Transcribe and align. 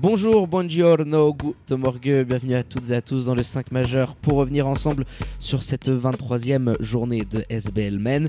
Bonjour, 0.00 0.46
buongiorno, 0.46 1.34
good 1.34 1.56
morgue, 1.76 2.22
bienvenue 2.22 2.54
à 2.54 2.62
toutes 2.62 2.90
et 2.90 2.94
à 2.94 3.02
tous 3.02 3.26
dans 3.26 3.34
le 3.34 3.42
5 3.42 3.72
majeur 3.72 4.14
pour 4.14 4.34
revenir 4.34 4.68
ensemble 4.68 5.04
sur 5.40 5.64
cette 5.64 5.88
23e 5.88 6.80
journée 6.80 7.24
de 7.24 7.44
SBL 7.48 7.98
Men. 7.98 8.28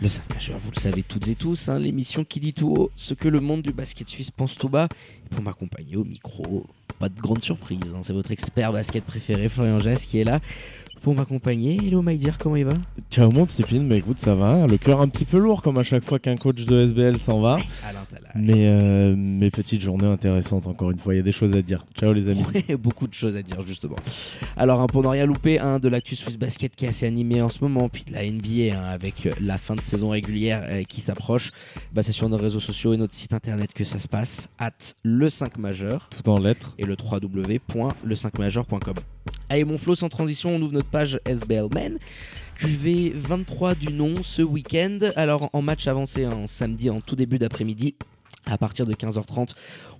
Le 0.00 0.08
5 0.08 0.32
majeur, 0.32 0.58
vous 0.60 0.70
le 0.72 0.80
savez 0.80 1.02
toutes 1.02 1.26
et 1.26 1.34
tous, 1.34 1.68
hein, 1.68 1.80
l'émission 1.80 2.22
qui 2.22 2.38
dit 2.38 2.52
tout 2.52 2.68
haut 2.68 2.92
ce 2.94 3.14
que 3.14 3.26
le 3.26 3.40
monde 3.40 3.62
du 3.62 3.72
basket 3.72 4.08
suisse 4.08 4.30
pense 4.30 4.56
tout 4.56 4.68
bas. 4.68 4.86
Et 5.26 5.34
pour 5.34 5.42
m'accompagner 5.42 5.96
au 5.96 6.04
micro, 6.04 6.64
pas 7.00 7.08
de 7.08 7.20
grande 7.20 7.42
surprise, 7.42 7.80
hein, 7.92 8.02
c'est 8.02 8.12
votre 8.12 8.30
expert 8.30 8.72
basket 8.72 9.02
préféré, 9.02 9.48
Florian 9.48 9.78
qui 10.06 10.20
est 10.20 10.24
là 10.24 10.38
pour 11.02 11.14
m'accompagner. 11.14 11.78
Hello 11.84 12.02
Maïdir, 12.02 12.38
comment 12.38 12.56
il 12.56 12.64
va? 12.64 12.72
Ciao 13.10 13.30
mon 13.30 13.46
petit 13.46 13.62
pin, 13.62 13.80
bah 13.82 13.96
écoute 13.96 14.18
ça 14.18 14.34
va, 14.34 14.66
le 14.66 14.76
cœur 14.78 15.00
un 15.00 15.08
petit 15.08 15.24
peu 15.24 15.38
lourd 15.38 15.62
comme 15.62 15.78
à 15.78 15.82
chaque 15.82 16.04
fois 16.04 16.18
qu'un 16.18 16.36
coach 16.36 16.64
de 16.64 16.86
SBL 16.88 17.18
s'en 17.18 17.40
va. 17.40 17.58
Alain. 17.86 18.00
Mais 18.34 18.68
euh, 18.68 19.14
mes 19.16 19.50
petites 19.50 19.80
journées 19.80 20.06
intéressantes 20.06 20.66
encore 20.66 20.90
une 20.90 20.98
fois, 20.98 21.14
il 21.14 21.16
y 21.18 21.20
a 21.20 21.24
des 21.24 21.32
choses 21.32 21.56
à 21.56 21.62
dire. 21.62 21.84
Ciao 21.98 22.12
les 22.12 22.28
amis. 22.28 22.44
Beaucoup 22.78 23.06
de 23.06 23.14
choses 23.14 23.34
à 23.36 23.42
dire 23.42 23.62
justement. 23.66 23.96
Alors 24.56 24.80
hein, 24.80 24.86
pour 24.86 25.02
ne 25.02 25.08
rien 25.08 25.26
louper, 25.26 25.58
hein, 25.58 25.78
de 25.78 25.88
l'actu 25.88 26.16
Swiss 26.16 26.38
Basket 26.38 26.74
qui 26.76 26.84
est 26.84 26.88
assez 26.88 27.06
animé 27.06 27.40
en 27.42 27.48
ce 27.48 27.58
moment, 27.62 27.88
puis 27.88 28.04
de 28.04 28.12
la 28.12 28.24
NBA 28.24 28.76
hein, 28.78 28.84
avec 28.84 29.26
euh, 29.26 29.32
la 29.40 29.58
fin 29.58 29.74
de 29.74 29.80
saison 29.80 30.10
régulière 30.10 30.64
euh, 30.68 30.82
qui 30.84 31.00
s'approche, 31.00 31.52
bah, 31.92 32.02
c'est 32.02 32.12
sur 32.12 32.28
nos 32.28 32.36
réseaux 32.36 32.60
sociaux 32.60 32.92
et 32.92 32.96
notre 32.96 33.14
site 33.14 33.32
internet 33.34 33.72
que 33.72 33.84
ça 33.84 33.98
se 33.98 34.08
passe, 34.08 34.48
at 34.58 34.70
le 35.02 35.30
5 35.30 35.58
majeur 35.58 36.08
Tout 36.10 36.28
en 36.28 36.38
lettres. 36.38 36.74
et 36.78 36.84
le 36.84 36.96
www.le5majeur.com. 37.00 38.94
Allez 39.48 39.64
mon 39.64 39.78
flow 39.78 39.96
sans 39.96 40.08
transition, 40.08 40.50
on 40.50 40.62
ouvre 40.62 40.72
notre 40.72 40.88
page 40.88 41.20
SBL 41.26 41.68
Men. 41.74 41.98
QV 42.56 43.12
23 43.14 43.74
du 43.74 43.92
nom 43.92 44.14
ce 44.22 44.42
week-end. 44.42 44.98
Alors 45.16 45.50
en 45.52 45.62
match 45.62 45.86
avancé 45.86 46.26
en 46.26 46.46
samedi 46.46 46.90
en 46.90 47.00
tout 47.00 47.16
début 47.16 47.38
d'après-midi. 47.38 47.94
À 48.46 48.56
partir 48.56 48.86
de 48.86 48.94
15h30, 48.94 49.54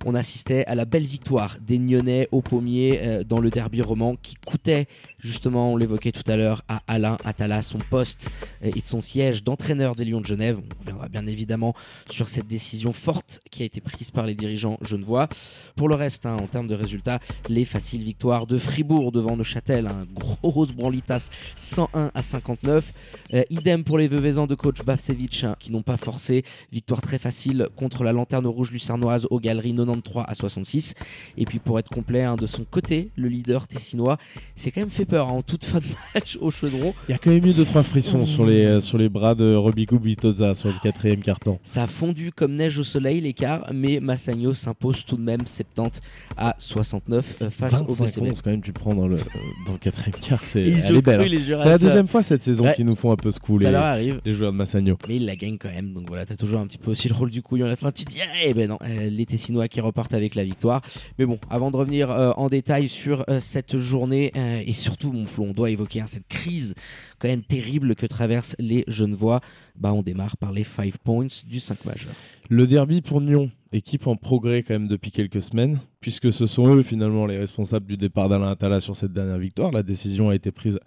on 0.05 0.15
assistait 0.15 0.65
à 0.65 0.75
la 0.75 0.85
belle 0.85 1.03
victoire 1.03 1.57
des 1.61 1.77
Nyonnais 1.77 2.27
au 2.31 2.41
pommier 2.41 2.99
euh, 3.01 3.23
dans 3.23 3.39
le 3.39 3.49
derby 3.49 3.81
roman 3.81 4.15
qui 4.15 4.35
coûtait, 4.35 4.87
justement, 5.19 5.73
on 5.73 5.77
l'évoquait 5.77 6.11
tout 6.11 6.29
à 6.29 6.35
l'heure, 6.35 6.63
à 6.67 6.81
Alain 6.87 7.17
Attala 7.23 7.61
son 7.61 7.77
poste 7.77 8.29
euh, 8.63 8.71
et 8.75 8.81
son 8.81 8.99
siège 8.99 9.43
d'entraîneur 9.43 9.95
des 9.95 10.05
Lions 10.05 10.21
de 10.21 10.25
Genève. 10.25 10.59
On 10.59 10.79
reviendra 10.81 11.07
bien 11.07 11.27
évidemment 11.27 11.75
sur 12.09 12.27
cette 12.27 12.47
décision 12.47 12.93
forte 12.93 13.39
qui 13.51 13.61
a 13.61 13.65
été 13.65 13.79
prise 13.79 14.11
par 14.11 14.25
les 14.25 14.33
dirigeants 14.33 14.77
genevois. 14.81 15.29
Pour 15.75 15.87
le 15.87 15.95
reste, 15.95 16.25
hein, 16.25 16.37
en 16.41 16.47
termes 16.47 16.67
de 16.67 16.75
résultats, 16.75 17.19
les 17.47 17.65
faciles 17.65 18.03
victoires 18.03 18.47
de 18.47 18.57
Fribourg 18.57 19.11
devant 19.11 19.37
Neuchâtel, 19.37 19.87
un 19.87 20.05
gros 20.13 20.65
branlitas 20.65 21.29
101 21.55 22.11
à 22.13 22.21
59. 22.21 22.93
Euh, 23.33 23.43
idem 23.49 23.83
pour 23.83 23.97
les 23.97 24.07
Veuvezans 24.07 24.47
de 24.47 24.55
coach 24.55 24.83
Bavsevich 24.83 25.43
hein, 25.43 25.55
qui 25.59 25.71
n'ont 25.71 25.83
pas 25.83 25.97
forcé. 25.97 26.43
Victoire 26.71 27.01
très 27.01 27.17
facile 27.17 27.69
contre 27.75 28.03
la 28.03 28.13
lanterne 28.31 28.47
rouge 28.47 28.71
lucernoise 28.71 29.27
aux 29.29 29.39
galeries 29.39 29.73
93 29.75 30.23
à 30.27 30.33
66. 30.33 30.93
Et 31.37 31.45
puis 31.45 31.59
pour 31.59 31.77
être 31.79 31.89
complet, 31.89 32.23
hein, 32.23 32.35
de 32.35 32.45
son 32.45 32.63
côté, 32.63 33.09
le 33.15 33.27
leader 33.27 33.67
tessinois 33.67 34.17
s'est 34.55 34.71
quand 34.71 34.81
même 34.81 34.89
fait 34.89 35.05
peur 35.05 35.27
hein, 35.27 35.31
en 35.33 35.41
toute 35.41 35.63
fin 35.65 35.79
de 35.79 35.85
match 36.15 36.37
au 36.41 36.49
chaudron. 36.51 36.93
Il 37.09 37.11
y 37.11 37.15
a 37.15 37.17
quand 37.17 37.31
même 37.31 37.45
eu 37.45 37.53
deux 37.53 37.65
trois 37.65 37.83
frissons 37.83 38.25
sur 38.25 38.45
les 38.45 38.65
euh, 38.65 38.81
sur 38.81 38.97
les 38.97 39.09
bras 39.09 39.35
de 39.35 39.53
Robico 39.55 39.99
Bitoza 39.99 40.55
sur 40.55 40.69
le 40.69 40.75
quatrième 40.81 41.19
carton. 41.21 41.59
Ça 41.63 41.83
a 41.83 41.87
fondu 41.87 42.31
comme 42.31 42.55
neige 42.55 42.77
au 42.79 42.83
soleil 42.83 43.21
l'écart, 43.21 43.67
mais 43.73 43.99
Massagno 43.99 44.53
s'impose 44.53 45.05
tout 45.05 45.17
de 45.17 45.21
même 45.23 45.41
70 45.45 45.99
à 46.37 46.55
69 46.57 47.35
euh, 47.41 47.49
face 47.49 47.73
au 47.73 47.93
25 47.93 48.23
BCB.11 48.23 48.41
quand 48.43 48.51
même 48.51 48.61
tu 48.61 48.71
prends 48.73 48.95
dans 48.95 49.07
le 49.07 49.17
euh, 49.17 49.19
dans 49.65 49.73
le 49.73 49.77
quatrième 49.77 50.15
quart, 50.19 50.43
c'est 50.43 50.61
elle 50.63 50.95
est 50.95 51.01
belle. 51.01 51.21
hein. 51.21 51.57
C'est 51.59 51.69
la 51.69 51.77
deuxième 51.77 52.07
fois 52.07 52.23
cette 52.23 52.41
saison 52.41 52.61
Ouais. 52.61 52.75
qu'ils 52.75 52.85
nous 52.85 52.95
font 52.95 53.11
un 53.11 53.15
peu 53.15 53.31
secouer 53.31 53.65
Ça 53.65 53.97
les, 53.99 54.13
les 54.23 54.33
joueurs 54.33 54.51
de 54.51 54.57
Massagno. 54.57 54.97
Mais 55.07 55.15
il 55.15 55.25
la 55.25 55.35
gagne 55.35 55.57
quand 55.57 55.69
même, 55.71 55.93
donc 55.93 56.07
voilà, 56.07 56.25
t'as 56.25 56.35
toujours 56.35 56.59
un 56.59 56.67
petit 56.67 56.77
peu 56.77 56.91
aussi 56.91 57.07
le 57.09 57.15
rôle 57.15 57.31
du 57.31 57.41
couillon 57.41 57.65
à 57.65 57.69
la 57.69 57.75
fin. 57.75 57.91
Tu 57.91 58.03
dis, 58.05 58.19
eh 58.43 58.53
ben 58.53 58.69
non, 58.69 58.77
euh, 58.83 59.09
les 59.09 59.25
Tessinois 59.25 59.67
qui 59.67 59.81
repartent 59.81 60.13
avec 60.13 60.35
la 60.35 60.43
victoire. 60.43 60.81
Mais 61.17 61.25
bon, 61.25 61.39
avant 61.49 61.71
de 61.71 61.77
revenir 61.77 62.11
euh, 62.11 62.31
en 62.35 62.49
détail 62.49 62.87
sur 62.87 63.25
euh, 63.29 63.39
cette 63.39 63.77
journée, 63.77 64.31
et 64.35 64.73
surtout, 64.73 65.11
mon 65.11 65.25
flot, 65.25 65.45
on 65.45 65.53
doit 65.53 65.69
évoquer 65.69 66.01
hein, 66.01 66.07
cette 66.07 66.27
crise 66.27 66.75
quand 67.19 67.27
même 67.27 67.43
terrible 67.43 67.95
que 67.95 68.05
traversent 68.05 68.55
les 68.59 68.83
Genevois. 68.87 69.41
Bah, 69.75 69.93
on 69.93 70.01
démarre 70.01 70.37
par 70.37 70.51
les 70.51 70.63
5 70.63 70.97
points 70.97 71.27
du 71.47 71.59
5 71.59 71.85
majeur. 71.85 72.11
Le 72.49 72.67
derby 72.67 73.01
pour 73.01 73.21
Nyon, 73.21 73.51
équipe 73.71 74.07
en 74.07 74.15
progrès 74.15 74.63
quand 74.63 74.73
même 74.73 74.87
depuis 74.87 75.11
quelques 75.11 75.41
semaines, 75.41 75.79
puisque 76.01 76.31
ce 76.33 76.45
sont 76.45 76.75
eux 76.75 76.83
finalement 76.83 77.25
les 77.25 77.37
responsables 77.37 77.85
du 77.85 77.97
départ 77.97 78.29
d'Alain 78.29 78.51
Attala 78.51 78.81
sur 78.81 78.95
cette 78.95 79.13
dernière 79.13 79.37
victoire. 79.37 79.71
La 79.71 79.83
décision 79.83 80.29
a 80.29 80.35
été 80.35 80.51
prise 80.51 80.79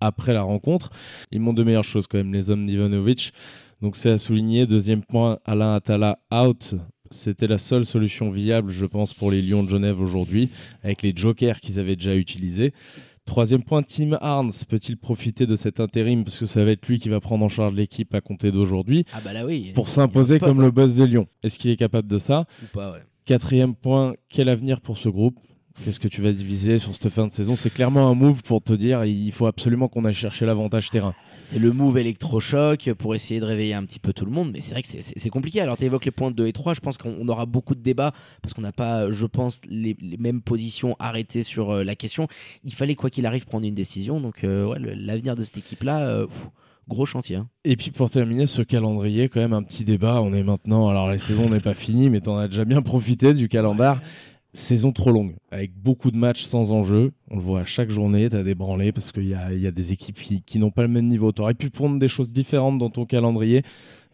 après 0.00 0.32
la 0.32 0.42
rencontre. 0.42 0.90
Ils 1.30 1.40
montrent 1.40 1.58
de 1.58 1.64
meilleures 1.64 1.84
choses 1.84 2.06
quand 2.06 2.18
même, 2.18 2.32
les 2.32 2.50
hommes 2.50 2.66
d'Ivanovic. 2.66 3.32
Donc 3.82 3.96
c'est 3.96 4.10
à 4.10 4.18
souligner. 4.18 4.66
Deuxième 4.66 5.02
point, 5.02 5.38
Alain 5.44 5.74
Attala 5.74 6.18
out. 6.32 6.74
C'était 7.12 7.48
la 7.48 7.58
seule 7.58 7.84
solution 7.84 8.30
viable, 8.30 8.70
je 8.70 8.86
pense, 8.86 9.14
pour 9.14 9.30
les 9.32 9.42
Lions 9.42 9.64
de 9.64 9.68
Genève 9.68 10.00
aujourd'hui, 10.00 10.48
avec 10.84 11.02
les 11.02 11.12
jokers 11.14 11.58
qu'ils 11.60 11.80
avaient 11.80 11.96
déjà 11.96 12.14
utilisés. 12.14 12.72
Troisième 13.24 13.62
point, 13.62 13.82
Tim 13.82 14.16
Arns 14.20 14.64
peut-il 14.68 14.96
profiter 14.96 15.46
de 15.46 15.56
cet 15.56 15.80
intérim? 15.80 16.24
Parce 16.24 16.38
que 16.38 16.46
ça 16.46 16.64
va 16.64 16.70
être 16.72 16.86
lui 16.86 16.98
qui 16.98 17.08
va 17.08 17.20
prendre 17.20 17.44
en 17.44 17.48
charge 17.48 17.74
l'équipe 17.74 18.14
à 18.14 18.20
compter 18.20 18.50
d'aujourd'hui 18.50 19.04
Ah 19.12 19.20
bah 19.24 19.32
là 19.32 19.44
oui. 19.44 19.72
pour 19.74 19.88
s'imposer 19.88 20.38
comme 20.40 20.60
hein, 20.60 20.64
le 20.64 20.70
boss 20.70 20.94
des 20.94 21.06
Lions. 21.06 21.26
Est-ce 21.42 21.58
qu'il 21.58 21.70
est 21.70 21.76
capable 21.76 22.08
de 22.08 22.18
ça? 22.18 22.46
Ou 22.62 22.66
pas, 22.72 22.92
ouais. 22.92 23.00
Quatrième 23.24 23.74
point, 23.74 24.14
quel 24.28 24.48
avenir 24.48 24.80
pour 24.80 24.98
ce 24.98 25.08
groupe? 25.08 25.38
Qu'est-ce 25.84 25.98
que 25.98 26.08
tu 26.08 26.20
vas 26.20 26.32
diviser 26.32 26.78
sur 26.78 26.94
cette 26.94 27.10
fin 27.10 27.26
de 27.26 27.32
saison? 27.32 27.56
C'est 27.56 27.70
clairement 27.72 28.08
un 28.08 28.14
move 28.14 28.42
pour 28.42 28.60
te 28.62 28.72
dire 28.74 29.04
il 29.06 29.32
faut 29.32 29.46
absolument 29.46 29.88
qu'on 29.88 30.04
aille 30.04 30.12
chercher 30.12 30.44
l'avantage 30.44 30.90
terrain. 30.90 31.14
C'est 31.38 31.58
le 31.58 31.72
move 31.72 31.96
électrochoc 31.96 32.92
pour 32.98 33.14
essayer 33.14 33.40
de 33.40 33.46
réveiller 33.46 33.72
un 33.72 33.84
petit 33.84 33.98
peu 33.98 34.12
tout 34.12 34.26
le 34.26 34.30
monde, 34.30 34.50
mais 34.52 34.60
c'est 34.60 34.72
vrai 34.72 34.82
que 34.82 34.88
c'est- 34.88 35.30
compliqué. 35.30 35.60
Alors, 35.62 35.78
tu 35.78 35.84
évoques 35.84 36.04
les 36.04 36.10
points 36.10 36.30
2 36.30 36.46
et 36.46 36.52
3, 36.52 36.74
je 36.74 36.80
pense 36.80 36.98
qu'on 36.98 37.16
on 37.18 37.26
aura 37.28 37.46
beaucoup 37.46 37.74
de 37.74 37.80
débats 37.80 38.12
parce 38.42 38.52
qu'on 38.52 38.60
n'a 38.62 38.72
pas, 38.72 39.10
je 39.10 39.24
pense, 39.26 39.58
les, 39.68 39.96
les 40.00 40.16
mêmes 40.18 40.42
positions 40.42 40.96
arrêtées 40.98 41.42
sur 41.44 41.70
euh, 41.70 41.84
la 41.84 41.94
question. 41.96 42.28
Il 42.64 42.74
fallait, 42.74 42.94
quoi 42.94 43.08
qu'il 43.08 43.24
arrive, 43.24 43.46
prendre 43.46 43.64
une 43.66 43.74
décision. 43.74 44.20
Donc, 44.20 44.44
euh, 44.44 44.66
ouais, 44.66 44.78
l'avenir 44.80 45.34
de 45.34 45.44
cette 45.44 45.58
équipe-là, 45.58 46.00
euh, 46.02 46.26
gros 46.88 47.06
chantier. 47.06 47.36
hein. 47.36 47.48
Et 47.64 47.76
puis 47.76 47.90
pour 47.92 48.10
terminer 48.10 48.46
ce 48.46 48.62
calendrier, 48.62 49.28
quand 49.28 49.40
même 49.40 49.52
un 49.52 49.62
petit 49.62 49.84
débat. 49.84 50.20
On 50.20 50.32
est 50.34 50.42
maintenant, 50.42 50.88
alors 50.88 51.06
la 51.08 51.16
saison 51.18 51.48
n'est 51.48 51.60
pas 51.60 51.74
finie, 51.74 52.10
mais 52.10 52.20
t'en 52.20 52.36
as 52.36 52.48
déjà 52.48 52.64
bien 52.64 52.82
profité 52.82 53.32
du 53.32 53.48
calendrier. 53.48 53.92
Saison 54.52 54.90
trop 54.90 55.12
longue, 55.12 55.36
avec 55.52 55.72
beaucoup 55.74 56.10
de 56.10 56.16
matchs 56.16 56.42
sans 56.42 56.72
enjeu. 56.72 57.12
On 57.30 57.36
le 57.36 57.42
voit 57.42 57.60
à 57.60 57.64
chaque 57.64 57.90
journée, 57.90 58.28
t'as 58.28 58.42
des 58.42 58.56
branlés 58.56 58.90
parce 58.90 59.12
qu'il 59.12 59.28
y 59.28 59.34
a, 59.34 59.52
il 59.52 59.60
y 59.60 59.66
a 59.66 59.70
des 59.70 59.92
équipes 59.92 60.20
qui, 60.20 60.42
qui 60.42 60.58
n'ont 60.58 60.72
pas 60.72 60.82
le 60.82 60.88
même 60.88 61.06
niveau. 61.06 61.30
T'aurais 61.30 61.54
pu 61.54 61.70
prendre 61.70 61.98
des 61.98 62.08
choses 62.08 62.32
différentes 62.32 62.78
dans 62.78 62.90
ton 62.90 63.04
calendrier. 63.04 63.62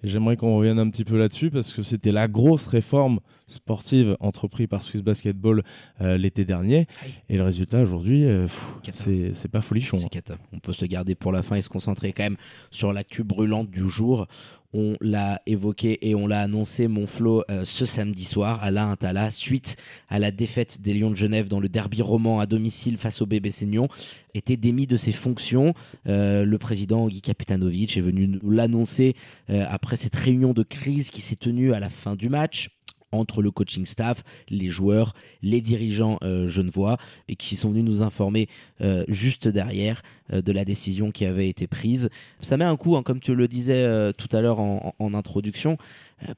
Et 0.02 0.08
j'aimerais 0.08 0.36
qu'on 0.36 0.56
revienne 0.56 0.78
un 0.78 0.90
petit 0.90 1.04
peu 1.04 1.16
là-dessus 1.16 1.50
parce 1.50 1.72
que 1.72 1.82
c'était 1.82 2.12
la 2.12 2.28
grosse 2.28 2.66
réforme 2.66 3.20
sportive 3.48 4.16
entreprise 4.20 4.66
par 4.66 4.82
Swiss 4.82 5.02
Basketball 5.02 5.62
euh, 6.00 6.18
l'été 6.18 6.44
dernier. 6.44 6.86
Et 7.30 7.38
le 7.38 7.44
résultat 7.44 7.80
aujourd'hui, 7.80 8.24
euh, 8.26 8.46
c'est 8.92 9.32
c'est 9.32 9.50
pas 9.50 9.62
folichon. 9.62 9.96
C'est 9.98 10.10
cata. 10.10 10.36
On 10.52 10.58
peut 10.58 10.74
se 10.74 10.84
garder 10.84 11.14
pour 11.14 11.32
la 11.32 11.42
fin 11.42 11.56
et 11.56 11.62
se 11.62 11.70
concentrer 11.70 12.12
quand 12.12 12.24
même 12.24 12.36
sur 12.70 12.92
l'actu 12.92 13.24
brûlante 13.24 13.70
du 13.70 13.88
jour. 13.88 14.26
On 14.72 14.96
l'a 15.00 15.40
évoqué 15.46 16.08
et 16.08 16.14
on 16.14 16.26
l'a 16.26 16.40
annoncé, 16.40 16.88
mon 16.88 17.06
Flo, 17.06 17.44
euh, 17.50 17.64
ce 17.64 17.86
samedi 17.86 18.24
soir, 18.24 18.62
Alain 18.62 18.92
Attala, 18.92 19.30
suite 19.30 19.76
à 20.08 20.18
la 20.18 20.30
défaite 20.30 20.80
des 20.80 20.94
Lions 20.94 21.10
de 21.10 21.16
Genève 21.16 21.48
dans 21.48 21.60
le 21.60 21.68
derby 21.68 22.02
roman 22.02 22.40
à 22.40 22.46
domicile 22.46 22.96
face 22.96 23.22
au 23.22 23.26
bébé 23.26 23.50
Seignon, 23.50 23.88
était 24.34 24.56
démis 24.56 24.86
de 24.86 24.96
ses 24.96 25.12
fonctions. 25.12 25.74
Euh, 26.06 26.44
le 26.44 26.58
président 26.58 27.06
Guy 27.06 27.22
Kapetanovic 27.22 27.96
est 27.96 28.00
venu 28.00 28.28
nous 28.28 28.50
l'annoncer 28.50 29.14
euh, 29.50 29.64
après 29.68 29.96
cette 29.96 30.16
réunion 30.16 30.52
de 30.52 30.62
crise 30.62 31.10
qui 31.10 31.20
s'est 31.20 31.36
tenue 31.36 31.72
à 31.72 31.80
la 31.80 31.90
fin 31.90 32.16
du 32.16 32.28
match 32.28 32.70
entre 33.12 33.42
le 33.42 33.50
coaching 33.50 33.86
staff, 33.86 34.22
les 34.48 34.68
joueurs, 34.68 35.14
les 35.42 35.60
dirigeants 35.60 36.18
euh, 36.22 36.48
genevois, 36.48 36.98
et 37.28 37.36
qui 37.36 37.56
sont 37.56 37.70
venus 37.70 37.84
nous 37.84 38.02
informer 38.02 38.48
euh, 38.80 39.04
juste 39.08 39.48
derrière 39.48 40.02
euh, 40.32 40.42
de 40.42 40.52
la 40.52 40.64
décision 40.64 41.10
qui 41.10 41.24
avait 41.24 41.48
été 41.48 41.66
prise. 41.66 42.10
Ça 42.40 42.56
met 42.56 42.64
un 42.64 42.76
coup, 42.76 42.96
hein, 42.96 43.02
comme 43.02 43.20
tu 43.20 43.34
le 43.34 43.48
disais 43.48 43.84
euh, 43.84 44.12
tout 44.12 44.34
à 44.36 44.40
l'heure 44.40 44.60
en, 44.60 44.94
introduction, 45.14 45.78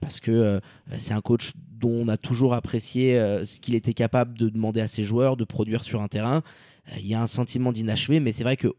parce 0.00 0.20
que 0.20 0.61
c'est 0.99 1.15
un 1.15 1.20
coach 1.20 1.53
dont 1.81 2.05
on 2.05 2.09
a 2.09 2.17
toujours 2.17 2.53
apprécié 2.55 3.15
ce 3.44 3.59
qu'il 3.59 3.75
était 3.75 3.94
capable 3.94 4.37
de 4.37 4.50
demander 4.50 4.81
à 4.81 4.88
ses 4.88 5.05
joueurs, 5.05 5.37
de 5.37 5.44
produire 5.44 5.82
sur 5.82 6.03
un 6.03 6.09
terrain. 6.09 6.43
Il 6.99 7.06
y 7.06 7.15
a 7.15 7.23
un 7.23 7.26
sentiment 7.26 7.73
d'inachevé, 7.73 8.20
mais 8.20 8.32
c'est 8.32 8.44
vrai 8.44 8.56
que 8.56 8.75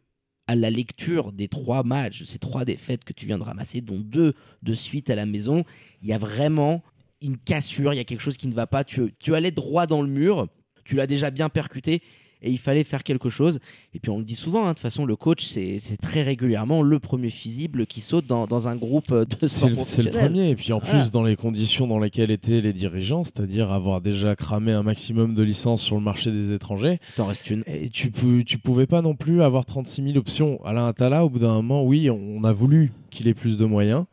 à 0.48 0.56
la 0.56 0.70
lecture 0.70 1.32
des 1.32 1.48
trois 1.48 1.84
matchs, 1.84 2.24
ces 2.24 2.40
trois 2.40 2.66
défaites 2.66 3.04
que 3.04 3.14
tu 3.14 3.26
viens 3.26 3.38
de 3.38 3.44
ramasser, 3.44 3.82
dont 3.82 4.00
deux 4.00 4.34
de 4.62 4.74
suite 4.74 5.10
à 5.10 5.16
la 5.16 5.26
maison, 5.26 5.64
il 6.02 6.08
y 6.08 6.14
a 6.14 6.18
vraiment 6.18 6.84
une 7.22 7.38
cassure, 7.38 7.94
il 7.94 7.98
y 7.98 8.00
a 8.00 8.04
quelque 8.06 8.22
chose 8.22 8.38
qui 8.38 8.48
ne 8.48 8.54
va 8.54 8.68
pas. 8.68 8.84
Tu, 8.84 9.14
tu 9.22 9.36
allais 9.36 9.52
droit 9.52 9.88
dans 9.88 10.02
le 10.02 10.08
mur, 10.10 10.48
tu 10.86 10.96
l'as 10.96 11.08
déjà 11.08 11.32
bien 11.32 11.50
percuté 11.50 12.02
et 12.42 12.50
il 12.50 12.58
fallait 12.58 12.86
faire 12.86 13.04
quelque 13.04 13.30
chose. 13.30 13.60
Et 13.94 14.00
puis 14.00 14.10
on 14.10 14.18
le 14.20 14.24
dit 14.24 14.36
souvent, 14.36 14.64
hein, 14.64 14.70
de 14.70 14.74
toute 14.76 14.80
façon, 14.82 15.06
le 15.06 15.18
coach, 15.18 15.44
c'est 15.44 15.78
très 16.02 16.22
régulièrement 16.22 16.82
le 16.82 16.98
premier 16.98 17.30
fusible 17.32 17.86
qui 17.86 18.00
saute 18.00 18.26
dans, 18.26 18.48
dans 18.48 18.70
un 18.70 18.78
groupe 18.78 19.14
de 19.14 19.48
sport 19.50 19.70
C'est 19.84 20.04
le 20.04 20.12
premier, 20.12 20.52
et 20.52 20.56
puis 20.56 20.72
en 20.72 20.80
Voilà. 20.80 21.02
plus 21.02 21.12
dans 21.12 21.24
les 21.24 21.36
conditions 21.36 21.86
dans 21.86 22.00
lesquelles 22.00 22.32
étaient 22.32 22.62
les 22.62 22.72
dirigeants, 22.72 23.26
c'est-à-dire 23.26 23.70
avoir 23.74 24.00
déjà 24.00 24.38
cramé 24.38 24.72
un 24.72 24.84
maximum 24.84 25.34
de 25.34 25.44
licences 25.44 25.82
sur 25.82 25.98
le 25.98 26.02
marché 26.02 26.32
des 26.32 26.54
étrangers, 26.54 27.00
T'en 27.18 27.26
restes 27.26 27.50
une. 27.50 27.64
et 27.68 27.90
tu, 27.90 28.10
pou- 28.10 28.44
tu 28.46 28.58
pouvais 28.58 28.88
pas 28.88 29.02
non 29.02 29.16
plus 29.16 29.42
avoir 29.42 29.66
36 29.66 30.02
000 30.06 30.18
options. 30.18 30.64
Alain 30.64 30.88
Attala, 30.88 31.26
au 31.26 31.30
bout 31.30 31.40
d'un 31.40 31.56
moment, 31.56 31.84
oui, 31.84 32.10
on 32.10 32.46
a 32.46 32.54
voulu 32.54 32.94
qu'il 33.12 33.28
ait 33.28 33.34
plus 33.34 33.58
de 33.58 33.66
moyens. 33.66 34.06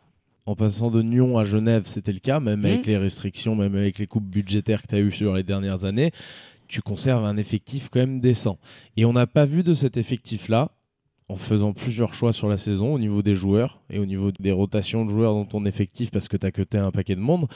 En 0.46 0.54
passant 0.54 0.90
de 0.93 1.02
Nyon 1.02 1.38
à 1.38 1.44
Genève, 1.44 1.82
c'était 1.87 2.12
le 2.12 2.20
cas, 2.20 2.38
même 2.40 2.60
Mhm. 2.60 2.66
avec 2.66 2.87
les 2.87 2.96
restrictions, 2.96 3.54
même 3.56 3.75
avec 3.75 3.98
les 3.98 4.06
coupes 4.06 4.25
budgétaires 4.28 4.81
que 4.82 4.87
tu 4.88 4.94
as 4.94 5.00
eues 5.00 5.10
sur 5.10 5.34
les 5.34 5.43
dernières 5.43 5.84
années. 5.84 6.12
Tu 6.69 6.82
conserves 6.82 7.25
un 7.25 7.37
effectif 7.37 7.88
quand 7.90 8.00
même 8.00 8.20
décent. 8.20 8.58
Et 8.96 9.04
on 9.04 9.12
n'a 9.12 9.26
pas 9.26 9.44
vu 9.44 9.62
de 9.62 9.75
cet 9.75 9.96
effectif-là, 9.96 10.70
en 11.28 11.34
faisant 11.37 11.72
plusieurs 11.72 12.14
choix 12.14 12.32
sur 12.32 12.48
la 12.48 12.56
saison 12.56 12.94
au 12.94 12.98
niveau 13.00 13.20
des 13.22 13.34
joueurs 13.34 13.81
et 13.90 13.98
au 13.98 14.06
niveau 14.06 14.31
des 14.38 14.52
rotations 14.52 15.04
de 15.04 15.10
joueurs 15.10 15.34
dans 15.34 15.44
ton 15.44 15.66
effectif 15.66 16.12
parce 16.12 16.28
que 16.28 16.37
tu 16.37 16.46
as 16.46 16.52
cuté 16.52 16.78
un 16.78 16.92
paquet 16.92 17.16
de 17.16 17.20
monde, 17.20 17.49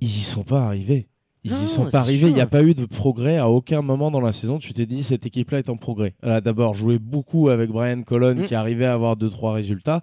ils 0.00 0.06
y 0.06 0.20
sont 0.20 0.44
pas 0.44 0.64
arrivés. 0.64 1.08
Ils 1.42 1.50
Non, 1.52 1.62
y 1.64 1.66
sont 1.66 1.86
pas 1.90 2.00
arrivés. 2.00 2.28
Il 2.28 2.34
n'y 2.34 2.40
a 2.40 2.46
pas 2.46 2.62
eu 2.62 2.74
de 2.74 2.84
progrès 2.84 3.36
à 3.38 3.48
aucun 3.48 3.82
moment 3.82 4.10
dans 4.12 4.20
la 4.20 4.32
saison. 4.32 4.58
Tu 4.58 4.72
t'es 4.74 4.86
dit 4.86 5.02
cette 5.02 5.26
équipe-là 5.26 5.58
est 5.58 5.68
en 5.68 5.76
progrès. 5.76 6.14
Elle 6.22 6.30
a 6.30 6.40
d'abord 6.40 6.74
joué 6.74 6.98
beaucoup 7.00 7.48
avec 7.48 7.70
Brian 7.70 8.02
Colon 8.02 8.34
Mm. 8.36 8.44
qui 8.44 8.54
arrivait 8.54 8.86
à 8.86 8.92
avoir 8.92 9.16
2-3 9.16 9.52
résultats. 9.54 10.00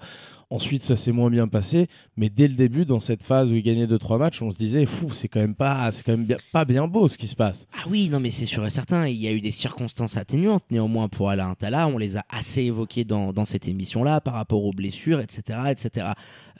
Ensuite, 0.49 0.83
ça 0.83 0.95
s'est 0.95 1.11
moins 1.11 1.29
bien 1.29 1.47
passé. 1.47 1.87
Mais 2.17 2.29
dès 2.29 2.47
le 2.47 2.53
début, 2.53 2.85
dans 2.85 2.99
cette 2.99 3.23
phase 3.23 3.51
où 3.51 3.55
il 3.55 3.63
gagnait 3.63 3.87
2-3 3.87 4.17
matchs, 4.19 4.41
on 4.41 4.51
se 4.51 4.57
disait, 4.57 4.85
c'est 5.13 5.27
quand 5.27 5.39
même 5.39 5.55
pas, 5.55 5.91
c'est 5.91 6.03
quand 6.03 6.11
même 6.13 6.25
bien- 6.25 6.37
pas 6.51 6.65
bien 6.65 6.87
beau 6.87 7.07
ce 7.07 7.17
qui 7.17 7.27
se 7.27 7.35
passe. 7.35 7.67
Ah 7.73 7.85
oui, 7.89 8.09
non, 8.09 8.19
mais 8.19 8.29
c'est 8.29 8.45
sûr 8.45 8.65
et 8.65 8.69
certain. 8.69 9.07
Il 9.07 9.17
y 9.17 9.27
a 9.27 9.31
eu 9.33 9.41
des 9.41 9.51
circonstances 9.51 10.17
atténuantes 10.17 10.63
néanmoins 10.71 11.07
pour 11.09 11.29
Alain 11.29 11.53
Tala. 11.55 11.87
On 11.87 11.97
les 11.97 12.17
a 12.17 12.25
assez 12.29 12.61
évoquées 12.63 13.05
dans, 13.05 13.33
dans 13.33 13.45
cette 13.45 13.67
émission-là 13.67 14.21
par 14.21 14.35
rapport 14.35 14.63
aux 14.63 14.71
blessures, 14.73 15.19
etc. 15.19 15.59
etc. 15.71 16.07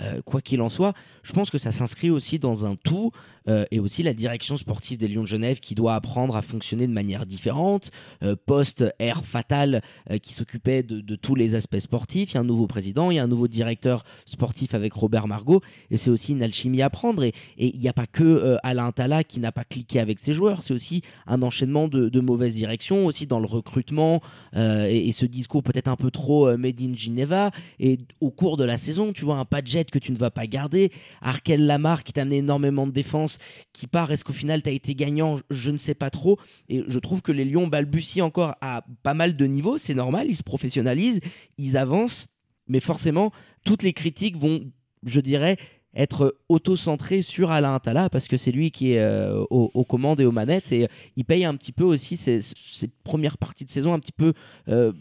Euh, 0.01 0.21
quoi 0.24 0.42
qu'il 0.42 0.62
en 0.62 0.69
soit, 0.69 0.94
je 1.24 1.33
pense 1.33 1.50
que 1.50 1.57
ça 1.57 1.71
s'inscrit 1.71 2.09
aussi 2.09 2.38
dans 2.38 2.65
un 2.65 2.75
tout 2.75 3.12
euh, 3.47 3.65
et 3.71 3.80
aussi 3.80 4.01
la 4.01 4.13
direction 4.13 4.57
sportive 4.57 4.97
des 4.97 5.07
Lions 5.07 5.21
de 5.21 5.27
Genève 5.27 5.59
qui 5.59 5.75
doit 5.75 5.94
apprendre 5.95 6.36
à 6.36 6.42
fonctionner 6.42 6.88
de 6.88 6.92
manière 6.92 7.25
différente. 7.25 7.92
Euh, 8.24 8.36
Post-Air 8.45 9.24
Fatal 9.24 9.81
euh, 10.09 10.18
qui 10.18 10.33
s'occupait 10.33 10.83
de, 10.83 11.15
tous 11.15 11.36
les 11.36 11.56
aspects 11.56 11.80
sportifs. 11.80 12.31
Il 12.31 12.36
y 12.36 12.38
a 12.38 12.42
un 12.42 12.45
nouveau 12.45 12.68
président, 12.68 13.12
il 13.12 13.15
y 13.15 13.19
a 13.19 13.24
un 13.24 13.27
nouveau 13.27 13.47
directeur 13.47 14.03
sportif 14.25 14.74
avec 14.74 14.94
Robert 14.94 15.27
Margot 15.27 15.62
et 15.92 15.97
c'est 15.97 16.09
aussi 16.09 16.31
une 16.31 16.44
alchimie 16.44 16.81
à 16.81 16.89
prendre. 16.89 17.24
Et 17.24 17.33
il 17.57 17.80
n'y 17.80 17.88
a 17.88 17.94
pas 17.94 18.07
que 18.07 18.57
Alain 18.63 18.92
Tala 18.92 19.24
qui 19.24 19.39
n'a 19.39 19.51
pas 19.51 19.63
cliqué 19.63 20.00
avec 20.00 20.19
ses 20.19 20.33
joueurs, 20.33 20.63
c'est 20.63 20.74
aussi 20.74 21.01
un 21.27 21.42
enchaînement 21.42 21.88
de, 21.88 22.19
mauvaises 22.19 22.56
directions, 22.56 23.06
aussi 23.06 23.27
dans 23.27 23.39
le 23.39 23.45
recrutement 23.45 24.21
et, 24.56 25.07
et 25.07 25.12
ce 25.12 25.25
discours 25.25 25.63
peut-être 25.63 25.88
un 25.88 25.95
peu 25.95 26.12
trop 26.12 26.56
made 26.57 26.81
in 26.81 26.95
Geneva. 26.95 27.51
Et 27.80 27.97
au 28.21 28.31
cours 28.31 28.57
de 28.57 28.63
la 28.63 28.77
saison, 28.77 29.13
tu 29.13 29.25
vois 29.25 29.38
un 29.38 29.45
Padgett 29.45 29.85
que 29.92 30.00
tu 30.00 30.12
ne 30.12 30.18
vas 30.18 30.32
pas 30.32 30.48
garder, 30.48 30.92
Arkel 31.22 31.66
Lamar 31.66 32.04
qui 32.04 32.14
t'a 32.14 32.22
amené 32.22 32.38
énormément 32.38 32.88
de 32.88 32.92
défense, 32.92 33.38
qui 33.74 33.88
part. 33.88 34.12
Est-ce 34.12 34.24
qu'au 34.24 34.34
final 34.34 34.62
tu 34.62 34.70
as 34.70 34.74
été 34.74 34.96
gagnant? 34.96 35.40
Je 35.50 35.72
ne 35.72 35.78
sais 35.78 35.96
pas 35.96 36.10
trop. 36.10 36.40
Et 36.70 36.84
je 36.88 37.00
trouve 37.00 37.22
que 37.22 37.32
les 37.32 37.46
Lions 37.46 37.68
balbutient 37.68 38.26
encore 38.26 38.56
à 38.62 38.84
pas 39.04 39.14
mal 39.14 39.36
de 39.36 39.46
niveaux. 39.46 39.78
C'est 39.78 39.94
normal, 39.94 40.28
ils 40.30 40.36
se 40.36 40.44
professionnalisent, 40.44 41.22
ils 41.58 41.78
avancent, 41.78 42.28
mais 42.68 42.80
forcément 42.80 43.32
toutes 43.66 43.84
les 43.84 43.94
critiques 43.94 44.38
vont, 44.38 44.72
je 45.06 45.20
dirais, 45.20 45.58
être 45.96 46.38
auto-centré 46.50 47.22
sur 47.22 47.52
Alain 47.52 47.76
Attala 47.76 48.10
parce 48.10 48.28
que 48.28 48.38
c'est 48.38 48.52
lui 48.52 48.72
qui 48.72 48.94
est 48.94 49.00
euh, 49.00 49.44
aux, 49.50 49.84
commandes 49.86 50.20
et 50.20 50.26
aux 50.26 50.31
manettes 50.31 50.72
et 50.72 50.88
il 51.16 51.24
paye 51.24 51.46
un 51.46 51.56
petit 51.56 51.72
peu 51.72 51.84
aussi 51.84 52.18
ses, 52.18 52.42
ses 52.42 52.88
premières 53.04 53.38
parties 53.38 53.66
de 53.66 53.70
saison 53.70 53.94
un 53.94 54.00
petit 54.00 54.12
peu 54.12 54.34
euh, 54.68 54.92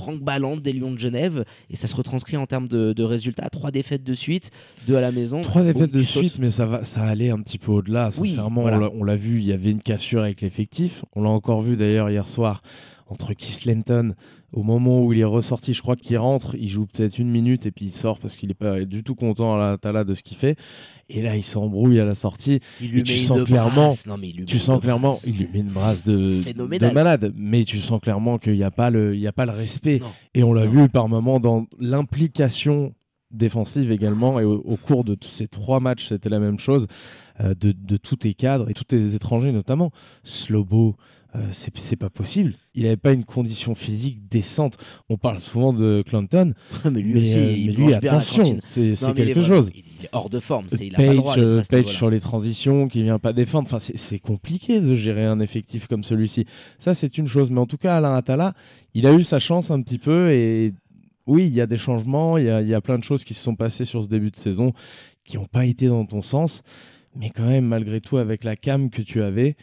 branque-ballante 0.00 0.62
des 0.62 0.72
Lions 0.72 0.90
de 0.92 0.98
Genève 0.98 1.44
et 1.70 1.76
ça 1.76 1.86
se 1.86 1.94
retranscrit 1.94 2.36
en 2.36 2.46
termes 2.46 2.68
de, 2.68 2.92
de 2.92 3.02
résultats. 3.04 3.48
Trois 3.50 3.70
défaites 3.70 4.02
de 4.02 4.14
suite, 4.14 4.50
deux 4.86 4.96
à 4.96 5.00
la 5.00 5.12
maison. 5.12 5.42
Trois 5.42 5.62
défaites 5.62 5.92
de 5.92 6.02
sautes. 6.02 6.24
suite, 6.26 6.38
mais 6.38 6.50
ça, 6.50 6.66
va, 6.66 6.84
ça 6.84 7.02
allait 7.02 7.30
un 7.30 7.40
petit 7.40 7.58
peu 7.58 7.70
au-delà. 7.72 8.08
Oui, 8.18 8.30
Sincèrement, 8.30 8.62
voilà. 8.62 8.78
on 8.78 8.80
l'a- 8.80 8.90
on 9.00 9.04
l'a 9.04 9.16
vu, 9.16 9.38
il 9.38 9.44
y 9.46 9.52
avait 9.52 9.70
une 9.70 9.82
cassure 9.82 10.22
avec 10.22 10.40
l'effectif. 10.40 11.04
On 11.14 11.22
l'a 11.22 11.30
encore 11.30 11.62
vu 11.62 11.76
d'ailleurs 11.76 12.08
hier 12.10 12.26
soir 12.26 12.62
entre 13.08 13.32
Keith 13.34 13.64
Lenton. 13.64 14.14
Au 14.52 14.62
moment 14.64 15.00
où 15.04 15.12
il 15.12 15.20
est 15.20 15.24
ressorti, 15.24 15.74
je 15.74 15.80
crois 15.80 15.94
qu'il 15.94 16.18
rentre, 16.18 16.56
il 16.58 16.68
joue 16.68 16.86
peut-être 16.86 17.18
une 17.20 17.30
minute 17.30 17.66
et 17.66 17.70
puis 17.70 17.86
il 17.86 17.92
sort 17.92 18.18
parce 18.18 18.34
qu'il 18.34 18.48
n'est 18.48 18.54
pas 18.54 18.84
du 18.84 19.04
tout 19.04 19.14
content 19.14 19.54
à 19.54 19.58
la 19.58 19.78
Tala 19.78 20.02
de 20.02 20.12
ce 20.14 20.22
qu'il 20.24 20.36
fait. 20.36 20.56
Et 21.08 21.22
là, 21.22 21.36
il 21.36 21.44
s'embrouille 21.44 22.00
à 22.00 22.04
la 22.04 22.14
sortie. 22.16 22.58
Il 22.80 22.90
lui 22.90 23.00
et 23.00 23.02
tu 23.04 23.16
sens 23.18 23.44
clairement- 23.44 23.86
brasse. 23.86 24.06
Non, 24.06 24.16
mais 24.16 24.28
il 24.28 24.32
lui 24.34 24.40
met 24.40 24.46
Tu 24.46 24.56
une 24.56 24.60
sens 24.62 24.80
clairement, 24.80 25.08
brasse. 25.10 25.24
il 25.26 25.36
lui 25.36 25.48
met 25.52 25.60
une 25.60 25.68
brasse 25.70 26.04
de, 26.04 26.42
malade, 26.92 27.32
mais 27.36 27.64
tu 27.64 27.78
sens 27.78 28.00
clairement 28.00 28.38
qu'il 28.38 28.54
n'y 28.54 28.64
a, 28.64 28.70
pas 28.72 28.90
le- 28.90 29.14
il 29.14 29.20
y 29.20 29.26
a 29.28 29.32
pas 29.32 29.46
le 29.46 29.52
respect. 29.52 29.98
Non. 30.00 30.10
Et 30.34 30.42
on 30.42 30.52
l'a 30.52 30.66
vu 30.66 30.88
par 30.88 31.08
moments 31.08 31.38
dans 31.38 31.66
l'implication 31.78 32.94
défensive 33.30 33.92
également. 33.92 34.40
Et 34.40 34.44
au, 34.44 34.54
au 34.56 34.76
cours 34.76 35.04
de 35.04 35.16
ces 35.22 35.46
trois 35.48 35.80
matchs, 35.80 36.08
c'était 36.08 36.28
la 36.28 36.40
même 36.40 36.58
chose 36.58 36.86
euh, 37.40 37.54
de, 37.54 37.72
de 37.72 37.96
tous 37.96 38.16
tes 38.16 38.34
cadres 38.34 38.68
et 38.70 38.74
tous 38.74 38.84
tes 38.84 39.14
étrangers 39.14 39.52
notamment. 39.52 39.90
Slobo, 40.24 40.96
euh, 41.36 41.38
c'est 41.52 41.96
pas 41.96 42.10
possible. 42.10 42.54
Il 42.74 42.82
n'avait 42.84 42.96
pas 42.96 43.12
une 43.12 43.24
condition 43.24 43.74
physique 43.74 44.28
décente. 44.28 44.76
On 45.08 45.16
parle 45.16 45.38
souvent 45.38 45.72
de 45.72 46.02
Clanton, 46.06 46.54
mais 46.90 47.00
lui 47.00 47.14
mais, 47.14 47.20
aussi, 47.20 47.38
euh, 47.38 47.52
il 47.52 47.66
mais 47.68 47.72
lui, 47.72 47.88
la 47.88 47.96
attention, 47.98 48.58
c'est 48.62 48.88
il 48.88 48.92
est 48.92 49.14
quelque 49.14 49.42
chose. 49.42 49.70
Il 49.74 50.04
est 50.04 50.08
hors 50.12 50.28
de 50.28 50.40
forme. 50.40 50.66
c'est- 50.68 50.86
Il 50.86 50.94
a 50.94 50.98
pas 50.98 51.02
le 51.02 51.08
Page, 51.08 51.16
droit 51.16 51.38
euh, 51.38 51.62
ce 51.62 51.68
Page 51.68 51.86
sur 51.86 52.10
les 52.10 52.20
transitions, 52.20 52.88
qui 52.88 53.02
vient 53.04 53.18
pas 53.18 53.32
défendre. 53.32 53.66
Enfin, 53.72 53.78
c'est- 53.78 54.18
compliqué 54.18 54.80
de 54.80 54.94
gérer 54.94 55.24
un 55.24 55.38
effectif 55.40 55.86
comme 55.86 56.02
celui-ci. 56.04 56.46
Ça, 56.78 56.94
c'est 56.94 57.16
une 57.16 57.26
chose. 57.28 57.50
Mais 57.50 57.60
en 57.60 57.66
tout 57.66 57.78
cas, 57.78 57.96
Alain 57.96 58.14
Attala, 58.16 58.54
il 58.94 59.06
a 59.06 59.14
eu 59.14 59.22
sa 59.22 59.38
chance 59.38 59.70
un 59.70 59.80
petit 59.82 59.98
peu. 59.98 60.32
Et 60.32 60.72
oui, 61.26 61.46
il 61.46 61.52
y 61.54 61.60
a 61.60 61.66
des 61.66 61.76
changements. 61.78 62.38
Il 62.38 62.46
y 62.46 62.50
a, 62.50 62.60
il 62.60 62.68
y 62.68 62.74
a 62.74 62.80
plein 62.80 62.98
de 62.98 63.04
choses 63.04 63.22
qui 63.24 63.34
se 63.34 63.42
sont 63.42 63.54
passées 63.54 63.84
sur 63.84 64.02
ce 64.02 64.08
début 64.08 64.30
de 64.30 64.36
saison 64.36 64.72
qui 65.24 65.36
n'ont 65.36 65.46
pas 65.46 65.64
été 65.64 65.86
dans 65.86 66.04
ton 66.06 66.22
sens. 66.22 66.62
Mais 67.14 67.30
quand 67.30 67.46
même, 67.46 67.66
malgré 67.66 68.00
tout, 68.00 68.16
avec 68.16 68.42
la 68.42 68.56
cam 68.56 68.90
que 68.90 69.02
tu 69.02 69.22
avais, 69.22 69.50
euh, 69.50 69.54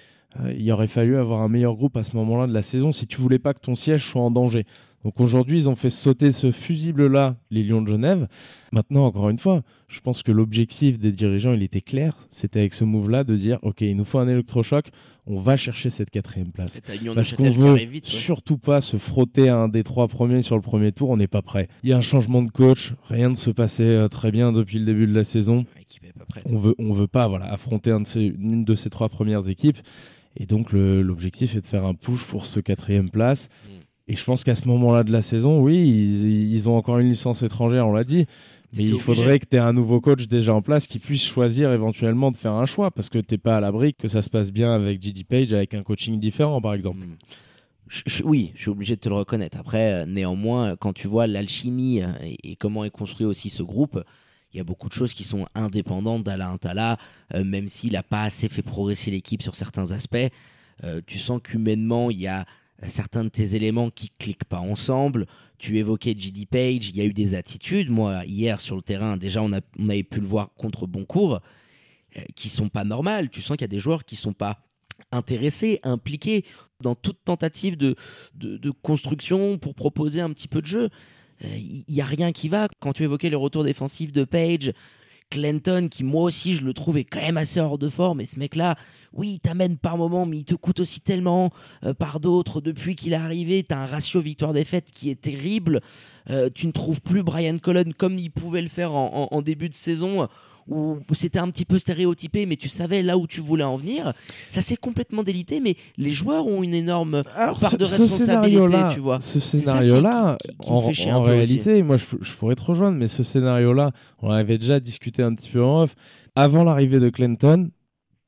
il 0.57 0.71
aurait 0.71 0.87
fallu 0.87 1.17
avoir 1.17 1.41
un 1.41 1.47
meilleur 1.49 1.75
groupe 1.75 1.97
à 1.97 2.03
ce 2.03 2.15
moment-là 2.15 2.47
de 2.47 2.53
la 2.53 2.61
saison 2.63 2.91
si 2.91 3.07
tu 3.07 3.17
voulais 3.21 3.39
pas 3.39 3.53
que 3.53 3.59
ton 3.61 3.75
siège 3.75 4.05
soit 4.05 4.21
en 4.21 4.31
danger. 4.31 4.65
Donc 5.03 5.19
aujourd'hui, 5.21 5.59
ils 5.59 5.69
ont 5.69 5.75
fait 5.75 5.89
sauter 5.91 6.31
ce 6.31 6.51
fusible-là, 6.51 7.37
les 7.51 7.63
Lions 7.63 7.81
de 7.81 7.87
Genève. 7.87 8.27
Maintenant, 8.73 9.05
encore 9.05 9.29
une 9.29 9.37
fois, 9.37 9.61
je 9.87 10.01
pense 10.01 10.21
que 10.21 10.31
l'objectif 10.33 10.99
des 10.99 11.11
dirigeants, 11.13 11.53
il 11.53 11.63
était 11.63 11.81
clair. 11.81 12.17
C'était 12.29 12.59
avec 12.59 12.73
ce 12.73 12.83
move-là 12.83 13.23
de 13.23 13.37
dire, 13.37 13.59
OK, 13.61 13.81
il 13.81 13.95
nous 13.95 14.03
faut 14.03 14.17
un 14.19 14.27
électrochoc, 14.27 14.89
on 15.25 15.39
va 15.39 15.55
chercher 15.55 15.89
cette 15.91 16.09
quatrième 16.09 16.51
place. 16.51 16.79
Parce 17.15 17.33
qu'on 17.33 17.51
veut 17.51 17.69
arrive 17.71 17.89
vite. 17.89 18.05
ouais. 18.05 18.11
surtout 18.11 18.57
pas 18.57 18.81
se 18.81 18.97
frotter 18.97 19.47
à 19.49 19.57
un 19.57 19.69
des 19.69 19.83
trois 19.83 20.07
premiers 20.07 20.41
sur 20.41 20.55
le 20.55 20.61
premier 20.61 20.91
tour, 20.91 21.09
on 21.09 21.17
n'est 21.17 21.27
pas 21.27 21.41
prêt. 21.43 21.69
Il 21.83 21.89
y 21.89 21.93
a 21.93 21.97
un 21.97 22.01
changement 22.01 22.41
de 22.41 22.51
coach, 22.51 22.93
rien 23.07 23.29
ne 23.29 23.35
se 23.35 23.51
passait 23.51 23.83
euh, 23.83 24.07
très 24.09 24.31
bien 24.31 24.51
depuis 24.51 24.79
le 24.79 24.85
début 24.85 25.07
de 25.07 25.13
la 25.13 25.23
saison. 25.23 25.65
Pas 26.17 26.25
prête. 26.25 26.43
On 26.49 26.57
veut, 26.57 26.75
on 26.79 26.91
veut 26.91 27.07
pas 27.07 27.27
voilà, 27.27 27.45
affronter 27.53 27.91
un 27.91 28.01
de 28.01 28.07
ces- 28.07 28.35
une 28.39 28.65
de 28.65 28.75
ces 28.75 28.89
trois 28.89 29.07
premières 29.09 29.47
équipes. 29.47 29.77
Et 30.39 30.45
donc 30.45 30.71
l'objectif 30.71 31.55
est 31.55 31.61
de 31.61 31.65
faire 31.65 31.85
un 31.85 31.93
push 31.93 32.23
pour 32.25 32.45
ce 32.45 32.59
quatrième 32.59 33.09
place. 33.09 33.49
Mm. 33.65 33.69
Et 34.09 34.15
je 34.15 34.23
pense 34.23 34.43
qu'à 34.43 34.55
ce 34.55 34.67
moment-là 34.67 35.03
de 35.03 35.11
la 35.11 35.21
saison, 35.21 35.61
oui, 35.61 35.75
ils, 35.77 36.53
ils 36.53 36.69
ont 36.69 36.77
encore 36.77 36.99
une 36.99 37.09
licence 37.09 37.43
étrangère, 37.43 37.87
on 37.87 37.93
l'a 37.93 38.03
dit. 38.05 38.25
Mais 38.75 38.83
il 38.83 38.99
faudrait 38.99 39.23
obligé. 39.25 39.39
que 39.39 39.45
tu 39.49 39.55
aies 39.55 39.59
un 39.59 39.73
nouveau 39.73 40.01
coach 40.01 40.27
déjà 40.27 40.53
en 40.53 40.61
place 40.61 40.87
qui 40.87 40.99
puisse 40.99 41.23
choisir 41.23 41.71
éventuellement 41.71 42.31
de 42.31 42.37
faire 42.37 42.51
un 42.53 42.65
choix 42.65 42.91
parce 42.91 43.09
que 43.09 43.17
t'es 43.19 43.37
pas 43.37 43.57
à 43.57 43.61
l'abri 43.61 43.93
que 43.93 44.07
ça 44.09 44.21
se 44.21 44.29
passe 44.29 44.51
bien 44.51 44.73
avec 44.73 45.01
JD 45.01 45.23
Page, 45.25 45.53
avec 45.53 45.73
un 45.73 45.83
coaching 45.83 46.19
différent 46.19 46.61
par 46.61 46.73
exemple. 46.73 46.99
Mm. 46.99 47.15
Je- 47.89 48.01
je- 48.05 48.23
oui, 48.23 48.51
je 48.55 48.61
suis 48.63 48.69
obligé 48.69 48.95
de 48.95 48.99
te 49.01 49.07
le 49.09 49.15
reconnaître. 49.15 49.57
Après, 49.57 49.93
euh, 49.93 50.05
néanmoins, 50.05 50.75
quand 50.75 50.91
tu 50.93 51.07
vois 51.07 51.25
l'alchimie 51.25 52.01
euh, 52.01 52.07
et, 52.21 52.51
et 52.51 52.55
comment 52.57 52.83
est 52.83 52.89
construit 52.89 53.25
aussi 53.25 53.49
ce 53.49 53.63
groupe, 53.63 54.03
il 54.53 54.57
y 54.57 54.59
a 54.59 54.63
beaucoup 54.63 54.87
de 54.87 54.93
choses 54.93 55.13
qui 55.13 55.23
sont 55.23 55.45
indépendantes 55.55 56.23
d'Alain 56.23 56.57
Tala, 56.57 56.97
euh, 57.33 57.43
même 57.43 57.67
s'il 57.67 57.93
n'a 57.93 58.03
pas 58.03 58.23
assez 58.23 58.47
fait 58.47 58.61
progresser 58.61 59.11
l'équipe 59.11 59.41
sur 59.41 59.55
certains 59.55 59.91
aspects. 59.91 60.17
Euh, 60.83 61.01
tu 61.05 61.19
sens 61.19 61.41
qu'humainement, 61.43 62.09
il 62.09 62.19
y 62.19 62.27
a 62.27 62.45
certains 62.87 63.23
de 63.23 63.29
tes 63.29 63.55
éléments 63.55 63.89
qui 63.89 64.09
cliquent 64.17 64.45
pas 64.45 64.59
ensemble. 64.59 65.25
Tu 65.57 65.77
évoquais 65.77 66.15
JD 66.17 66.47
Page, 66.47 66.89
il 66.89 66.97
y 66.97 67.01
a 67.01 67.05
eu 67.05 67.13
des 67.13 67.35
attitudes. 67.35 67.89
Moi, 67.89 68.23
hier 68.25 68.59
sur 68.59 68.75
le 68.75 68.81
terrain, 68.81 69.17
déjà, 69.17 69.41
on, 69.41 69.51
avait 69.51 70.03
pu 70.03 70.21
le 70.21 70.27
voir 70.27 70.53
contre 70.55 70.87
Boncourt, 70.87 71.41
euh, 72.15 72.21
qui 72.35 72.49
sont 72.49 72.69
pas 72.69 72.83
normales. 72.83 73.29
Tu 73.29 73.41
sens 73.41 73.57
qu'il 73.57 73.63
y 73.63 73.65
a 73.65 73.67
des 73.69 73.79
joueurs 73.79 74.05
qui 74.05 74.15
sont 74.15 74.33
pas 74.33 74.59
intéressés, 75.11 75.79
impliqués 75.83 76.45
dans 76.81 76.95
toute 76.95 77.23
tentative 77.23 77.75
de 77.75 77.95
construction 78.81 79.57
pour 79.57 79.73
proposer 79.73 80.21
un 80.21 80.31
petit 80.31 80.47
peu 80.47 80.61
de 80.61 80.67
jeu. 80.67 80.89
Il 81.41 81.83
n'y 81.87 82.01
a 82.01 82.05
rien 82.05 82.31
qui 82.31 82.49
va. 82.49 82.67
Quand 82.79 82.93
tu 82.93 83.03
évoquais 83.03 83.29
le 83.29 83.37
retour 83.37 83.63
défensif 83.63 84.11
de 84.11 84.23
Page, 84.23 84.73
Clinton, 85.29 85.87
qui 85.91 86.03
moi 86.03 86.23
aussi 86.23 86.55
je 86.55 86.63
le 86.63 86.73
trouve 86.73 86.97
est 86.97 87.03
quand 87.03 87.19
même 87.19 87.37
assez 87.37 87.59
hors 87.59 87.77
de 87.77 87.89
forme, 87.89 88.21
et 88.21 88.25
ce 88.25 88.39
mec-là, 88.39 88.75
oui, 89.13 89.33
il 89.33 89.39
t'amène 89.39 89.77
par 89.77 89.97
moment, 89.97 90.25
mais 90.25 90.37
il 90.37 90.45
te 90.45 90.55
coûte 90.55 90.79
aussi 90.79 91.01
tellement 91.01 91.51
euh, 91.83 91.93
par 91.93 92.19
d'autres. 92.19 92.61
Depuis 92.61 92.95
qu'il 92.95 93.13
est 93.13 93.17
arrivé, 93.17 93.63
tu 93.67 93.73
as 93.73 93.79
un 93.79 93.85
ratio 93.85 94.21
victoire-défaite 94.21 94.91
qui 94.91 95.09
est 95.09 95.19
terrible. 95.19 95.81
Euh, 96.29 96.49
tu 96.53 96.67
ne 96.67 96.71
trouves 96.71 97.01
plus 97.01 97.23
Brian 97.23 97.57
Colon 97.57 97.91
comme 97.97 98.19
il 98.19 98.31
pouvait 98.31 98.61
le 98.61 98.69
faire 98.69 98.93
en 98.93 99.41
début 99.41 99.69
de 99.69 99.73
saison. 99.73 100.27
Où 100.67 100.97
c'était 101.13 101.39
un 101.39 101.49
petit 101.49 101.65
peu 101.65 101.77
stéréotypé, 101.79 102.45
mais 102.45 102.55
tu 102.57 102.69
savais 102.69 103.01
là 103.01 103.17
où 103.17 103.27
tu 103.27 103.41
voulais 103.41 103.63
en 103.63 103.77
venir. 103.77 104.13
Ça 104.49 104.61
s'est 104.61 104.75
complètement 104.75 105.23
délité, 105.23 105.59
mais 105.59 105.75
les 105.97 106.11
joueurs 106.11 106.45
ont 106.47 106.63
une 106.63 106.73
énorme 106.73 107.23
part 107.59 107.71
ce- 107.71 107.75
de 107.77 107.85
ce 107.85 107.91
responsabilité, 108.01 108.25
scénario-là- 108.57 108.91
tu 108.93 108.99
vois. 108.99 109.19
Ce 109.19 109.39
scénario-là, 109.39 110.37
en, 110.59 110.79
réalité, 111.21 111.83
moi 111.83 111.97
je, 111.97 112.05
je 112.21 112.33
pourrais 112.33 112.55
te 112.55 112.63
rejoindre, 112.63 112.97
mais 112.97 113.07
ce 113.07 113.23
scénario-là, 113.23 113.91
on 114.21 114.29
avait 114.31 114.57
déjà 114.57 114.79
discuté 114.79 115.23
un 115.23 115.33
petit 115.35 115.49
peu 115.49 115.63
en 115.63 115.83
off. 115.83 115.95
Avant 116.35 116.63
l'arrivée 116.63 116.99
de 116.99 117.09
Clinton, 117.09 117.69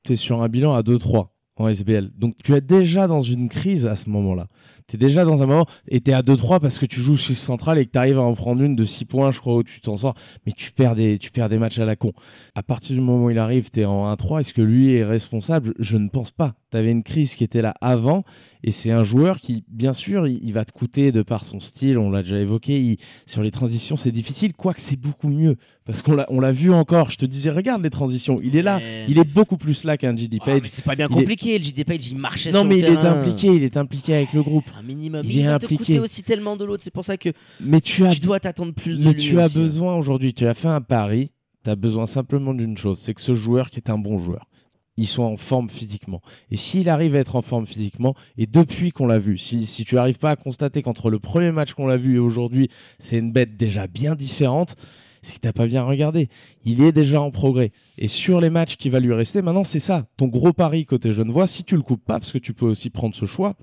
tu 0.03 0.13
es 0.13 0.15
sur 0.15 0.41
un 0.41 0.47
bilan 0.49 0.73
à 0.73 0.81
2-3 0.81 1.29
en 1.57 1.67
SBL. 1.67 2.11
Donc 2.17 2.35
tu 2.43 2.53
es 2.55 2.61
déjà 2.61 3.07
dans 3.07 3.21
une 3.21 3.49
crise 3.49 3.85
à 3.85 3.95
ce 3.95 4.09
moment-là. 4.09 4.47
Tu 4.89 4.95
es 4.95 4.99
déjà 4.99 5.23
dans 5.23 5.41
un 5.43 5.45
moment 5.45 5.65
et 5.87 6.01
tu 6.01 6.11
es 6.11 6.13
à 6.13 6.21
2-3 6.21 6.59
parce 6.59 6.79
que 6.79 6.85
tu 6.85 6.99
joues 6.99 7.15
6 7.17 7.35
central 7.35 7.77
et 7.77 7.85
que 7.85 7.91
tu 7.91 7.97
arrives 7.99 8.17
à 8.17 8.23
en 8.23 8.33
prendre 8.33 8.61
une 8.61 8.75
de 8.75 8.83
6 8.85 9.05
points, 9.05 9.31
je 9.31 9.39
crois, 9.39 9.55
où 9.55 9.63
tu 9.63 9.79
t'en 9.81 9.95
sors, 9.97 10.15
mais 10.45 10.51
tu 10.51 10.71
perds, 10.71 10.95
des, 10.95 11.17
tu 11.17 11.31
perds 11.31 11.49
des 11.49 11.57
matchs 11.59 11.79
à 11.79 11.85
la 11.85 11.95
con. 11.95 12.11
À 12.55 12.63
partir 12.63 12.95
du 12.95 13.01
moment 13.01 13.25
où 13.25 13.29
il 13.29 13.37
arrive, 13.39 13.69
tu 13.71 13.81
es 13.81 13.85
en 13.85 14.11
1-3. 14.13 14.41
Est-ce 14.41 14.53
que 14.53 14.61
lui 14.61 14.93
est 14.95 15.05
responsable? 15.05 15.73
Je 15.79 15.97
ne 15.97 16.09
pense 16.09 16.31
pas. 16.31 16.55
Tu 16.71 16.77
avais 16.77 16.91
une 16.91 17.03
crise 17.03 17.35
qui 17.35 17.43
était 17.43 17.61
là 17.63 17.73
avant 17.81 18.23
et 18.63 18.71
c'est 18.71 18.91
un 18.91 19.03
joueur 19.03 19.39
qui, 19.39 19.63
bien 19.69 19.93
sûr, 19.93 20.27
il, 20.27 20.39
il 20.43 20.53
va 20.53 20.65
te 20.65 20.71
coûter 20.71 21.11
de 21.11 21.21
par 21.23 21.45
son 21.45 21.59
style, 21.59 21.97
on 21.97 22.11
l'a 22.11 22.21
déjà 22.23 22.37
évoqué. 22.39 22.79
il- 22.79 22.97
sur 23.25 23.41
les 23.41 23.51
transitions, 23.51 23.95
c'est 23.97 24.11
difficile, 24.11 24.53
quoique 24.53 24.81
c'est 24.81 24.99
beaucoup 24.99 25.29
mieux. 25.29 25.55
Parce 25.85 26.01
qu'on 26.03 26.13
l'a, 26.13 26.27
on 26.29 26.39
l'a 26.39 26.51
vu 26.51 26.71
encore. 26.71 27.09
Je 27.09 27.17
te 27.17 27.25
disais, 27.25 27.49
regarde 27.49 27.81
les 27.81 27.89
transitions. 27.89 28.35
Il 28.43 28.55
est 28.55 28.61
là. 28.61 28.79
Il 29.07 29.17
est 29.17 29.23
beaucoup 29.23 29.57
plus 29.57 29.83
là 29.83 29.97
qu'un 29.97 30.15
GD 30.15 30.37
Ah, 30.41 30.45
Page. 30.45 30.59
mais 30.61 30.69
c'est 30.69 30.83
pas 30.85 30.95
bien 30.95 31.07
est- 31.07 31.13
compliqué. 31.13 31.57
Le 31.57 31.63
JD 31.63 31.83
Page, 31.85 32.07
il 32.11 32.17
marchait 32.17 32.51
non, 32.51 32.59
sur 32.59 32.67
mais 32.67 32.81
le 32.81 32.87
il 32.89 32.93
est 32.93 32.97
impliqué. 32.97 33.47
Il 33.55 33.63
est 33.63 33.77
impliqué 33.77 34.13
avec 34.13 34.33
le 34.33 34.43
groupe. 34.43 34.65
Un 34.79 34.83
minimum. 34.83 35.21
Il 35.25 35.31
Il, 35.35 35.39
est 35.39 35.45
va 35.47 35.55
impliqué. 35.55 35.75
te 35.75 35.77
coûter 35.79 35.99
aussi 35.99 36.23
tellement 36.23 36.55
de 36.55 36.65
l'autre. 36.65 36.83
C'est 36.83 36.91
pour 36.93 37.05
ça 37.05 37.17
que 37.17 37.29
Mais 37.59 37.81
tu 37.81 38.05
as, 38.05 38.13
tu 38.13 38.19
dois 38.21 38.39
t'attendre 38.39 38.73
plus 38.73 38.97
de 38.97 39.03
mais 39.03 39.11
lui 39.13 39.19
tu 39.21 39.39
as 39.39 39.45
aussi. 39.45 39.57
hein. 39.57 39.61
besoin 39.61 39.95
aujourd'hui. 39.95 40.33
Tu 40.33 40.45
as 40.45 40.53
fait 40.53 40.67
un 40.69 40.81
pari. 40.81 41.31
Tu 41.63 41.69
as 41.69 41.75
besoin 41.75 42.05
simplement 42.05 42.53
d'une 42.53 42.77
chose. 42.77 42.99
C'est 42.99 43.13
que 43.13 43.21
ce 43.21 43.33
joueur 43.33 43.69
qui 43.69 43.77
est 43.77 43.89
un 43.89 43.97
bon 43.97 44.17
joueur, 44.17 44.47
il 44.95 45.07
soit 45.07 45.25
en 45.25 45.35
forme 45.37 45.69
physiquement. 45.69 46.21
Et 46.51 46.55
s'il 46.57 46.87
arrive 46.87 47.15
à 47.15 47.19
être 47.19 47.35
en 47.35 47.41
forme 47.41 47.65
physiquement, 47.67 48.15
et 48.37 48.45
depuis 48.47 48.91
qu'on 48.91 49.07
l'a 49.07 49.19
vu, 49.19 49.37
si, 49.37 49.65
si 49.65 49.83
tu 49.83 49.95
n'arrives 49.95 50.17
pas 50.19 50.31
à 50.31 50.35
constater 50.37 50.81
qu'entre 50.81 51.09
le 51.09 51.19
premier 51.19 51.51
match 51.51 51.73
qu'on 51.73 51.87
l'a 51.87 51.97
vu 51.97 52.15
et 52.15 52.19
aujourd'hui, 52.19 52.69
c'est 52.99 53.17
une 53.17 53.33
bête 53.33 53.57
déjà 53.57 53.87
bien 53.87 54.15
différente, 54.15 54.75
c'est 55.21 55.35
que 55.35 55.39
t'as 55.41 55.51
pas 55.51 55.67
bien 55.67 55.83
regardé. 55.83 56.29
Il 56.63 56.81
est 56.81 56.93
déjà 56.93 57.19
en 57.19 57.29
progrès. 57.31 57.73
Et 57.97 58.07
sur 58.07 58.39
les 58.39 58.49
matchs 58.49 58.77
qui 58.77 58.87
va 58.89 59.01
lui 59.01 59.13
rester, 59.13 59.41
maintenant 59.41 59.65
c'est 59.65 59.79
ça. 59.81 60.07
Ton 60.15 60.27
gros 60.27 60.53
pari 60.53 60.85
côté 60.85 61.11
Genevois, 61.11 61.47
si 61.47 61.65
tu 61.65 61.75
le 61.75 61.81
coupes 61.81 62.05
pas, 62.05 62.19
parce 62.19 62.31
que 62.31 62.37
tu 62.37 62.53
peux 62.53 62.67
aussi 62.67 62.89
prendre 62.89 63.13
ce 63.15 63.25
choix, 63.25 63.55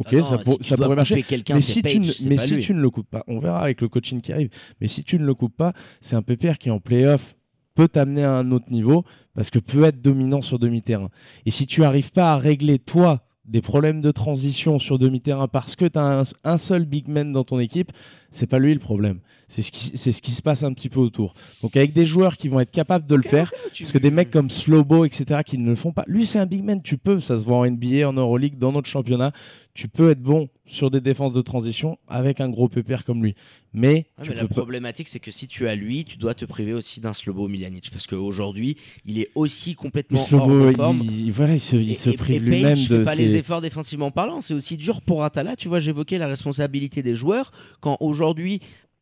ok, 0.00 0.08
Ah 0.12 0.16
non, 0.16 0.22
ça, 0.24 0.38
pour- 0.38 0.58
pourrait 0.58 0.96
marcher. 0.96 1.24
Mais 1.50 1.60
si, 1.60 1.82
tu, 1.82 2.00
ne, 2.00 2.04
c'est 2.06 2.28
mais 2.28 2.36
pas 2.36 2.42
si 2.46 2.54
lui. 2.54 2.62
tu 2.62 2.74
ne 2.74 2.80
le 2.80 2.90
coupes 2.90 3.08
pas, 3.08 3.22
on 3.28 3.38
verra 3.38 3.62
avec 3.62 3.80
le 3.80 3.88
coaching 3.88 4.20
qui 4.20 4.32
arrive. 4.32 4.50
Mais 4.80 4.88
si 4.88 5.04
tu 5.04 5.18
ne 5.18 5.24
le 5.24 5.34
coupes 5.34 5.56
pas, 5.56 5.72
c'est 6.00 6.16
un 6.16 6.22
pépère 6.22 6.58
qui 6.58 6.70
en 6.70 6.80
playoff 6.80 7.36
peut 7.74 7.88
t'amener 7.88 8.24
à 8.24 8.32
un 8.34 8.50
autre 8.50 8.70
niveau 8.70 9.04
parce 9.34 9.50
que 9.50 9.58
peut 9.58 9.84
être 9.84 10.02
dominant 10.02 10.42
sur 10.42 10.58
demi-terrain. 10.58 11.08
Et 11.46 11.50
si 11.50 11.66
tu 11.66 11.84
arrives 11.84 12.10
pas 12.12 12.32
à 12.32 12.36
régler 12.36 12.78
toi 12.78 13.22
des 13.46 13.62
problèmes 13.62 14.00
de 14.00 14.10
transition 14.10 14.78
sur 14.78 14.98
demi-terrain 14.98 15.48
parce 15.48 15.76
que 15.76 15.84
tu 15.86 15.98
as 15.98 16.20
un, 16.20 16.22
un 16.44 16.58
seul 16.58 16.84
big 16.84 17.08
man 17.08 17.32
dans 17.32 17.44
ton 17.44 17.58
équipe, 17.58 17.92
c'est 18.30 18.46
pas 18.46 18.58
lui 18.58 18.72
le 18.74 18.80
problème. 18.80 19.20
C'est 19.48 19.62
ce, 19.62 19.72
qui, 19.72 19.90
c'est 19.96 20.12
ce 20.12 20.22
qui 20.22 20.30
se 20.30 20.42
passe 20.42 20.62
un 20.62 20.72
petit 20.72 20.88
peu 20.88 21.00
autour. 21.00 21.34
Donc 21.60 21.76
avec 21.76 21.92
des 21.92 22.06
joueurs 22.06 22.36
qui 22.36 22.46
vont 22.48 22.60
être 22.60 22.70
capables 22.70 23.04
de 23.06 23.16
le 23.16 23.22
faire, 23.24 23.52
parce 23.76 23.90
que 23.90 23.98
des 23.98 24.12
mecs 24.12 24.30
comme 24.30 24.48
Slobo, 24.48 25.04
etc., 25.04 25.40
qui 25.44 25.58
ne 25.58 25.66
le 25.70 25.74
font 25.74 25.90
pas. 25.92 26.04
Lui, 26.06 26.24
c'est 26.24 26.38
un 26.38 26.46
big 26.46 26.62
man. 26.62 26.80
Tu 26.82 26.98
peux, 26.98 27.18
ça 27.18 27.36
se 27.36 27.44
voit 27.44 27.56
en 27.56 27.66
NBA, 27.68 28.08
en 28.08 28.12
Euroleague, 28.12 28.58
dans 28.58 28.70
notre 28.70 28.88
championnat. 28.88 29.32
Tu 29.74 29.88
peux 29.88 30.10
être 30.10 30.20
bon 30.22 30.48
sur 30.66 30.90
des 30.90 31.00
défenses 31.00 31.32
de 31.32 31.40
transition 31.40 31.98
avec 32.06 32.40
un 32.40 32.48
gros 32.48 32.68
pépère 32.68 33.04
comme 33.04 33.24
lui. 33.24 33.34
Mais, 33.72 33.88
Ouais, 33.88 34.24
tu 34.24 34.30
mais 34.30 34.36
la 34.36 34.42
peux 34.42 34.48
pas- 34.48 34.54
problématique, 34.56 35.08
c'est 35.08 35.20
que 35.20 35.30
si 35.30 35.46
tu 35.48 35.68
as 35.68 35.74
lui, 35.76 36.04
tu 36.04 36.16
dois 36.16 36.34
te 36.34 36.44
priver 36.44 36.72
aussi 36.74 37.00
d'un 37.00 37.12
Slobo 37.12 37.46
Miljanic. 37.48 37.90
Parce 37.90 38.06
qu'aujourd'hui, 38.06 38.76
il 39.06 39.18
est 39.20 39.30
aussi 39.36 39.74
complètement 39.74 40.16
Mais 40.30 40.34
hors 40.36 40.44
Slobo, 40.46 40.66
de 40.70 40.72
forme. 40.76 41.00
il, 41.04 41.26
il- 41.26 41.32
voilà, 41.32 41.54
il 41.54 41.60
se, 41.60 41.76
il 41.76 41.90
Et- 41.92 41.94
se 41.94 42.10
et- 42.10 42.14
prive 42.16 42.42
lui-même 42.42 42.76
fait 42.76 42.98
de 42.98 43.04
pas 43.04 43.14
ses- 43.16 43.22
les 43.22 43.36
efforts 43.36 43.60
défensivement 43.60 44.10
parlant. 44.12 44.40
C'est 44.40 44.54
aussi 44.54 44.76
dur 44.76 45.02
pour 45.02 45.24
Atala. 45.24 45.56
Tu 45.56 45.68
vois, 45.68 45.80
j'évoquais 45.80 46.18
la 46.18 46.26
responsabilité 46.28 47.02
des 47.02 47.14
joueurs. 47.16 47.50
Quand 47.80 47.96
aujourd'hui, 48.00 48.19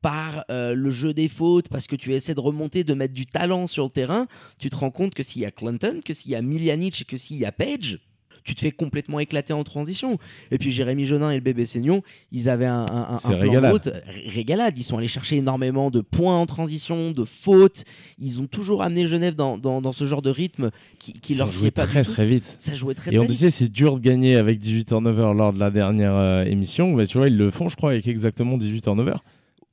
par 0.01 0.45
euh, 0.51 0.75
le 0.75 0.91
jeu 0.91 1.13
des 1.13 1.29
fautes, 1.29 1.69
parce 1.69 1.87
que 1.87 1.97
tu 1.97 2.15
essaies 2.15 2.35
de 2.35 2.41
remonter, 2.41 2.85
de 2.85 2.95
mettre 2.95 3.15
du 3.15 3.27
talent 3.27 3.67
sur 3.67 3.85
le 3.85 3.91
terrain, 3.91 4.27
tu 4.59 4.71
te 4.71 4.77
rends 4.77 4.91
compte 4.91 5.15
que 5.15 5.23
s'il 5.23 5.43
y 5.43 5.47
a 5.47 5.51
Clinton, 5.51 6.01
que 6.05 6.15
s'il 6.15 6.33
y 6.33 6.35
a 6.37 6.43
Miljanic 6.43 7.05
que 7.07 7.17
s'il 7.17 7.39
y 7.39 7.45
a 7.45 7.53
Page, 7.53 7.99
tu 8.49 8.55
te 8.55 8.63
fais 8.63 8.71
complètement 8.71 9.21
éclater 9.21 9.53
en 9.53 9.63
transition. 9.63 10.17
Et 10.51 10.57
puis 10.57 10.71
Jérémy 10.71 11.05
Jonin 11.05 11.31
et 11.31 11.35
le 11.35 11.43
bébé 11.43 11.67
Seignon, 11.67 12.03
ils 12.33 12.49
avaient 12.49 12.65
un, 12.65 12.87
un, 12.89 13.19
plan 13.19 13.31
de 13.31 13.35
régalade. 13.35 13.73
route, 13.73 13.85
ré- 13.85 14.29
régalade. 14.29 14.79
Ils 14.79 14.83
sont 14.83 14.97
allés 14.97 15.07
chercher 15.07 15.37
énormément 15.37 15.91
de 15.91 16.01
points 16.01 16.39
en 16.39 16.47
transition, 16.47 17.11
de 17.11 17.25
fautes. 17.25 17.85
Ils 18.19 18.41
ont 18.41 18.47
toujours 18.47 18.83
amené 18.83 19.07
Genève 19.07 19.35
dans, 19.35 19.59
dans, 19.59 19.83
dans 19.83 19.93
ce 19.93 20.07
genre 20.07 20.23
de 20.23 20.31
rythme 20.31 20.71
qui, 20.99 21.35
leur 21.35 21.53
jouait 21.53 21.71
pas 21.71 21.85
très 21.85 22.05
très 22.05 22.27
vite. 22.27 22.57
Ça 22.59 22.75
jouait 22.75 22.95
très 22.95 23.13
Et 23.13 23.19
on 23.19 23.25
très 23.25 23.33
disait 23.33 23.51
c'est 23.51 23.69
dur 23.69 23.97
de 23.97 24.01
gagner 24.01 24.37
avec 24.37 24.59
18 24.59 24.87
turnovers 24.87 25.35
lors 25.35 25.53
de 25.53 25.59
la 25.59 25.71
dernière 25.71 26.15
euh, 26.15 26.45
émission. 26.45 26.95
Mais 26.95 27.07
tu 27.07 27.19
vois, 27.19 27.29
ils 27.29 27.37
le 27.37 27.51
font, 27.51 27.69
je 27.69 27.77
crois, 27.77 27.91
avec 27.91 28.09
exactement 28.09 28.57
18 28.57 28.81
turnovers. 28.81 29.23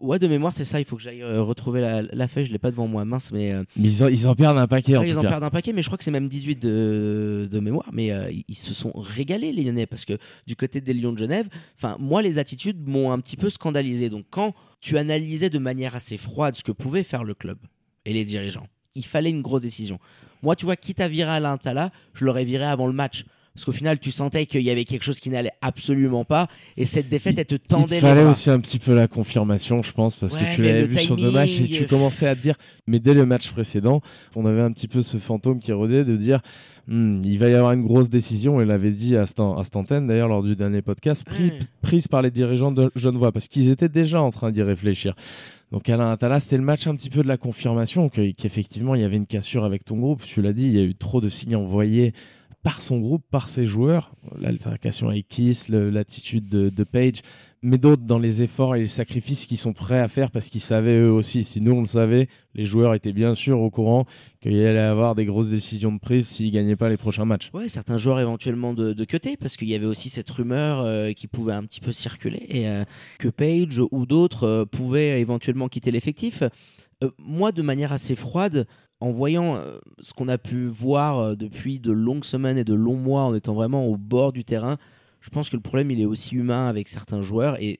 Ouais, 0.01 0.19
de 0.19 0.27
mémoire, 0.27 0.51
c'est 0.53 0.65
ça. 0.65 0.79
Il 0.79 0.85
faut 0.85 0.97
que 0.97 1.01
j'aille 1.01 1.21
euh, 1.21 1.41
retrouver 1.41 1.79
la, 1.79 2.01
la 2.01 2.27
feuille. 2.27 2.45
Je 2.45 2.51
l'ai 2.51 2.59
pas 2.59 2.69
devant 2.69 2.85
moi, 2.87 3.05
mince, 3.05 3.31
mais 3.31 3.53
euh, 3.53 3.63
Mais 3.77 3.87
ils 3.87 4.03
en, 4.03 4.07
ils 4.09 4.27
en 4.27 4.35
perdent 4.35 4.57
un 4.57 4.67
paquet 4.67 4.97
en 4.97 5.01
ouais, 5.01 5.07
ils 5.09 5.13
tout 5.13 5.19
en 5.19 5.21
cas. 5.21 5.29
perdent 5.29 5.43
un 5.45 5.49
paquet. 5.49 5.71
Mais 5.71 5.81
je 5.81 5.87
crois 5.87 5.97
que 5.97 6.03
c'est 6.03 6.11
même 6.11 6.27
18 6.27 6.57
de, 6.61 7.47
de 7.49 7.59
mémoire. 7.59 7.89
Mais 7.93 8.11
euh, 8.11 8.29
ils- 8.29 8.43
ils 8.49 8.55
se 8.55 8.73
sont 8.73 8.91
régalés 8.93 9.53
les 9.53 9.63
Lyonnais 9.63 9.85
parce 9.85 10.03
que 10.03 10.17
du 10.47 10.55
côté 10.57 10.81
des 10.81 10.93
Lions 10.93 11.13
de 11.13 11.17
Genève, 11.17 11.47
enfin 11.77 11.95
moi 11.99 12.21
les 12.21 12.39
attitudes 12.39 12.85
m'ont 12.85 13.11
un 13.13 13.19
petit 13.19 13.37
peu 13.37 13.49
scandalisé. 13.49 14.09
Donc 14.09 14.25
quand 14.29 14.53
tu 14.81 14.97
analysais 14.97 15.49
de 15.49 15.59
manière 15.59 15.95
assez 15.95 16.17
froide 16.17 16.55
ce 16.55 16.63
que 16.63 16.73
pouvait 16.73 17.03
faire 17.03 17.23
le 17.23 17.33
club 17.33 17.57
et 18.05 18.11
les 18.13 18.25
dirigeants, 18.25 18.67
il 18.95 19.05
fallait 19.05 19.29
une 19.29 19.41
grosse 19.41 19.61
décision. 19.61 19.97
Moi, 20.43 20.55
tu 20.57 20.65
vois, 20.65 20.75
quitte 20.75 20.99
à 20.99 21.07
virer 21.07 21.31
Alain 21.31 21.57
Tala, 21.57 21.91
je 22.13 22.23
l'aurais 22.25 22.45
viré 22.45 22.65
avant 22.65 22.85
le 22.85 22.93
match. 22.93 23.25
Parce 23.55 23.65
qu'au 23.65 23.71
final, 23.71 23.99
tu 23.99 24.11
sentais 24.11 24.45
qu'il 24.45 24.61
y 24.61 24.69
avait 24.69 24.83
quelque 24.85 25.03
chose 25.03 25.19
qui 25.19 25.29
n'allait 25.29 25.53
absolument 25.61 26.25
pas. 26.25 26.49
Et 26.77 26.85
cette 26.85 27.07
défaite, 27.09 27.39
elle 27.39 27.45
te 27.45 27.55
Il 27.55 27.59
tendait 27.59 27.85
te 27.87 27.93
les 27.95 27.99
fallait 28.01 28.21
bras. 28.23 28.31
aussi 28.33 28.49
un 28.51 28.59
petit 28.59 28.79
peu 28.79 28.93
la 28.93 29.07
confirmation, 29.07 29.81
je 29.81 29.93
pense, 29.93 30.15
parce 30.17 30.33
Ouais, 30.35 30.41
que 30.41 30.55
tu 30.55 30.61
l'avais 30.61 30.85
vu 30.87 30.97
sur 30.99 31.15
deux 31.15 31.31
matchs 31.31 31.61
et 31.61 31.67
tu 31.69 31.83
euh, 31.83 31.87
commençais 31.87 32.27
à 32.27 32.35
te 32.35 32.41
dire. 32.41 32.55
Mais 32.85 32.99
dès 32.99 33.13
le 33.13 33.25
match 33.25 33.51
précédent, 33.51 34.01
on 34.35 34.45
avait 34.45 34.61
un 34.61 34.71
petit 34.71 34.89
peu 34.89 35.01
ce 35.01 35.17
fantôme 35.17 35.59
qui 35.59 35.71
rôdait 35.71 36.03
de 36.05 36.15
dire 36.17 36.41
Hmm, 36.87 37.21
il 37.25 37.39
va 37.39 37.49
y 37.49 37.55
avoir 37.55 37.71
une 37.71 37.81
grosse 37.81 38.11
décision. 38.11 38.61
Il 38.61 38.67
l'avait 38.67 38.91
dit 38.91 39.15
à 39.17 39.25
cette, 39.25 39.39
à 39.39 39.61
cette 39.63 39.75
antenne, 39.75 40.05
d'ailleurs, 40.05 40.27
lors 40.27 40.43
du 40.43 40.55
dernier 40.55 40.83
podcast, 40.83 41.23
pris- 41.25 41.51
prise 41.81 42.07
par 42.07 42.21
les 42.21 42.29
dirigeants 42.29 42.71
de 42.71 42.91
Genevois, 42.95 43.31
parce 43.31 43.47
qu'ils 43.47 43.71
étaient 43.71 43.89
déjà 43.89 44.21
en 44.21 44.29
train 44.29 44.51
d'y 44.51 44.61
réfléchir. 44.61 45.15
Donc 45.71 45.89
Alain 45.89 46.11
Attala, 46.11 46.39
c'était 46.39 46.57
le 46.57 46.63
match 46.63 46.85
un 46.85 46.95
petit 46.95 47.09
peu 47.09 47.23
de 47.23 47.27
la 47.27 47.37
confirmation 47.37 48.07
que- 48.09 48.29
qu'effectivement 48.33 48.93
il 48.93 49.01
y 49.01 49.03
avait 49.03 49.15
une 49.17 49.25
cassure 49.25 49.63
avec 49.63 49.83
ton 49.83 49.97
groupe. 49.97 50.21
Tu 50.23 50.43
l'as 50.43 50.53
dit, 50.53 50.65
il 50.65 50.73
y 50.75 50.79
a 50.79 50.83
eu 50.83 50.93
trop 50.93 51.21
de 51.21 51.27
signes 51.27 51.55
envoyés 51.55 52.13
par 52.65 52.81
son 52.81 52.99
groupe, 52.99 53.23
par 53.29 53.47
ses 53.47 53.67
joueurs. 53.67 54.11
L'altercation 54.39 55.07
avec 55.07 55.27
Kiss, 55.27 55.69
l'attitude 55.69 56.49
de, 56.49 56.83
Page, 56.83 57.21
mais 57.61 57.77
d'autres 57.77 58.01
dans 58.01 58.17
les 58.17 58.41
efforts 58.41 58.75
et 58.75 58.79
les 58.79 58.87
sacrifices 58.87 59.45
qu'ils 59.45 59.59
sont 59.59 59.73
prêts 59.73 59.99
à 59.99 60.07
faire 60.07 60.31
parce 60.31 60.47
qu'ils 60.47 60.61
savaient 60.61 60.97
eux 60.97 61.11
aussi. 61.11 61.43
Si 61.43 61.61
nous 61.61 61.73
on 61.73 61.81
le 61.81 61.87
savait, 61.87 62.27
les 62.55 62.65
joueurs 62.65 62.95
étaient 62.95 63.13
bien 63.13 63.35
sûr 63.35 63.59
au 63.59 63.69
courant 63.69 64.05
qu'il 64.41 64.53
allait 64.53 64.79
avoir 64.79 65.13
des 65.13 65.25
grosses 65.25 65.49
décisions 65.49 65.91
de 65.91 65.99
prise 65.99 66.27
s'ils 66.27 66.51
gagnaient 66.51 66.75
pas 66.75 66.89
les 66.89 66.97
prochains 66.97 67.25
matchs. 67.25 67.51
Ouais, 67.53 67.69
certains 67.69 67.97
joueurs 67.97 68.19
éventuellement 68.19 68.73
de, 68.73 68.93
de 68.93 69.05
cutter, 69.05 69.37
parce 69.37 69.57
qu'il 69.57 69.69
y 69.69 69.75
avait 69.75 69.85
aussi 69.85 70.09
cette 70.09 70.29
rumeur 70.31 70.79
euh, 70.81 71.11
qui 71.11 71.27
pouvait 71.27 71.53
un 71.53 71.65
petit 71.65 71.81
peu 71.81 71.91
circuler, 71.91 72.47
et 72.49 72.67
euh, 72.67 72.83
que 73.19 73.27
Page 73.27 73.79
ou 73.91 74.07
d'autres 74.07 74.47
euh, 74.47 74.65
pouvaient 74.65 75.21
éventuellement 75.21 75.67
quitter 75.67 75.91
l'effectif. 75.91 76.41
Moi, 77.19 77.51
de 77.51 77.61
manière 77.61 77.91
assez 77.91 78.15
froide, 78.15 78.65
en 78.99 79.11
voyant 79.11 79.55
euh, 79.55 79.77
ce 79.99 80.13
qu'on 80.13 80.27
a 80.27 80.37
pu 80.37 80.67
voir 80.67 81.19
euh, 81.19 81.35
depuis 81.35 81.79
de 81.79 81.91
longues 81.91 82.25
semaines 82.25 82.57
et 82.57 82.63
de 82.63 82.73
longs 82.73 82.97
mois, 82.97 83.23
en 83.23 83.35
étant 83.35 83.53
vraiment 83.53 83.85
au 83.85 83.97
bord 83.97 84.31
du 84.33 84.43
terrain, 84.43 84.77
je 85.21 85.29
pense 85.29 85.49
que 85.49 85.55
le 85.55 85.61
problème, 85.61 85.91
il 85.91 86.01
est 86.01 86.05
aussi 86.05 86.35
humain 86.35 86.67
avec 86.67 86.87
certains 86.87 87.21
joueurs, 87.21 87.61
et 87.61 87.79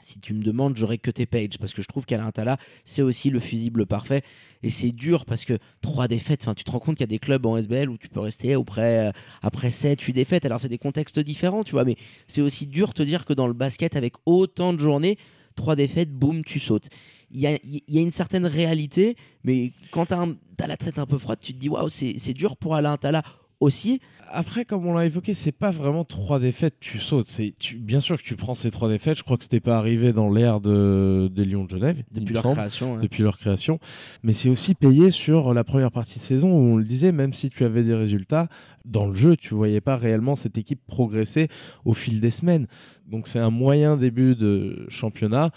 si 0.00 0.18
tu 0.18 0.34
me 0.34 0.42
demandes, 0.42 0.76
j'aurais 0.76 0.98
que 0.98 1.10
tes 1.10 1.26
Page, 1.26 1.58
parce 1.58 1.74
que 1.74 1.82
je 1.82 1.88
trouve 1.88 2.06
qu'Alain 2.06 2.30
Tala, 2.32 2.58
c'est 2.84 3.02
aussi 3.02 3.30
le 3.30 3.38
fusible 3.38 3.86
parfait. 3.86 4.22
Et 4.62 4.70
c'est 4.70 4.92
dur 4.92 5.24
parce 5.24 5.44
que 5.44 5.58
trois 5.80 6.08
défaites, 6.08 6.42
enfin, 6.42 6.54
tu 6.54 6.64
te 6.64 6.70
rends 6.70 6.78
compte 6.78 6.96
qu'il 6.96 7.02
y 7.02 7.04
a 7.04 7.06
des 7.08 7.18
clubs 7.18 7.44
en 7.46 7.56
SBL 7.56 7.88
où 7.88 7.98
tu 7.98 8.08
peux 8.08 8.20
rester 8.20 8.54
après, 8.54 9.08
euh, 9.08 9.12
après 9.42 9.70
7, 9.70 10.00
8 10.00 10.12
défaites. 10.12 10.44
Alors, 10.44 10.60
c'est 10.60 10.68
des 10.68 10.78
contextes 10.78 11.20
différents, 11.20 11.64
tu 11.64 11.72
vois, 11.72 11.84
mais 11.84 11.96
c'est 12.28 12.42
aussi 12.42 12.66
dur 12.66 12.88
de 12.88 12.94
te 12.94 13.02
dire 13.02 13.24
que 13.24 13.32
dans 13.32 13.46
le 13.46 13.52
basket, 13.52 13.96
avec 13.96 14.14
autant 14.26 14.72
de 14.72 14.78
journées, 14.78 15.18
trois 15.54 15.76
défaites, 15.76 16.10
boum, 16.10 16.44
tu 16.44 16.58
sautes. 16.58 16.88
Il 17.32 17.40
y 17.40 17.46
a, 17.46 17.58
il 17.64 17.82
y 17.88 17.98
a 17.98 18.00
une 18.00 18.10
certaine 18.10 18.46
réalité, 18.46 19.16
mais 19.44 19.72
quand 19.90 20.06
tu 20.06 20.14
as, 20.14 20.66
la 20.66 20.76
tête 20.76 20.98
un 20.98 21.06
peu 21.06 21.18
froide, 21.18 21.38
tu 21.40 21.54
te 21.54 21.58
dis, 21.58 21.68
waouh, 21.68 21.88
c'est 21.88 22.34
dur 22.34 22.56
pour 22.56 22.74
Alain 22.74 22.96
Tala 22.96 23.22
aussi. 23.60 24.00
Après, 24.32 24.64
comme 24.64 24.86
on 24.86 24.94
l'a 24.94 25.06
évoqué, 25.06 25.34
c'est 25.34 25.52
pas 25.52 25.72
vraiment 25.72 26.04
trois 26.04 26.38
défaites, 26.38 26.76
tu 26.78 27.00
sautes. 27.00 27.26
C'est, 27.28 27.52
bien 27.76 27.98
sûr 27.98 28.16
que 28.16 28.22
tu 28.22 28.36
prends 28.36 28.54
ces 28.54 28.70
trois 28.70 28.88
défaites. 28.88 29.18
Je 29.18 29.24
crois 29.24 29.36
que 29.36 29.42
c'était 29.42 29.60
pas 29.60 29.76
arrivé 29.76 30.12
dans 30.12 30.30
l'ère 30.30 30.60
de, 30.60 31.28
des 31.32 31.44
Lions 31.44 31.64
de 31.64 31.70
Genève, 31.70 32.02
Depuis 32.12 32.34
leur 32.34 32.44
semble. 32.44 32.54
création. 32.54 32.98
depuis 32.98 33.22
leur 33.24 33.38
création. 33.38 33.80
Mais 34.22 34.32
c'est 34.32 34.48
aussi 34.48 34.74
payé 34.74 35.10
sur 35.10 35.52
la 35.52 35.64
première 35.64 35.90
partie 35.90 36.20
de 36.20 36.24
saison 36.24 36.48
où 36.52 36.74
on 36.74 36.76
le 36.76 36.84
disait, 36.84 37.10
même 37.10 37.32
si 37.32 37.50
tu 37.50 37.64
avais 37.64 37.82
des 37.82 37.94
résultats, 37.94 38.48
dans 38.84 39.06
le 39.06 39.14
jeu, 39.14 39.36
tu 39.36 39.54
voyais 39.54 39.80
pas 39.80 39.96
réellement 39.96 40.36
cette 40.36 40.56
équipe 40.56 40.80
progresser 40.86 41.48
au 41.84 41.92
fil 41.92 42.20
des 42.20 42.30
semaines. 42.30 42.68
Donc 43.08 43.26
c'est 43.26 43.40
un 43.40 43.50
moyen 43.50 43.96
début 43.96 44.36
de 44.36 44.86
championnat 44.88 45.50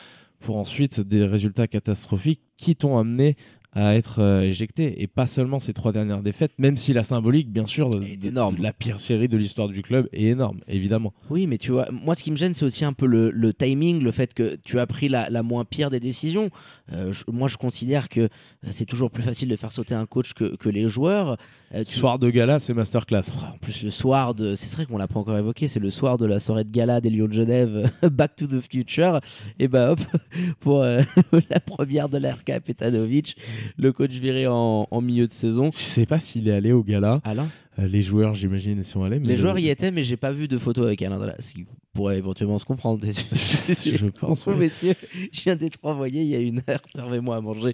pour 0.44 0.58
ensuite 0.58 1.00
des 1.00 1.26
résultats 1.26 1.68
catastrophiques 1.68 2.42
qui 2.58 2.76
t'ont 2.76 2.98
amené 2.98 3.36
à 3.76 3.96
être 3.96 4.20
euh, 4.22 4.42
éjecté. 4.42 5.02
Et 5.02 5.08
pas 5.08 5.26
seulement 5.26 5.60
ces 5.60 5.74
trois 5.74 5.92
dernières 5.92 6.22
défaites, 6.22 6.52
même 6.58 6.78
si 6.78 6.94
la 6.94 7.04
symbolique, 7.04 7.52
bien 7.52 7.66
sûr, 7.66 7.90
de, 7.90 8.04
Est 8.04 8.26
énorme. 8.26 8.56
de 8.58 8.64
la 8.64 8.74
pire 8.74 9.00
série 9.00 9.28
de 9.28 9.38
l'histoire 9.38 9.68
du 9.68 9.82
club 9.82 10.08
est 10.14 10.24
énorme, 10.26 10.60
évidemment. 10.68 11.14
Oui, 11.30 11.48
mais 11.48 11.58
tu 11.58 11.72
vois, 11.72 11.88
moi 11.92 12.16
ce 12.16 12.24
qui 12.24 12.32
me 12.32 12.36
gêne, 12.38 12.54
c'est 12.54 12.66
aussi 12.66 12.86
un 12.86 12.94
peu 12.94 13.06
le, 13.06 13.32
le 13.32 13.54
timing, 13.54 14.02
le 14.02 14.12
fait 14.12 14.34
que 14.34 14.58
tu 14.64 14.80
as 14.80 14.86
pris 14.88 15.10
la, 15.10 15.30
la 15.30 15.44
moins 15.44 15.66
pire 15.66 15.90
des 15.90 16.00
décisions. 16.00 16.50
Euh, 16.92 17.12
je- 17.14 17.24
moi, 17.32 17.48
je 17.48 17.58
considère 17.58 18.10
que 18.10 18.22
euh, 18.22 18.28
c'est 18.72 18.86
toujours 18.86 19.10
plus 19.10 19.24
facile 19.24 19.50
de 19.50 19.56
faire 19.56 19.72
sauter 19.72 19.96
un 19.96 20.06
coach 20.06 20.34
que, 20.34 20.56
que 20.56 20.70
les 20.70 20.88
joueurs. 20.90 21.38
Euh, 21.74 21.84
tu- 21.84 21.96
Soir 21.98 22.20
de 22.20 22.30
gala, 22.30 22.60
c'est 22.60 22.74
masterclass. 22.74 23.24
En 23.54 23.58
plus, 23.58 23.84
le 23.84 23.90
soir 23.90 24.36
de. 24.36 24.56
C'est 24.56 24.74
vrai 24.76 24.86
qu'on 24.86 24.98
l'a 24.98 25.08
pas 25.08 25.20
encore 25.20 25.38
évoqué, 25.38 25.68
c'est 25.68 25.80
le 25.80 25.90
soir 25.90 26.18
de 26.18 26.26
la 26.26 26.40
soirée 26.40 26.64
de 26.66 26.72
gala 26.72 27.02
des 27.02 27.10
Lions 27.10 27.28
de 27.28 27.34
Genève, 27.34 27.90
Back 28.12 28.36
to 28.36 28.48
the 28.48 28.60
Future. 28.62 29.20
Et 29.60 29.68
bah 29.68 29.92
hop, 29.94 30.00
pour 30.60 30.84
la 31.50 31.60
première 31.66 32.10
de 32.10 32.18
l'RK 32.18 32.60
Petanovic, 32.66 33.38
le 33.78 33.92
coach 33.94 34.12
viré 34.12 34.48
en, 34.48 34.88
en 34.90 35.02
milieu 35.02 35.28
de 35.28 35.34
saison. 35.34 35.72
Je 35.74 35.80
sais 35.80 36.06
pas 36.06 36.20
s'il 36.20 36.48
est 36.48 36.54
allé 36.54 36.72
au 36.72 36.84
gala. 36.84 37.22
Alain 37.24 37.48
Euh, 37.80 37.88
les 37.88 38.02
joueurs, 38.04 38.36
j'imagine, 38.36 38.84
sont 38.84 39.04
allés. 39.04 39.20
mais 39.20 39.28
Les 39.30 39.36
le- 39.36 39.42
joueurs 39.42 39.58
y 39.60 39.70
étaient, 39.70 39.90
mais 39.92 40.04
j'ai 40.04 40.18
pas 40.18 40.32
vu 40.32 40.48
de 40.48 40.58
photo 40.60 40.84
avec 40.84 41.02
Alain 41.02 41.18
Dallas, 41.20 41.38
ce 41.40 41.54
qui 41.54 41.66
pourrait 41.94 42.18
éventuellement 42.20 42.60
se 42.60 42.66
comprendre. 42.66 43.04
Je 43.08 44.06
pense, 44.08 44.46
ouais. 44.46 44.56
messieurs, 44.56 44.94
je 45.32 45.42
viens 45.42 45.56
d'être 45.56 45.78
envoyé 45.84 46.22
il 46.22 46.28
y 46.28 46.36
a 46.36 46.40
une 46.40 46.62
heure, 46.70 46.82
servez-moi 46.96 47.36
à 47.38 47.42
manger. 47.42 47.74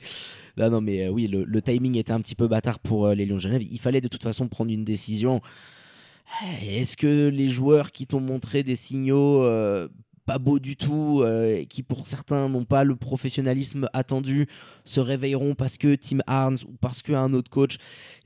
Là, 0.55 0.69
non, 0.69 0.79
mais 0.81 1.05
euh, 1.07 1.09
oui, 1.09 1.27
le, 1.27 1.43
le 1.43 1.61
timing 1.61 1.97
était 1.97 2.11
un 2.13 2.21
petit 2.21 2.35
peu 2.35 2.47
bâtard 2.47 2.79
pour 2.79 3.07
euh, 3.07 3.13
les 3.15 3.25
Lions 3.25 3.35
de 3.35 3.41
Genève. 3.41 3.61
Il 3.69 3.79
fallait 3.79 4.01
de 4.01 4.07
toute 4.07 4.23
façon 4.23 4.47
prendre 4.47 4.71
une 4.71 4.85
décision. 4.85 5.41
Eh, 6.63 6.81
Est-ce 6.81 6.95
que 6.95 7.27
les 7.27 7.47
joueurs 7.49 7.91
qui 7.91 8.05
t'ont 8.07 8.19
montré 8.21 8.63
des 8.63 8.75
signaux 8.77 9.43
pas 10.29 10.59
du 10.59 10.75
tout, 10.75 11.21
euh, 11.23 11.65
qui 11.65 11.81
pour 11.81 12.05
certains 12.05 12.49
n'ont 12.49 12.63
pas 12.63 12.83
le 12.83 12.95
professionnalisme 12.95 13.89
attendu, 13.93 14.47
se 14.85 14.99
réveilleront 14.99 15.55
parce 15.55 15.75
que 15.75 15.95
Tim 15.95 16.19
Harns 16.27 16.57
ou 16.67 16.75
parce 16.79 17.01
qu'un 17.01 17.33
autre 17.33 17.49
coach 17.49 17.77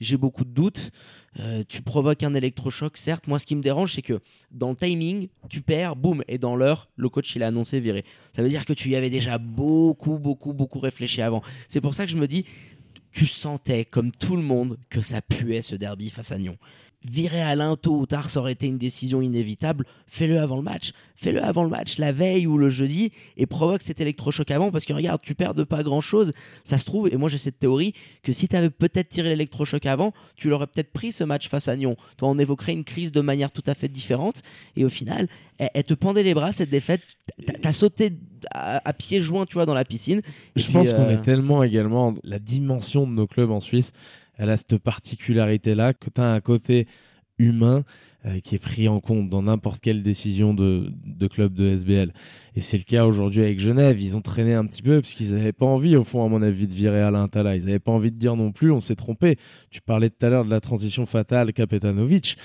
J'ai 0.01 0.17
beaucoup 0.17 0.43
de 0.43 0.50
doutes. 0.50 0.91
Euh, 1.39 1.63
tu 1.67 1.81
provoques 1.81 2.22
un 2.24 2.33
électrochoc, 2.33 2.98
certes. 2.98 3.27
Moi, 3.27 3.39
ce 3.39 3.45
qui 3.45 3.55
me 3.55 3.62
dérange, 3.62 3.93
c'est 3.93 4.01
que 4.01 4.19
dans 4.51 4.72
le 4.72 4.75
timing, 4.75 5.29
tu 5.50 5.62
perds, 5.62 5.95
boum, 5.95 6.24
et 6.27 6.38
dans 6.38 6.57
l'heure, 6.57 6.89
le 6.98 7.07
coach 7.07 7.33
il 7.38 7.43
a 7.43 7.48
annoncé 7.48 7.79
viré. 7.79 8.03
Ça 8.36 8.43
veut 8.43 8.50
dire 8.50 8.65
que 8.65 8.74
tu 8.74 8.89
y 8.89 8.95
avais 8.98 9.10
déjà 9.10 9.38
beaucoup, 9.38 10.19
beaucoup, 10.19 10.51
beaucoup 10.51 10.79
réfléchi 10.79 11.22
avant. 11.22 11.41
C'est 11.69 11.81
pour 11.81 11.95
ça 11.95 12.05
que 12.05 12.12
je 12.12 12.17
me 12.17 12.27
dis, 12.27 12.45
tu 13.12 13.25
sentais, 13.25 13.86
comme 13.86 14.12
tout 14.12 14.36
le 14.36 14.43
monde, 14.43 14.77
que 14.89 15.01
ça 15.01 15.22
puait 15.22 15.62
ce 15.62 15.75
derby 15.75 16.10
face 16.10 16.31
à 16.33 16.38
Nyon. 16.38 16.57
Virer 17.10 17.41
Alain 17.41 17.75
tôt 17.75 17.98
ou 17.98 18.05
tard, 18.05 18.29
ça 18.29 18.39
aurait 18.39 18.53
été 18.53 18.67
une 18.67 18.77
décision 18.77 19.22
inévitable. 19.22 19.86
Fais-le 20.07 20.39
avant 20.39 20.55
le 20.55 20.62
match. 20.62 20.91
Fais-le 21.15 21.41
avant 21.43 21.63
le 21.63 21.69
match, 21.69 22.00
la 22.00 22.12
veille 22.12 22.48
ou 22.48 22.57
le 22.57 22.69
jeudi, 22.69 23.12
et 23.38 23.45
provoque 23.45 23.81
cet 23.81 24.01
électrochoc 24.01 24.51
avant, 24.51 24.72
parce 24.72 24.83
que 24.83 24.91
regarde, 24.91 25.22
tu 25.22 25.36
perds 25.36 25.53
de 25.53 25.63
pas 25.63 25.81
grand-chose. 25.81 26.33
Ça 26.65 26.77
se 26.77 26.86
trouve, 26.86 27.07
et 27.07 27.15
moi 27.15 27.29
j'ai 27.29 27.38
cette 27.38 27.60
théorie, 27.60 27.93
que 28.24 28.33
si 28.33 28.48
tu 28.50 28.55
avais 28.57 28.69
peut-être 28.69 29.07
tiré 29.10 29.29
l'électrochoc 29.29 29.86
avant, 29.86 30.12
tu 30.36 30.50
l'aurais 30.50 30.67
peut-être 30.67 30.91
pris 30.91 31.13
ce 31.13 31.24
match 31.24 31.48
face 31.48 31.69
à 31.69 31.75
Nyon. 31.77 31.95
Toi, 32.17 32.27
on 32.29 32.38
évoquerait 32.39 32.74
une 32.74 32.83
crise 32.83 33.13
de 33.13 33.22
manière 33.22 33.51
tout 33.51 33.63
à 33.67 33.74
fait 33.74 33.88
différente, 33.88 34.41
et 34.75 34.83
au 34.83 34.89
final, 34.89 35.27
elle, 35.60 35.69
elle 35.74 35.83
te 35.86 35.93
pendait 35.93 36.24
les 36.24 36.33
bras, 36.33 36.51
cette 36.51 36.69
défaite. 36.69 37.01
T'as- 37.62 37.72
sauté 37.72 38.13
à, 38.51 38.81
à 38.88 38.93
pieds 38.93 39.22
joints, 39.22 39.45
tu 39.45 39.53
vois, 39.53 39.65
dans 39.65 39.74
la 39.74 39.86
piscine. 39.86 40.19
Et 40.55 40.60
Je 40.60 40.65
puis, 40.65 40.74
pense 40.74 40.91
qu'on 40.93 41.03
euh, 41.03 41.17
est 41.17 41.22
tellement 41.22 41.63
également. 41.63 42.13
La 42.24 42.39
dimension 42.39 43.07
de 43.07 43.12
nos 43.13 43.27
clubs 43.27 43.51
en 43.51 43.62
Suisse, 43.62 43.93
elle 44.37 44.49
a 44.49 44.57
cette 44.57 44.77
particularité-là 44.77 45.93
que 45.93 46.09
tu 46.09 46.21
as 46.21 46.31
un 46.31 46.41
côté 46.41 46.87
humain 47.37 47.83
euh, 48.25 48.39
qui 48.39 48.55
est 48.55 48.59
pris 48.59 48.87
en 48.87 49.01
compte 49.01 49.29
dans 49.29 49.43
n'importe 49.43 49.81
quelle 49.81 50.01
décision 50.01 50.53
de, 50.53 50.89
de 51.05 51.27
club 51.27 51.53
de 51.53 51.67
SBL. 51.67 52.13
Et 52.55 52.61
c'est 52.61 52.77
le 52.77 52.85
cas 52.85 53.05
aujourd'hui 53.05 53.41
avec 53.41 53.59
Genève. 53.59 53.99
Ils 53.99 54.15
ont 54.15 54.21
traîné 54.21 54.53
un 54.53 54.65
petit 54.65 54.81
peu 54.81 55.01
parce 55.01 55.13
qu'ils 55.13 55.33
n'avaient 55.35 55.51
pas 55.51 55.65
envie, 55.65 55.97
au 55.97 56.05
fond, 56.05 56.25
à 56.25 56.29
mon 56.29 56.41
avis, 56.41 56.67
de 56.67 56.73
virer 56.73 57.01
Alain 57.01 57.27
Tala. 57.27 57.57
Ils 57.57 57.65
n'avaient 57.65 57.79
pas 57.79 57.91
envie 57.91 58.11
de 58.11 58.17
dire 58.17 58.37
non 58.37 58.53
plus, 58.53 58.71
on 58.71 58.79
s'est 58.79 58.95
trompé. 58.95 59.37
Tu 59.71 59.81
parlais 59.81 60.09
tout 60.09 60.25
à 60.25 60.29
l'heure 60.29 60.45
de 60.45 60.49
la 60.49 60.61
transition 60.61 61.05
fatale 61.05 61.51
Kapetanovic. 61.51 62.37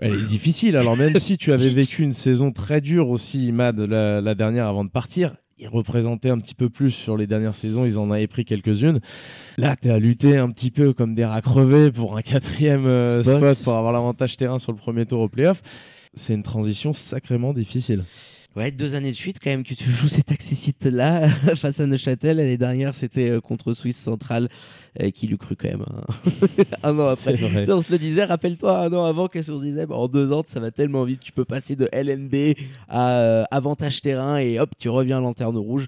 Elle 0.00 0.12
est 0.12 0.26
difficile. 0.26 0.76
Alors 0.76 0.98
même 0.98 1.18
si 1.18 1.38
tu 1.38 1.52
avais 1.52 1.68
vécu 1.70 2.02
une 2.02 2.12
saison 2.12 2.52
très 2.52 2.82
dure 2.82 3.08
aussi, 3.08 3.46
Imad, 3.46 3.80
la, 3.80 4.20
la 4.20 4.34
dernière 4.34 4.66
avant 4.66 4.84
de 4.84 4.90
partir, 4.90 5.36
ils 5.62 5.68
représentaient 5.68 6.30
un 6.30 6.38
petit 6.38 6.56
peu 6.56 6.68
plus 6.68 6.90
sur 6.90 7.16
les 7.16 7.28
dernières 7.28 7.54
saisons, 7.54 7.84
ils 7.84 7.96
en 7.96 8.10
avaient 8.10 8.26
pris 8.26 8.44
quelques-unes. 8.44 9.00
Là, 9.58 9.76
tu 9.80 9.90
à 9.90 9.98
lutter 9.98 10.36
un 10.36 10.50
petit 10.50 10.72
peu 10.72 10.92
comme 10.92 11.14
des 11.14 11.24
rats 11.24 11.40
crevés 11.40 11.92
pour 11.92 12.16
un 12.16 12.22
quatrième 12.22 12.86
euh, 12.86 13.22
Spot. 13.22 13.36
spot. 13.36 13.58
pour 13.62 13.74
avoir 13.74 13.92
l'avantage 13.92 14.36
terrain 14.36 14.58
sur 14.58 14.72
le 14.72 14.78
premier 14.78 15.06
tour 15.06 15.20
au 15.20 15.28
playoff. 15.28 15.62
C'est 16.14 16.34
une 16.34 16.42
transition 16.42 16.92
sacrément 16.92 17.52
difficile. 17.52 18.04
Ouais, 18.54 18.70
deux 18.70 18.94
années 18.94 19.12
de 19.12 19.16
suite 19.16 19.38
quand 19.42 19.48
même 19.48 19.64
que 19.64 19.72
tu 19.72 19.90
joues 19.90 20.08
cet 20.08 20.30
accessite-là 20.30 21.26
face 21.56 21.80
à 21.80 21.86
Neuchâtel. 21.86 22.36
L'année 22.36 22.58
dernière, 22.58 22.94
c'était 22.94 23.30
euh, 23.30 23.40
contre 23.40 23.72
Suisse 23.72 23.96
Centrale 23.96 24.50
euh, 25.00 25.10
qui 25.10 25.26
l'eut 25.26 25.38
cru 25.38 25.56
quand 25.56 25.68
même 25.68 25.84
hein. 25.88 26.64
un 26.82 26.98
an 26.98 27.08
après. 27.08 27.34
vrai. 27.36 27.60
Tu 27.60 27.66
sais, 27.66 27.72
on 27.72 27.80
se 27.80 27.90
le 27.90 27.98
disait, 27.98 28.24
rappelle-toi, 28.24 28.78
un 28.78 28.92
an 28.92 29.04
avant, 29.04 29.26
qu'est-ce 29.26 29.50
qu'on 29.50 29.58
se 29.58 29.64
disait? 29.64 29.86
Bah, 29.86 29.96
En 29.96 30.06
deux 30.06 30.32
ans, 30.32 30.42
ça 30.46 30.60
va 30.60 30.70
tellement 30.70 31.04
vite. 31.04 31.20
Tu 31.20 31.32
peux 31.32 31.46
passer 31.46 31.76
de 31.76 31.88
LNB 31.92 32.54
à 32.88 33.20
euh, 33.20 33.44
avantage 33.50 34.02
terrain 34.02 34.36
et 34.36 34.60
hop, 34.60 34.70
tu 34.78 34.90
reviens 34.90 35.20
lanterne 35.20 35.56
rouge. 35.56 35.86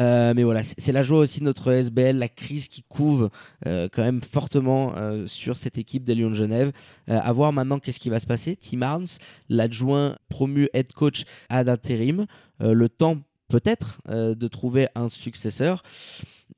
Euh, 0.00 0.32
mais 0.34 0.44
voilà, 0.44 0.62
c'est 0.62 0.92
la 0.92 1.02
joie 1.02 1.18
aussi 1.18 1.40
de 1.40 1.44
notre 1.44 1.70
SBL, 1.70 2.16
la 2.16 2.28
crise 2.28 2.68
qui 2.68 2.82
couve 2.82 3.30
euh, 3.66 3.88
quand 3.92 4.02
même 4.02 4.22
fortement 4.22 4.94
euh, 4.96 5.26
sur 5.26 5.56
cette 5.56 5.76
équipe 5.78 6.04
des 6.04 6.14
Lions 6.14 6.30
de 6.30 6.34
Genève. 6.34 6.72
À 7.06 7.32
voir 7.32 7.52
maintenant 7.52 7.78
qu'est-ce 7.78 8.00
qui 8.00 8.10
va 8.10 8.20
se 8.20 8.26
passer. 8.26 8.56
Tim 8.56 8.82
Arns, 8.82 9.18
l'adjoint 9.48 10.16
promu 10.28 10.68
head 10.72 10.92
coach 10.92 11.24
ad 11.48 11.68
intérim, 11.68 12.26
le 12.60 12.88
temps 12.88 13.18
peut-être 13.48 14.00
de 14.08 14.48
trouver 14.48 14.88
un 14.94 15.08
successeur. 15.08 15.82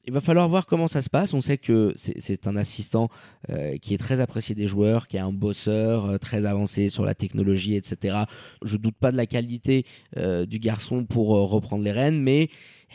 Il 0.04 0.12
va 0.12 0.20
falloir 0.20 0.48
voir 0.48 0.66
comment 0.66 0.88
ça 0.88 1.00
se 1.00 1.08
passe. 1.08 1.32
On 1.32 1.40
sait 1.40 1.58
que 1.58 1.94
c'est 1.96 2.48
un 2.48 2.56
assistant 2.56 3.08
euh, 3.50 3.76
qui 3.78 3.94
est 3.94 3.98
très 3.98 4.20
apprécié 4.20 4.52
des 4.54 4.66
joueurs, 4.66 5.06
qui 5.06 5.16
est 5.16 5.20
un 5.20 5.32
bosseur 5.32 6.06
euh, 6.06 6.18
très 6.18 6.44
avancé 6.44 6.88
sur 6.88 7.04
la 7.04 7.14
technologie, 7.14 7.76
etc. 7.76 8.16
Je 8.64 8.76
doute 8.78 8.96
pas 8.98 9.12
de 9.12 9.16
la 9.16 9.26
qualité 9.26 9.86
euh, 10.16 10.44
du 10.44 10.58
garçon 10.58 11.04
pour 11.04 11.28
reprendre 11.28 11.84
les 11.84 11.92
rênes, 11.92 12.20
mais 12.20 12.48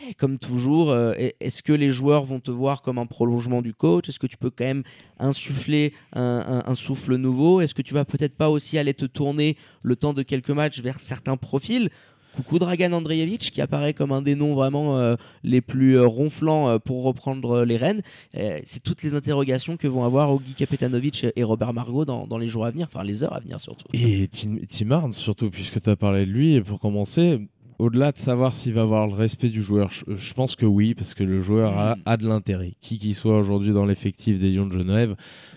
eh, 0.06 0.12
comme 0.14 0.36
toujours, 0.38 0.94
est-ce 0.94 1.62
que 1.62 1.72
les 1.72 1.90
joueurs 1.90 2.24
vont 2.24 2.40
te 2.40 2.50
voir 2.50 2.82
comme 2.82 2.98
un 2.98 3.06
prolongement 3.06 3.62
du 3.62 3.72
coach? 3.72 4.08
Est-ce 4.10 4.18
que 4.18 4.26
tu 4.28 4.36
peux 4.36 4.50
quand 4.50 4.64
même 4.66 4.82
insuffler 5.18 5.94
un, 6.12 6.62
un- 6.66 6.70
un 6.70 6.74
souffle 6.74 7.16
nouveau? 7.16 7.62
Est-ce 7.62 7.74
que 7.74 7.82
tu 7.82 7.94
vas 7.94 8.04
peut-être 8.04 8.36
pas 8.36 8.50
aussi 8.50 8.76
aller 8.76 8.92
te 8.94 9.06
tourner 9.06 9.56
le 9.82 9.96
temps 9.96 10.12
de 10.12 10.22
quelques 10.22 10.50
matchs 10.50 10.80
vers 10.80 11.00
certains 11.00 11.38
profils? 11.38 11.88
Coucou 12.34 12.58
Dragan 12.58 12.92
Andreevich 12.92 13.50
qui 13.50 13.60
apparaît 13.60 13.94
comme 13.94 14.12
un 14.12 14.22
des 14.22 14.34
noms 14.34 14.54
vraiment 14.54 14.98
euh, 14.98 15.16
les 15.42 15.60
plus 15.60 15.98
euh, 15.98 16.06
ronflants 16.06 16.68
euh, 16.68 16.78
pour 16.78 17.02
reprendre 17.02 17.64
les 17.64 17.76
rênes. 17.76 18.02
C'est 18.64 18.82
toutes 18.82 19.02
les 19.02 19.14
interrogations 19.14 19.76
que 19.76 19.88
vont 19.88 20.04
avoir 20.04 20.32
Ogi 20.32 20.54
Kapetanovic 20.54 21.26
et 21.34 21.42
Robert 21.42 21.72
Margot 21.72 22.04
dans, 22.04 22.38
les 22.38 22.48
jours 22.48 22.64
à 22.64 22.70
venir, 22.70 22.88
enfin 22.90 23.02
les 23.02 23.22
heures 23.24 23.34
à 23.34 23.40
venir 23.40 23.60
surtout. 23.60 23.86
Et 23.92 24.28
Tim, 24.28 24.90
Arns, 24.90 25.12
surtout, 25.12 25.50
puisque 25.50 25.80
tu 25.80 25.90
as 25.90 25.96
parlé 25.96 26.26
de 26.26 26.30
lui, 26.30 26.54
et 26.54 26.60
pour 26.60 26.78
commencer, 26.78 27.40
au-delà 27.78 28.12
de 28.12 28.18
savoir 28.18 28.54
s'il 28.54 28.72
va 28.72 28.82
avoir 28.82 29.06
le 29.06 29.14
respect 29.14 29.48
du 29.48 29.62
joueur, 29.62 29.90
je, 29.90 30.04
je 30.16 30.34
pense 30.34 30.56
que 30.56 30.66
oui, 30.66 30.94
parce 30.94 31.14
que 31.14 31.22
le 31.24 31.40
joueur 31.42 31.78
a, 31.78 31.96
Mm. 31.96 32.02
a 32.06 32.16
de 32.16 32.28
l'intérêt. 32.28 32.74
Qui 32.80 32.98
qu'il 32.98 33.14
soit 33.14 33.38
aujourd'hui 33.38 33.72
dans 33.72 33.86
l'effectif 33.86 34.38
des 34.38 34.50
Lions 34.50 34.66
de 34.66 34.72
Genève, 34.76 35.14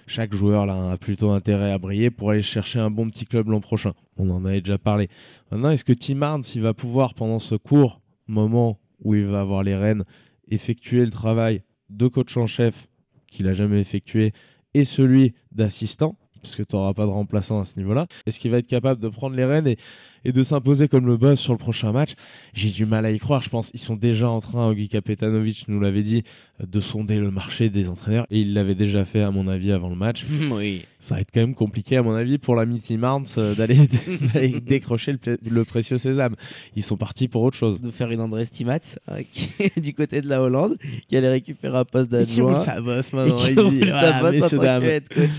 chaque 0.07 0.34
joueur 0.34 0.65
là, 0.65 0.91
a 0.91 0.97
plutôt 0.97 1.31
intérêt 1.31 1.71
à 1.71 1.77
briller 1.79 2.12
pour 2.12 2.31
aller 2.31 2.41
chercher 2.41 2.79
un 2.79 2.91
bon 2.91 3.10
petit 3.10 3.25
club 3.25 3.49
l'an 3.49 3.60
prochain. 3.60 3.93
On 4.17 4.29
en 4.29 4.45
avait 4.45 4.62
déjà 4.62 4.77
parlé. 4.77 5.10
Maintenant, 5.51 5.71
est-ce 5.71 5.84
que 5.86 5.93
Tim 5.93 6.21
Arns, 6.21 6.43
il 6.55 6.62
va 6.62 6.73
pouvoir, 6.73 7.13
pendant 7.13 7.39
ce 7.39 7.55
court 7.55 8.01
moment 8.27 8.79
où 9.03 9.15
il 9.15 9.25
va 9.25 9.41
avoir 9.41 9.63
les 9.63 9.75
rênes, 9.75 10.03
effectuer 10.49 11.03
le 11.05 11.12
travail 11.12 11.63
de 11.89 12.07
coach 12.07 12.38
en 12.38 12.45
chef 12.47 12.88
qu'il 13.27 13.47
a 13.47 13.53
jamais 13.53 13.79
effectué 13.79 14.31
et 14.73 14.84
celui 14.84 15.34
d'assistant 15.51 16.17
parce 16.41 16.55
que 16.55 16.63
tu 16.63 16.75
n'auras 16.75 16.93
pas 16.93 17.05
de 17.05 17.12
remplaçant 17.12 17.60
à 17.60 17.65
ce 17.65 17.77
niveau-là. 17.77 18.07
Est-ce 18.25 18.39
qu'il 18.39 18.49
va 18.49 18.57
être 18.57 18.67
capable 18.67 18.99
de 18.99 19.10
prendre 19.10 19.36
les 19.36 19.45
rênes 19.45 19.67
et, 19.67 19.77
et 20.25 20.31
de 20.31 20.43
s'imposer 20.43 20.88
comme 20.88 21.05
le 21.05 21.17
boss 21.17 21.39
sur 21.39 21.53
le 21.53 21.57
prochain 21.57 21.91
match 21.91 22.12
J'ai 22.53 22.69
du 22.69 22.86
mal 22.86 23.05
à 23.05 23.12
y 23.12 23.19
croire. 23.19 23.41
Je 23.41 23.49
pense 23.49 23.71
qu'ils 23.71 23.79
sont 23.79 23.95
déjà 23.95 24.29
en 24.29 24.39
train, 24.39 24.67
Ogi 24.67 24.88
Kapetanovic 24.88 25.65
nous 25.67 25.79
l'avait 25.79 26.03
dit, 26.03 26.23
de 26.67 26.79
sonder 26.79 27.19
le 27.19 27.31
marché 27.31 27.69
des 27.69 27.89
entraîneurs. 27.89 28.25
Et 28.29 28.41
il 28.41 28.53
l'avait 28.53 28.75
déjà 28.75 29.05
fait, 29.05 29.21
à 29.21 29.31
mon 29.31 29.47
avis, 29.47 29.71
avant 29.71 29.89
le 29.89 29.95
match. 29.95 30.25
oui. 30.51 30.86
Ça 30.99 31.15
va 31.15 31.21
être 31.21 31.31
quand 31.34 31.39
même 31.39 31.55
compliqué, 31.55 31.97
à 31.97 32.03
mon 32.03 32.13
avis, 32.13 32.38
pour 32.38 32.55
la 32.55 32.65
Tim 32.65 33.03
Arns 33.03 33.25
euh, 33.38 33.55
d'aller 33.55 33.77
décrocher 34.62 35.15
le, 35.49 35.63
précieux 35.65 35.97
sésame. 35.97 36.36
Ils 36.75 36.84
sont 36.84 36.97
partis 36.97 37.27
pour 37.27 37.41
autre 37.41 37.57
chose. 37.57 37.81
de 37.81 37.89
faire 37.89 38.12
une 38.12 38.21
André 38.21 38.45
Stimats 38.45 38.79
euh, 39.10 39.23
qui 39.31 39.49
est 39.60 39.79
du 39.79 39.93
côté 39.93 40.21
de 40.21 40.27
la 40.27 40.41
Hollande 40.41 40.77
qui 41.07 41.17
allait 41.17 41.29
récupérer 41.29 41.77
un 41.77 41.86
poste 41.86 42.10
d'adjoint 42.12 42.53
bosse 42.53 42.62
et 42.62 42.65
qui 42.65 42.71
sa 42.71 42.81
bosse 42.81 43.13
en 43.13 43.23
messieurs, 43.23 43.55
tant 43.55 43.69
que 43.71 44.55
dames. 44.57 44.84
head 44.84 45.10
coach. 45.10 45.29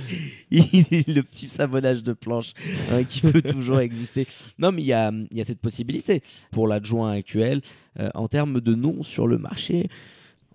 Il- 0.50 1.04
le 1.06 1.22
petit 1.22 1.48
savonnage 1.48 2.02
de 2.02 2.12
planche 2.12 2.52
hein, 2.90 3.04
qui 3.04 3.20
peut 3.22 3.40
toujours 3.40 3.80
exister. 3.80 4.26
Non, 4.58 4.71
il 4.78 4.86
y 4.86 4.92
a, 4.92 5.12
cette 5.44 5.60
possibilité 5.60 6.22
pour 6.50 6.68
l'adjoint 6.68 7.12
actuel 7.12 7.62
euh, 7.98 8.10
en 8.14 8.28
termes 8.28 8.60
de 8.60 8.74
nom 8.74 9.02
sur 9.02 9.26
le 9.26 9.38
marché. 9.38 9.88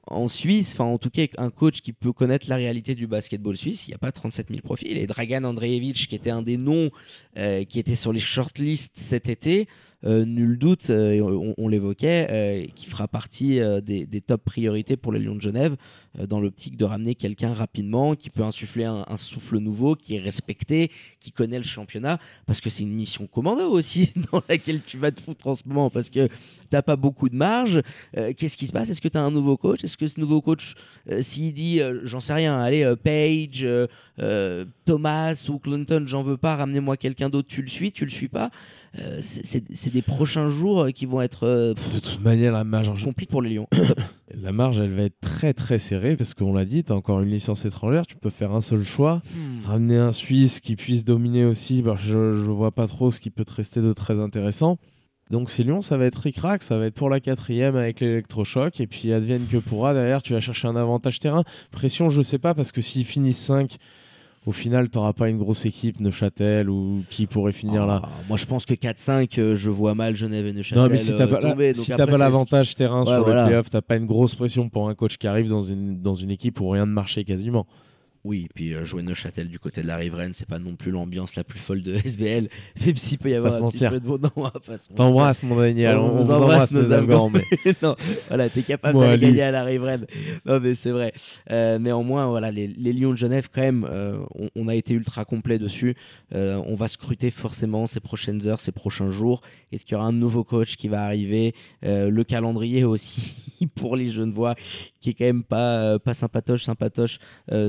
En 0.09 0.29
Suisse, 0.29 0.71
enfin 0.73 0.85
en 0.85 0.97
tout 0.97 1.09
cas 1.09 1.25
un 1.37 1.49
coach 1.49 1.81
qui 1.81 1.91
peut 1.91 2.13
connaître 2.13 2.47
la 2.49 2.55
réalité 2.55 2.95
du 2.95 3.07
basketball 3.07 3.57
suisse, 3.57 3.87
il 3.87 3.91
n'y 3.91 3.95
a 3.95 3.97
pas 3.97 4.13
37 4.13 4.47
000 4.49 4.61
profils. 4.61 4.97
Et 4.97 5.05
Dragan 5.05 5.43
Andreevich, 5.43 6.07
qui 6.07 6.15
était 6.15 6.29
un 6.29 6.41
des 6.41 6.55
noms 6.55 6.91
euh, 7.37 7.65
qui 7.65 7.79
était 7.79 7.95
sur 7.95 8.13
les 8.13 8.21
shortlists 8.21 8.97
cet 8.97 9.27
été, 9.27 9.67
nul 10.03 10.57
doute, 10.59 10.89
euh, 10.89 11.53
on, 11.57 11.67
l'évoquait, 11.67 12.27
euh, 12.29 12.65
qui 12.75 12.85
fera 12.85 13.07
partie 13.07 13.59
euh, 13.59 13.81
des, 13.81 14.21
top 14.21 14.43
priorités 14.43 14.95
pour 14.97 15.11
les 15.11 15.19
Lions 15.19 15.35
de 15.35 15.41
Genève. 15.41 15.75
euh, 16.19 16.27
dans 16.27 16.39
l'optique 16.39 16.77
de 16.77 16.85
ramener 16.85 17.15
quelqu'un 17.15 17.53
rapidement 17.53 18.15
qui 18.15 18.29
peut 18.29 18.43
insuffler 18.43 18.85
un, 18.85 19.05
souffle 19.17 19.57
nouveau, 19.57 19.95
qui 19.95 20.15
est 20.15 20.19
respecté, 20.19 20.91
qui 21.19 21.31
connaît 21.31 21.57
le 21.57 21.63
championnat, 21.63 22.19
parce 22.45 22.61
que 22.61 22.69
c'est 22.69 22.83
une 22.83 22.93
mission 22.93 23.27
commando 23.27 23.69
aussi 23.69 24.13
dans 24.31 24.41
laquelle 24.47 24.81
tu 24.81 24.97
vas 24.97 25.11
te 25.11 25.19
foutre 25.19 25.47
en 25.47 25.55
ce 25.55 25.63
moment, 25.65 25.89
parce 25.89 26.09
que 26.09 26.27
t'as 26.69 26.81
pas 26.81 26.95
beaucoup 26.95 27.29
de 27.29 27.35
marge. 27.35 27.81
Euh, 28.17 28.33
Qu'est-ce 28.35 28.57
qui 28.57 28.67
se 28.67 28.73
passe? 28.73 28.89
Est-ce 28.89 29.01
que 29.01 29.07
tu 29.07 29.17
as 29.17 29.21
un 29.21 29.31
nouveau 29.31 29.57
coach? 29.57 29.83
Est-ce 29.83 29.97
que 29.97 30.07
ce 30.07 30.19
nouveau 30.19 30.41
coach, 30.41 30.75
euh, 31.09 31.21
s'il 31.21 31.53
dit, 31.53 31.81
euh, 31.81 32.01
j'en 32.03 32.19
sais 32.19 32.33
rien, 32.33 32.59
allez, 32.59 32.83
euh, 32.83 32.95
Page, 32.95 33.63
euh, 33.63 33.87
euh, 34.19 34.65
Thomas 34.85 35.47
ou 35.49 35.59
Clinton, 35.59 36.03
j'en 36.05 36.23
veux 36.23 36.37
pas, 36.37 36.55
ramenez-moi 36.55 36.97
quelqu'un 36.97 37.29
d'autre, 37.29 37.47
tu 37.47 37.61
le 37.61 37.67
suis, 37.67 37.91
tu 37.91 38.05
le 38.05 38.11
suis 38.11 38.27
pas 38.27 38.51
Euh, 38.99 39.19
c'est- 39.21 39.89
des 39.93 40.01
prochains 40.01 40.49
jours 40.49 40.83
euh, 40.85 40.91
qui 40.91 41.05
vont 41.05 41.21
être 41.21 41.45
euh, 41.45 41.73
pff, 41.73 41.93
De 41.93 41.99
toute 41.99 42.21
manière, 42.23 42.51
la 42.51 42.63
marge, 42.63 43.03
compliqués 43.03 43.29
pour 43.31 43.41
les 43.41 43.51
Lions. 43.55 43.67
la 44.33 44.51
marge, 44.51 44.79
elle 44.79 44.93
va 44.93 45.03
être 45.03 45.19
très 45.21 45.53
très 45.53 45.79
serrée 45.79 46.15
parce 46.15 46.33
qu'on 46.33 46.53
l'a 46.53 46.65
dit, 46.65 46.83
tu 46.83 46.91
as 46.91 46.95
encore 46.95 47.21
une 47.21 47.29
licence 47.29 47.65
étrangère, 47.65 48.05
tu 48.07 48.15
peux 48.15 48.29
faire 48.29 48.51
un 48.53 48.61
seul 48.61 48.83
choix. 48.83 49.21
Ramener 49.65 49.97
un 49.97 50.11
Suisse 50.11 50.59
qui 50.59 50.75
puisse 50.75 51.05
dominer 51.05 51.45
aussi, 51.45 51.81
bah, 51.81 51.95
je, 51.97 52.11
je 52.35 52.49
vois 52.51 52.71
pas 52.71 52.87
trop 52.87 53.11
ce 53.11 53.19
qui 53.19 53.29
peut 53.29 53.45
te 53.45 53.53
rester 53.53 53.81
de 53.81 53.93
très 53.93 54.19
intéressant. 54.19 54.77
Donc 55.29 55.49
c'est 55.49 55.63
Lyon, 55.63 55.81
ça 55.81 55.97
va 55.97 56.05
être 56.05 56.15
ric-rac, 56.21 56.63
ça 56.63 56.77
va 56.77 56.85
être 56.85 56.93
pour 56.95 57.09
la 57.09 57.19
quatrième 57.19 57.75
avec 57.75 57.99
l'électrochoc, 57.99 58.79
et 58.79 58.87
puis 58.87 59.11
advienne 59.11 59.45
que 59.51 59.57
pourra, 59.57 59.93
derrière 59.93 60.23
tu 60.23 60.31
vas 60.33 60.39
chercher 60.39 60.69
un 60.69 60.75
avantage 60.77 61.19
terrain. 61.19 61.43
Pression, 61.69 62.07
je 62.09 62.21
sais 62.21 62.39
pas, 62.39 62.53
parce 62.53 62.71
que 62.71 62.81
s'ils 62.81 63.03
finissent 63.03 63.37
5, 63.39 63.75
au 64.47 64.51
final 64.53 64.89
t'auras 64.89 65.13
pas 65.13 65.27
une 65.29 65.37
grosse 65.37 65.65
équipe, 65.65 65.99
Neuchâtel, 65.99 66.69
ou 66.69 67.03
qui 67.09 67.27
pourrait 67.27 67.51
finir 67.51 67.85
là. 67.85 68.01
Ah, 68.03 68.09
moi, 68.29 68.37
je 68.37 68.45
pense 68.45 68.65
que 68.65 68.73
4-5, 68.73 69.37
euh, 69.39 69.55
je 69.57 69.69
vois 69.69 69.93
mal 69.93 70.15
Genève 70.15 70.45
et 70.47 70.53
Neuchâtel 70.53 70.81
Non 70.83 70.89
mais 70.89 70.97
si 70.97 71.15
t'as 71.15 71.25
euh, 71.25 71.27
pas, 71.27 71.39
la- 71.55 71.73
si 71.73 71.91
t'as 71.91 72.07
pas 72.07 72.17
l'avantage 72.17 72.73
terrain 72.73 73.01
Ouais, 73.01 73.13
sur 73.13 73.23
voilà. 73.25 73.43
le 73.43 73.47
playoff, 73.49 73.69
t'as 73.69 73.81
pas 73.81 73.97
une 73.97 74.05
grosse 74.05 74.35
pression 74.35 74.69
pour 74.69 74.87
un 74.89 74.95
coach 74.95 75.17
qui 75.17 75.27
arrive 75.27 75.49
dans 75.49 75.63
une, 75.63 76.01
dans 76.01 76.15
une 76.15 76.31
équipe 76.31 76.59
où 76.61 76.69
rien 76.69 76.85
ne 76.85 76.91
marchait 76.93 77.25
quasiment. 77.25 77.67
Oui, 78.23 78.47
puis 78.53 78.73
euh, 78.73 78.83
jouer 78.83 79.03
Neuchâtel 79.03 79.47
du 79.47 79.59
côté 79.59 79.81
de 79.81 79.87
la 79.87 79.95
riveraine, 79.97 80.33
c'est 80.33 80.47
pas 80.47 80.59
non 80.59 80.75
plus 80.75 80.91
l'ambiance 80.91 81.35
la 81.35 81.43
plus 81.43 81.59
folle 81.59 81.81
de 81.81 81.95
SBL, 82.05 82.49
même 82.85 82.95
s'il 82.95 83.17
peut 83.17 83.29
y 83.29 83.35
avoir 83.35 83.53
un 83.53 83.69
petit 83.69 83.87
peu 83.87 83.99
de 83.99 84.05
bon. 84.05 84.17
Non, 84.17 84.29
on 84.35 84.43
va 84.43 84.51
pas 84.51 84.77
se 84.77 84.89
mentir. 84.89 84.95
T'embrasses 84.95 85.43
mon 85.43 85.57
Daniel, 85.57 85.97
on, 85.97 86.17
vous 86.17 86.31
embrasse, 86.31 86.71
embrasse 86.71 86.71
nos 86.71 86.91
Afghans, 86.91 87.29
mais 87.29 87.43
non, 87.81 87.95
voilà, 88.27 88.49
t'es 88.49 88.63
capable 88.63 88.99
d'aller 88.99 89.27
gagner 89.27 89.41
à 89.43 89.51
la 89.51 89.63
riveraine. 89.63 90.05
Non, 90.45 90.59
mais 90.59 90.75
c'est 90.75 90.91
vrai. 90.91 91.13
Euh, 91.51 91.79
néanmoins, 91.79 92.27
voilà, 92.27 92.51
les, 92.51 92.67
les 92.67 92.93
Lions 92.93 93.11
de 93.11 93.17
Genève, 93.17 93.49
quand 93.53 93.61
même, 93.61 93.85
euh, 93.89 94.17
on, 94.35 94.49
on 94.55 94.67
a 94.67 94.75
été 94.75 94.93
ultra 94.93 95.25
complet 95.25 95.59
dessus. 95.59 95.95
On 96.33 96.75
va 96.75 96.87
scruter 96.87 97.31
forcément 97.31 97.87
ces 97.87 97.99
prochaines 97.99 98.47
heures, 98.47 98.59
ces 98.59 98.71
prochains 98.71 99.09
jours. 99.09 99.41
Est-ce 99.71 99.85
qu'il 99.85 99.93
y 99.93 99.95
aura 99.95 100.07
un 100.07 100.13
nouveau 100.13 100.43
coach 100.43 100.75
qui 100.75 100.87
va 100.87 101.03
arriver? 101.03 101.53
Le 101.81 102.23
calendrier 102.23 102.83
aussi 102.83 103.67
pour 103.75 103.95
les 103.95 104.09
Genevois, 104.09 104.55
qui 104.99 105.11
est 105.11 105.13
quand 105.13 105.25
même 105.25 105.43
pas, 105.43 105.99
pas 105.99 106.13
sympatoche, 106.13 106.63
sympatoche 106.63 107.19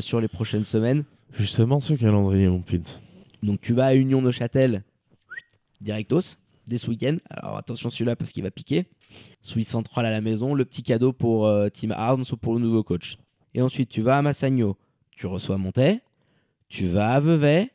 sur 0.01 0.21
les 0.21 0.29
prochaines 0.49 0.65
semaines. 0.65 1.05
justement 1.35 1.79
ce 1.79 1.93
calendrier, 1.93 2.49
mon 2.49 2.63
pint. 2.63 2.81
Donc 3.43 3.61
tu 3.61 3.75
vas 3.75 3.85
à 3.85 3.95
Union 3.95 4.23
Neuchâtel, 4.23 4.83
directos, 5.83 6.39
dès 6.67 6.79
ce 6.79 6.89
week-end. 6.89 7.19
Alors 7.29 7.59
attention 7.59 7.91
celui-là 7.91 8.17
parce 8.17 8.33
qu'il 8.33 8.43
va 8.45 8.51
piquer. 8.51 8.87
Swiss 9.43 9.69
central 9.69 10.07
à 10.07 10.11
la 10.11 10.23
maison, 10.23 10.55
le 10.55 10.65
petit 10.65 10.83
cadeau 10.83 11.13
pour 11.13 11.47
euh, 11.47 11.69
Tim 11.69 11.91
Arns 11.91 12.25
ou 12.33 12.39
pour 12.39 12.55
le 12.55 12.61
nouveau 12.61 12.83
coach. 12.83 13.19
Et 13.53 13.61
ensuite 13.61 13.91
tu 13.91 14.01
vas 14.01 14.17
à 14.17 14.23
Massagno, 14.23 14.79
tu 15.11 15.27
reçois 15.27 15.59
Montet, 15.59 16.01
tu 16.71 16.87
vas 16.87 17.11
à 17.11 17.21
Vevey, 17.21 17.71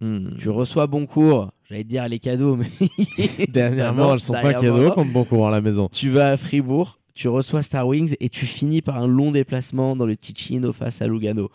tu 0.00 0.48
reçois 0.48 0.86
Boncourt. 0.86 1.50
J'allais 1.68 1.84
te 1.84 1.88
dire 1.88 2.08
les 2.08 2.20
cadeaux, 2.20 2.56
mais 2.56 2.70
Dernièrement, 3.48 4.14
elles 4.14 4.20
sont 4.20 4.32
pas 4.32 4.54
cadeaux 4.54 4.92
comme 4.92 5.12
bon 5.12 5.26
courant 5.26 5.48
à 5.48 5.50
la 5.50 5.60
maison. 5.60 5.88
tu 5.88 6.08
vas 6.08 6.30
à 6.30 6.36
Fribourg, 6.38 6.98
tu 7.14 7.28
reçois 7.28 7.62
Star 7.62 7.86
Wings 7.86 8.16
et 8.20 8.28
tu 8.28 8.44
finis 8.44 8.82
par 8.82 8.98
un 8.98 9.06
long 9.06 9.30
déplacement 9.30 9.94
dans 9.94 10.06
le 10.06 10.16
Ticino 10.16 10.72
face 10.72 11.00
à 11.00 11.06
Lugano. 11.06 11.50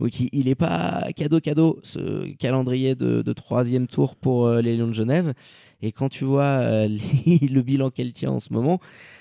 Donc 0.00 0.18
il- 0.20 0.44
n'est 0.46 0.54
pas 0.56 1.06
cadeau 1.16 1.40
cadeau 1.40 1.78
ce 1.84 2.32
calendrier 2.34 2.94
de, 2.96 3.22
de 3.22 3.32
troisième 3.32 3.86
tour 3.86 4.16
pour 4.16 4.46
euh, 4.46 4.60
les 4.60 4.76
Lions 4.76 4.88
de 4.88 4.92
Genève. 4.92 5.32
Et 5.82 5.92
quand 5.92 6.08
tu 6.08 6.24
vois 6.24 6.42
euh, 6.42 6.88
le 7.26 7.60
bilan 7.62 7.90
qu'elle 7.90 8.12
tient 8.12 8.32
en 8.32 8.40
ce 8.40 8.52
moment, 8.52 8.80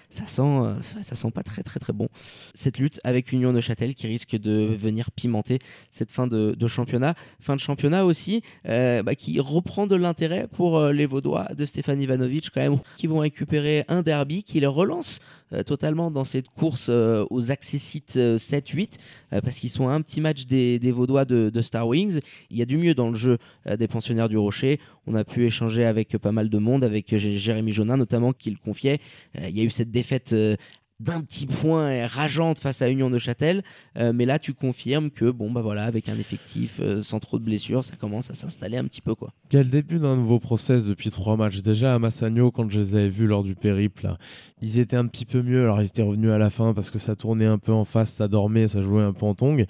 ça 0.09 0.25
sent, 0.27 0.41
euh, 0.41 0.73
ça 1.01 1.13
sent 1.15 1.29
pas 1.31 1.43
très 1.43 1.61
très 1.61 1.79
très 1.79 1.93
bon. 1.93 2.07
Cette 2.55 2.79
lutte 2.79 2.99
avec 3.03 3.31
Union 3.31 3.51
Neuchâtel 3.51 3.93
qui 3.93 4.07
risque 4.07 4.35
de 4.35 4.75
venir 4.79 5.11
pimenter 5.11 5.59
cette 5.91 6.11
fin 6.11 6.25
de, 6.25 6.55
de 6.57 6.67
championnat. 6.67 7.13
Fin 7.39 7.55
de 7.55 7.59
championnat 7.59 8.03
aussi 8.05 8.41
bah, 8.65 9.15
qui 9.15 9.39
reprend 9.39 9.85
de 9.87 9.95
l'intérêt 9.95 10.47
pour 10.51 10.87
les 10.87 11.05
Vaudois 11.07 11.49
de 11.57 11.65
Stéphane 11.65 12.01
Ivanovic 12.01 12.49
quand 12.53 12.61
même, 12.61 12.79
qui 12.95 13.07
vont 13.07 13.19
récupérer 13.19 13.85
un 13.87 14.01
derby 14.03 14.43
qui 14.43 14.59
les 14.59 14.67
relance 14.67 15.19
totalement 15.61 16.09
dans 16.09 16.23
cette 16.23 16.49
course 16.49 16.87
euh, 16.89 17.25
aux 17.29 17.51
accessites 17.51 18.15
7-8 18.17 18.97
euh, 19.33 19.41
parce 19.41 19.57
qu'ils 19.57 19.69
sont 19.69 19.87
un 19.87 20.01
petit 20.01 20.21
match 20.21 20.45
des, 20.45 20.79
Vaudois 20.91 21.25
de, 21.25 21.61
Star 21.61 21.87
Wings. 21.87 22.19
Il 22.49 22.57
y 22.57 22.61
a 22.61 22.65
du 22.65 22.77
mieux 22.77 22.93
dans 22.93 23.09
le 23.09 23.15
jeu 23.15 23.37
euh, 23.67 23.77
des 23.77 23.87
pensionnaires 23.87 24.29
du 24.29 24.37
Rocher. 24.37 24.79
On 25.05 25.15
a 25.15 25.23
pu 25.23 25.45
échanger 25.45 25.85
avec 25.85 26.17
pas 26.17 26.31
mal 26.31 26.49
de 26.49 26.57
monde, 26.57 26.83
avec 26.83 27.11
euh, 27.13 27.17
Jérémy 27.17 27.73
Jonin 27.73 27.97
notamment 27.97 28.31
qui 28.31 28.49
le 28.51 28.57
confiait. 28.57 28.99
Euh, 29.37 29.49
il 29.49 29.57
y 29.57 29.61
a 29.61 29.63
eu 29.63 29.69
cette 29.69 29.91
défaite 29.91 30.33
euh, 30.33 30.55
d'un 31.03 31.21
petit 31.21 31.45
point 31.45 32.07
rageante 32.07 32.59
face 32.59 32.81
à 32.81 32.89
Union 32.89 33.09
de 33.09 33.19
Châtel, 33.19 33.63
Euh, 33.95 34.11
mais 34.13 34.25
là 34.25 34.39
tu 34.39 34.53
confirmes 34.53 35.11
que 35.11 35.29
bon 35.29 35.51
bah 35.51 35.61
voilà 35.61 35.83
avec 35.83 36.09
un 36.09 36.17
effectif 36.17 36.79
euh, 36.79 37.03
sans 37.03 37.19
trop 37.19 37.37
de 37.37 37.43
blessures, 37.43 37.83
ça 37.83 37.95
commence 37.95 38.31
à 38.31 38.33
s'installer 38.33 38.77
un 38.77 38.85
petit 38.85 39.01
peu 39.01 39.13
quoi. 39.13 39.33
Quel 39.49 39.69
début 39.69 39.99
d'un 39.99 40.15
nouveau 40.15 40.39
process 40.39 40.85
depuis 40.85 41.11
trois 41.11 41.37
matchs? 41.37 41.61
Déjà 41.61 41.93
à 41.93 41.99
Massagno, 41.99 42.49
quand 42.49 42.69
je 42.71 42.79
les 42.79 42.95
avais 42.95 43.09
vus 43.09 43.27
lors 43.27 43.43
du 43.43 43.53
périple, 43.53 44.05
là, 44.05 44.17
ils 44.61 44.79
étaient 44.79 44.95
un 44.97 45.05
petit 45.05 45.25
peu 45.25 45.41
mieux. 45.43 45.63
Alors 45.63 45.81
ils 45.81 45.85
étaient 45.87 46.01
revenus 46.01 46.31
à 46.31 46.37
la 46.39 46.49
fin 46.49 46.73
parce 46.73 46.89
que 46.89 46.97
ça 46.97 47.15
tournait 47.15 47.45
un 47.45 47.57
peu 47.59 47.71
en 47.71 47.85
face, 47.85 48.11
ça 48.11 48.27
dormait, 48.27 48.67
ça 48.67 48.81
jouait 48.81 49.03
un 49.03 49.13
peu 49.13 49.25
en 49.25 49.35
tongue. 49.35 49.65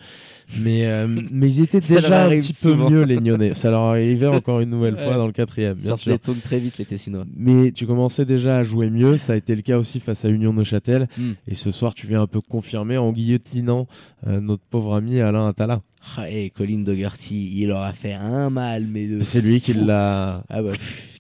Mais, 0.60 0.86
euh, 0.86 1.08
mais 1.32 1.50
ils 1.50 1.62
étaient 1.62 1.80
déjà 1.82 2.26
un 2.28 2.30
petit 2.30 2.54
peu 2.54 2.76
mieux 2.76 3.04
les 3.04 3.19
Nyonnais. 3.19 3.54
Ça 3.56 3.72
leur 3.72 3.82
arrivait 3.82 4.28
encore 4.28 4.62
une 4.62 4.69
nouvelle 4.69 4.98
fois 5.04 5.15
dans 5.17 5.28
le 5.28 5.34
quatrième, 5.34 5.76
bien 5.76 5.98
sûr. 5.98 6.12
les 6.12 6.19
taux 6.19 6.34
très 6.36 6.60
vite 6.60 6.78
les 6.78 6.86
Tessinois. 6.86 7.26
Mais 7.36 7.72
tu 7.72 7.86
commençais 7.88 8.26
déjà 8.26 8.58
à 8.60 8.63
jouer 8.63 8.89
mieux, 8.89 9.17
ça 9.17 9.34
a 9.34 9.36
été 9.36 9.56
le 9.56 9.62
cas 9.62 9.78
aussi 9.78 10.00
face 10.00 10.24
à 10.24 10.30
Union 10.30 10.54
Neuchâtel. 10.54 11.08
Mm. 11.17 11.23
Et 11.48 11.56
ce 11.56 11.72
soir, 11.72 11.94
tu 11.96 12.08
viens 12.08 12.22
un 12.22 12.28
peu 12.28 12.42
confirmer 12.42 12.98
en 12.98 13.12
guillotinant 13.12 13.88
euh, 14.28 14.40
notre 14.40 14.64
pauvre 14.64 14.96
ami 14.96 15.20
Alain 15.20 15.48
Attala. 15.48 15.82
Ah, 16.18 16.30
et 16.30 16.50
Colin 16.50 16.80
Dougherty, 16.80 17.52
il 17.56 17.72
aura 17.72 17.94
fait 17.94 18.14
un 18.14 18.50
mal, 18.50 18.88
mais 18.88 19.08
de 19.08 19.22
C'est 19.22 19.42
lui 19.42 19.62
qui 19.62 19.74
l'a 19.74 20.44
Ah 20.50 20.62
bah, 20.62 20.74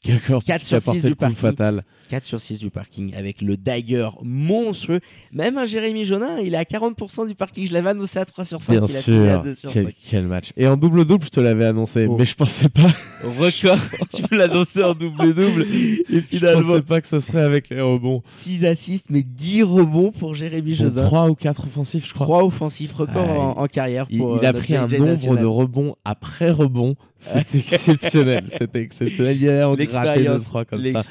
qui 0.03 0.11
a 0.11 0.15
encore- 0.15 0.43
Quatre 0.43 0.59
qui 0.61 0.65
sur 0.67 0.77
a 0.77 0.79
six 0.79 0.85
porté 0.85 1.01
du 1.01 1.09
le 1.09 1.15
coup 1.15 1.19
parking. 1.19 1.37
fatal. 1.37 1.83
4 2.09 2.25
sur 2.25 2.39
6 2.39 2.59
du 2.59 2.69
parking 2.69 3.15
avec 3.15 3.41
le 3.41 3.57
dagger 3.57 4.07
monstrueux. 4.21 4.99
Même 5.31 5.57
un 5.57 5.65
Jérémy 5.65 6.05
Jonin, 6.05 6.37
il 6.43 6.53
est 6.53 6.57
à 6.57 6.63
40% 6.65 7.25
du 7.25 7.33
parking. 7.33 7.65
Je 7.65 7.73
l'avais 7.73 7.89
annoncé 7.89 8.19
à 8.19 8.25
3 8.25 8.45
sur 8.45 8.61
5. 8.61 8.73
Bien 8.73 8.85
il 8.87 8.95
a 8.95 8.99
à 8.99 9.01
sûr. 9.01 9.41
2 9.43 9.55
sur 9.55 9.71
Quel, 9.71 9.83
5. 9.85 9.95
quel 10.09 10.27
match. 10.27 10.51
Et 10.55 10.67
en 10.67 10.77
double-double, 10.77 11.23
je 11.25 11.29
te 11.29 11.39
l'avais 11.39 11.65
annoncé, 11.65 12.05
Oh. 12.07 12.15
mais 12.19 12.25
je 12.25 12.35
pensais 12.35 12.69
pas, 12.69 12.87
Record, 13.23 13.79
tu 14.13 14.21
peux 14.23 14.37
l'annoncer 14.37 14.83
en 14.83 14.93
double-double. 14.93 15.63
Et 15.63 16.03
je 16.11 16.19
finalement, 16.19 16.61
pensais 16.61 16.81
pas 16.83 17.01
que 17.01 17.07
ce 17.07 17.19
serait 17.19 17.41
avec 17.41 17.69
les 17.69 17.81
rebonds. 17.81 18.21
6 18.25 18.65
assists, 18.65 19.07
mais 19.09 19.23
10 19.23 19.63
rebonds 19.63 20.11
pour 20.11 20.35
Jérémy 20.35 20.71
Bon, 20.75 20.85
Jonin. 20.89 21.05
3 21.05 21.29
ou 21.29 21.35
4 21.35 21.65
offensifs, 21.65 22.07
je 22.09 22.13
crois. 22.13 22.27
3 22.27 22.43
offensifs, 22.43 22.93
record 22.93 23.25
Ah, 23.27 23.39
en, 23.39 23.63
en 23.63 23.67
carrière. 23.67 24.05
Il, 24.11 24.19
Pour, 24.19 24.37
il 24.37 24.45
euh, 24.45 24.49
a 24.49 24.53
pris 24.53 24.75
un 24.75 24.81
nombre 24.87 25.05
national. 25.05 25.39
de 25.39 25.45
rebonds 25.45 25.95
après 26.05 26.51
rebond. 26.51 26.95
C'était 27.23 27.57
exceptionnel. 27.59 28.45
C'était 28.49 28.81
exceptionnel. 28.81 29.37
Il 29.41 29.49
a 29.49 29.69
en 29.69 29.75
gratté 29.75 30.23
deux, 30.25 30.39
trois 30.39 30.65
comme 30.65 30.83
ça. 30.85 31.03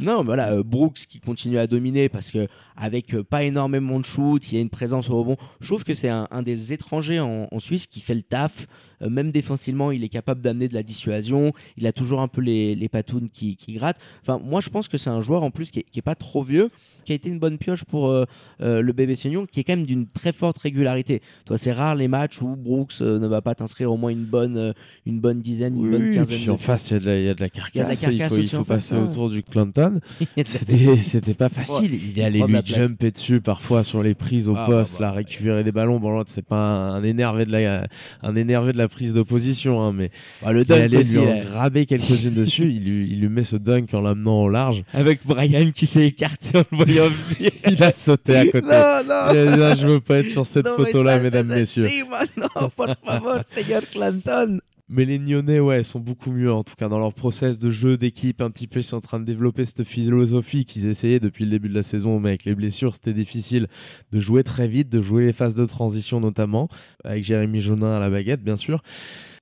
Non, 0.00 0.18
mais 0.20 0.26
voilà, 0.26 0.52
euh, 0.52 0.62
Brooks 0.62 1.06
qui 1.08 1.20
continue 1.20 1.58
à 1.58 1.66
dominer 1.66 2.08
parce 2.08 2.30
que 2.30 2.46
avec 2.80 3.12
euh, 3.14 3.22
pas 3.24 3.42
énormément 3.44 3.98
de 4.00 4.04
shoot, 4.04 4.50
il 4.50 4.54
y 4.54 4.58
a 4.58 4.60
une 4.60 4.70
présence 4.70 5.10
au 5.10 5.18
rebond. 5.18 5.36
Je 5.60 5.66
trouve 5.66 5.84
que 5.84 5.94
c'est 5.94 6.08
un, 6.08 6.28
un 6.30 6.42
des 6.42 6.72
étrangers 6.72 7.20
en, 7.20 7.48
en 7.50 7.58
Suisse 7.58 7.86
qui 7.86 8.00
fait 8.00 8.14
le 8.14 8.22
taf. 8.22 8.66
Euh, 9.02 9.08
même 9.10 9.30
défensivement, 9.30 9.90
il 9.92 10.02
est 10.04 10.08
capable 10.08 10.40
d'amener 10.40 10.68
de 10.68 10.74
la 10.74 10.82
dissuasion. 10.82 11.52
Il 11.76 11.86
a 11.86 11.92
toujours 11.92 12.20
un 12.20 12.28
peu 12.28 12.40
les, 12.40 12.74
les 12.74 12.88
patounes 12.88 13.28
qui, 13.30 13.56
qui 13.56 13.72
grattent. 13.74 14.00
Enfin, 14.22 14.40
moi, 14.44 14.60
je 14.60 14.70
pense 14.70 14.88
que 14.88 14.96
c'est 14.98 15.10
un 15.10 15.20
joueur 15.20 15.42
en 15.42 15.50
plus 15.50 15.70
qui 15.70 15.80
est, 15.80 15.86
qui 15.90 15.98
est 15.98 16.02
pas 16.02 16.16
trop 16.16 16.42
vieux, 16.42 16.70
qui 17.04 17.12
a 17.12 17.14
été 17.14 17.28
une 17.28 17.38
bonne 17.38 17.58
pioche 17.58 17.84
pour 17.84 18.08
euh, 18.08 18.24
euh, 18.60 18.82
le 18.82 18.92
bébé 18.92 19.14
Seignon, 19.16 19.46
qui 19.46 19.60
est 19.60 19.64
quand 19.64 19.76
même 19.76 19.86
d'une 19.86 20.06
très 20.08 20.32
forte 20.32 20.58
régularité. 20.58 21.22
Toi, 21.46 21.56
c'est 21.58 21.72
rare 21.72 21.94
les 21.94 22.08
matchs 22.08 22.42
où 22.42 22.56
Brooks 22.56 23.00
ne 23.00 23.26
va 23.28 23.40
pas 23.40 23.54
t'inscrire 23.54 23.90
au 23.92 23.96
moins 23.96 24.10
une 24.10 24.24
bonne, 24.24 24.74
une 25.06 25.20
bonne 25.20 25.40
dizaine, 25.40 25.76
une 25.76 25.90
bonne 25.92 26.00
quinzaine 26.14 26.38
puis 26.40 26.50
en 26.50 26.58
face, 26.58 26.90
il 26.90 26.94
y, 26.94 26.96
a 26.96 27.00
de 27.00 27.06
la- 27.06 27.18
il 27.20 27.24
y 27.24 27.28
a 27.28 27.34
de 27.34 27.40
la 27.40 27.48
carcasse. 27.50 27.74
Il 27.76 27.78
la 27.88 27.96
carcasse 28.18 28.28
faut, 28.30 28.36
il 28.40 28.40
aussi 28.40 28.48
faut 28.56 28.60
en 28.62 28.64
face, 28.64 28.88
passer 28.88 29.00
autour 29.08 29.30
du 29.30 29.42
Clanton. 29.44 30.00
C'était 30.44 31.34
pas 31.34 31.48
facile. 31.48 31.94
Il 32.16 32.20
allait 32.22 32.38
prend 32.40 32.48
de 32.48 32.52
lui. 32.52 32.58
Jumper 32.74 33.10
dessus 33.10 33.40
parfois 33.40 33.84
sur 33.84 34.02
les 34.02 34.14
prises 34.14 34.48
au 34.48 34.54
Ah, 34.56 34.66
poste, 34.66 34.92
bah, 34.94 34.98
bah, 35.00 35.04
là, 35.06 35.12
récupérer 35.12 35.64
des 35.64 35.72
ballons. 35.72 35.98
Bon, 35.98 36.10
l'autre, 36.10 36.30
c'est 36.32 36.44
pas 36.46 36.56
un, 36.56 37.02
énervé 37.02 37.44
de 37.44 37.52
la, 37.52 37.86
un 38.22 38.36
énervé 38.36 38.72
de 38.72 38.78
la 38.78 38.88
prise 38.88 39.14
d'opposition, 39.14 39.82
hein, 39.82 39.92
mais 39.92 40.10
Bah, 40.42 40.52
le 40.52 40.60
il 40.60 40.66
dunk 40.66 40.80
allait 40.82 40.96
aussi, 40.98 41.12
lui 41.12 41.20
en 41.20 41.40
graber 41.40 41.86
quelques-unes 41.86 42.34
dessus. 42.34 42.70
Il 42.70 42.84
lui, 42.84 43.08
il 43.10 43.20
lui 43.20 43.28
met 43.28 43.44
ce 43.44 43.56
dunk 43.56 43.86
en 43.94 44.00
l'amenant 44.00 44.42
au 44.42 44.48
large. 44.48 44.82
avec 44.92 45.26
Brian 45.26 45.70
qui 45.74 45.86
s'est 45.86 46.06
écarté 46.06 46.58
en 46.58 46.64
le 46.70 46.76
voyant 46.76 47.08
venir. 47.08 47.50
Il 47.70 47.82
a 47.82 47.92
sauté 47.92 48.36
à 48.36 48.44
côté. 48.46 48.60
non, 48.66 49.00
Il 49.02 49.06
non. 49.08 49.14
a 49.14 49.32
dit, 49.56 49.62
Ah, 49.62 49.74
je 49.76 49.86
veux 49.86 50.00
pas 50.00 50.18
être 50.18 50.30
sur 50.30 50.46
cette 50.46 50.66
Non, 50.66 50.76
photo-là, 50.76 51.18
mesdames, 51.20 51.46
messieurs. 51.48 51.86
Si, 51.88 52.02
maintenant, 52.02 52.68
por 52.76 52.94
favor, 53.04 53.40
señor 53.54 53.82
Clanton. 53.92 54.60
Mais 54.90 55.04
les 55.04 55.18
Nyonnais, 55.18 55.60
ouais, 55.60 55.82
sont 55.82 56.00
beaucoup 56.00 56.30
mieux, 56.30 56.50
en 56.50 56.64
tout 56.64 56.74
cas, 56.74 56.88
dans 56.88 56.98
leur 56.98 57.12
process 57.12 57.58
de 57.58 57.70
jeu 57.70 57.98
d'équipe, 57.98 58.40
un 58.40 58.50
petit 58.50 58.66
peu, 58.66 58.80
ils 58.80 58.84
sont 58.84 58.96
en 58.96 59.00
train 59.02 59.20
de 59.20 59.24
développer 59.24 59.66
cette 59.66 59.84
philosophie 59.84 60.64
qu'ils 60.64 60.86
essayaient 60.86 61.20
depuis 61.20 61.44
le 61.44 61.50
début 61.50 61.68
de 61.68 61.74
la 61.74 61.82
saison, 61.82 62.20
mais 62.20 62.30
avec 62.30 62.46
les 62.46 62.54
blessures, 62.54 62.94
c'était 62.94 63.12
difficile 63.12 63.66
de 64.12 64.20
jouer 64.20 64.44
très 64.44 64.66
vite, 64.66 64.88
de 64.88 65.02
jouer 65.02 65.26
les 65.26 65.34
phases 65.34 65.54
de 65.54 65.66
transition 65.66 66.20
notamment, 66.20 66.68
avec 67.04 67.22
Jérémy 67.22 67.60
Jonin 67.60 67.94
à 67.94 68.00
la 68.00 68.08
baguette, 68.08 68.42
bien 68.42 68.56
sûr 68.56 68.82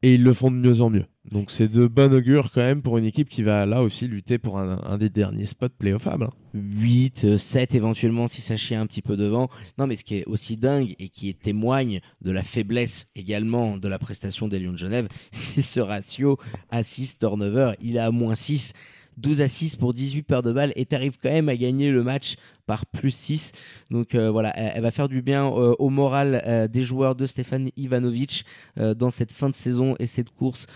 et 0.02 0.14
ils 0.14 0.22
le 0.22 0.32
font 0.32 0.50
de 0.50 0.56
mieux 0.56 0.80
en 0.80 0.90
mieux. 0.90 1.04
Donc 1.32 1.50
c'est 1.50 1.68
de 1.68 1.86
bon 1.86 2.12
augure 2.12 2.52
quand 2.52 2.60
même 2.60 2.82
pour 2.82 2.98
une 2.98 3.04
équipe 3.04 3.28
qui 3.28 3.42
va 3.42 3.66
là 3.66 3.82
aussi 3.82 4.06
lutter 4.06 4.38
pour 4.38 4.58
un, 4.58 4.96
des 4.96 5.10
derniers 5.10 5.46
spots 5.46 5.68
playoffables. 5.78 6.28
8, 6.54 7.36
7 7.36 7.74
éventuellement 7.74 8.28
si 8.28 8.40
ça 8.40 8.56
chie 8.56 8.74
un 8.74 8.86
petit 8.86 9.02
peu 9.02 9.16
devant. 9.16 9.48
Non 9.78 9.86
mais 9.86 9.96
ce 9.96 10.04
qui 10.04 10.16
est 10.16 10.24
aussi 10.26 10.56
dingue 10.56 10.94
et 10.98 11.08
qui 11.08 11.34
témoigne 11.34 12.00
de 12.22 12.30
la 12.30 12.42
faiblesse 12.42 13.06
également 13.16 13.76
de 13.76 13.88
la 13.88 13.98
prestation 13.98 14.46
des 14.46 14.58
Lions 14.58 14.72
de 14.72 14.78
Genève, 14.78 15.08
c'est 15.32 15.62
ce 15.62 15.80
ratio 15.80 16.38
assist 16.70 17.18
turnover. 17.18 17.72
Il 17.80 17.96
est 17.96 18.00
à 18.00 18.10
moins 18.10 18.34
6. 18.34 18.72
12 19.16 19.40
à 19.40 19.48
6 19.48 19.76
pour 19.76 19.92
18 19.92 20.22
paires 20.22 20.42
de 20.42 20.52
balles 20.52 20.72
et 20.76 20.84
t'arrives 20.84 21.18
quand 21.22 21.30
même 21.30 21.48
à 21.48 21.56
gagner 21.56 21.90
le 21.90 22.02
match 22.02 22.36
par 22.66 22.84
plus 22.84 23.14
6. 23.14 23.52
Donc 23.90 24.14
euh, 24.14 24.30
voilà, 24.30 24.50
elle, 24.56 24.82
va 24.82 24.90
faire 24.90 25.08
du 25.08 25.22
bien 25.22 25.46
euh, 25.46 25.74
au 25.78 25.88
moral 25.88 26.42
euh, 26.46 26.68
des 26.68 26.82
joueurs 26.82 27.14
de 27.14 27.26
Stéphane 27.26 27.70
Ivanovic 27.76 28.44
dans 28.76 29.10
cette 29.10 29.32
fin 29.32 29.48
de 29.48 29.54
saison 29.54 29.94
et 29.98 30.06
cette 30.06 30.30
course 30.30 30.66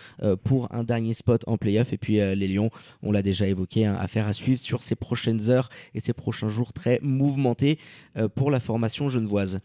pour 0.44 0.72
un 0.72 0.85
dernier 0.85 1.14
spot 1.14 1.42
en 1.46 1.59
playoff. 1.59 1.92
Et 1.92 1.98
puis 1.98 2.14
les 2.14 2.48
Lions, 2.48 2.70
on 3.03 3.12
l'a 3.12 3.22
déjà 3.22 3.46
évoqué, 3.46 3.85
hein, 3.85 3.96
affaire 3.98 4.26
à 4.26 4.33
suivre 4.33 4.61
sur 4.61 4.83
ces 4.83 4.94
prochaines 4.94 5.50
heures 5.50 5.68
et 5.94 6.00
ces 6.00 6.12
prochains 6.12 6.48
jours 6.48 6.72
très 6.72 6.98
mouvementés 7.03 7.79
pour 8.35 8.50
la 8.50 8.61
formation 8.61 9.09
genevoise. 9.09 9.61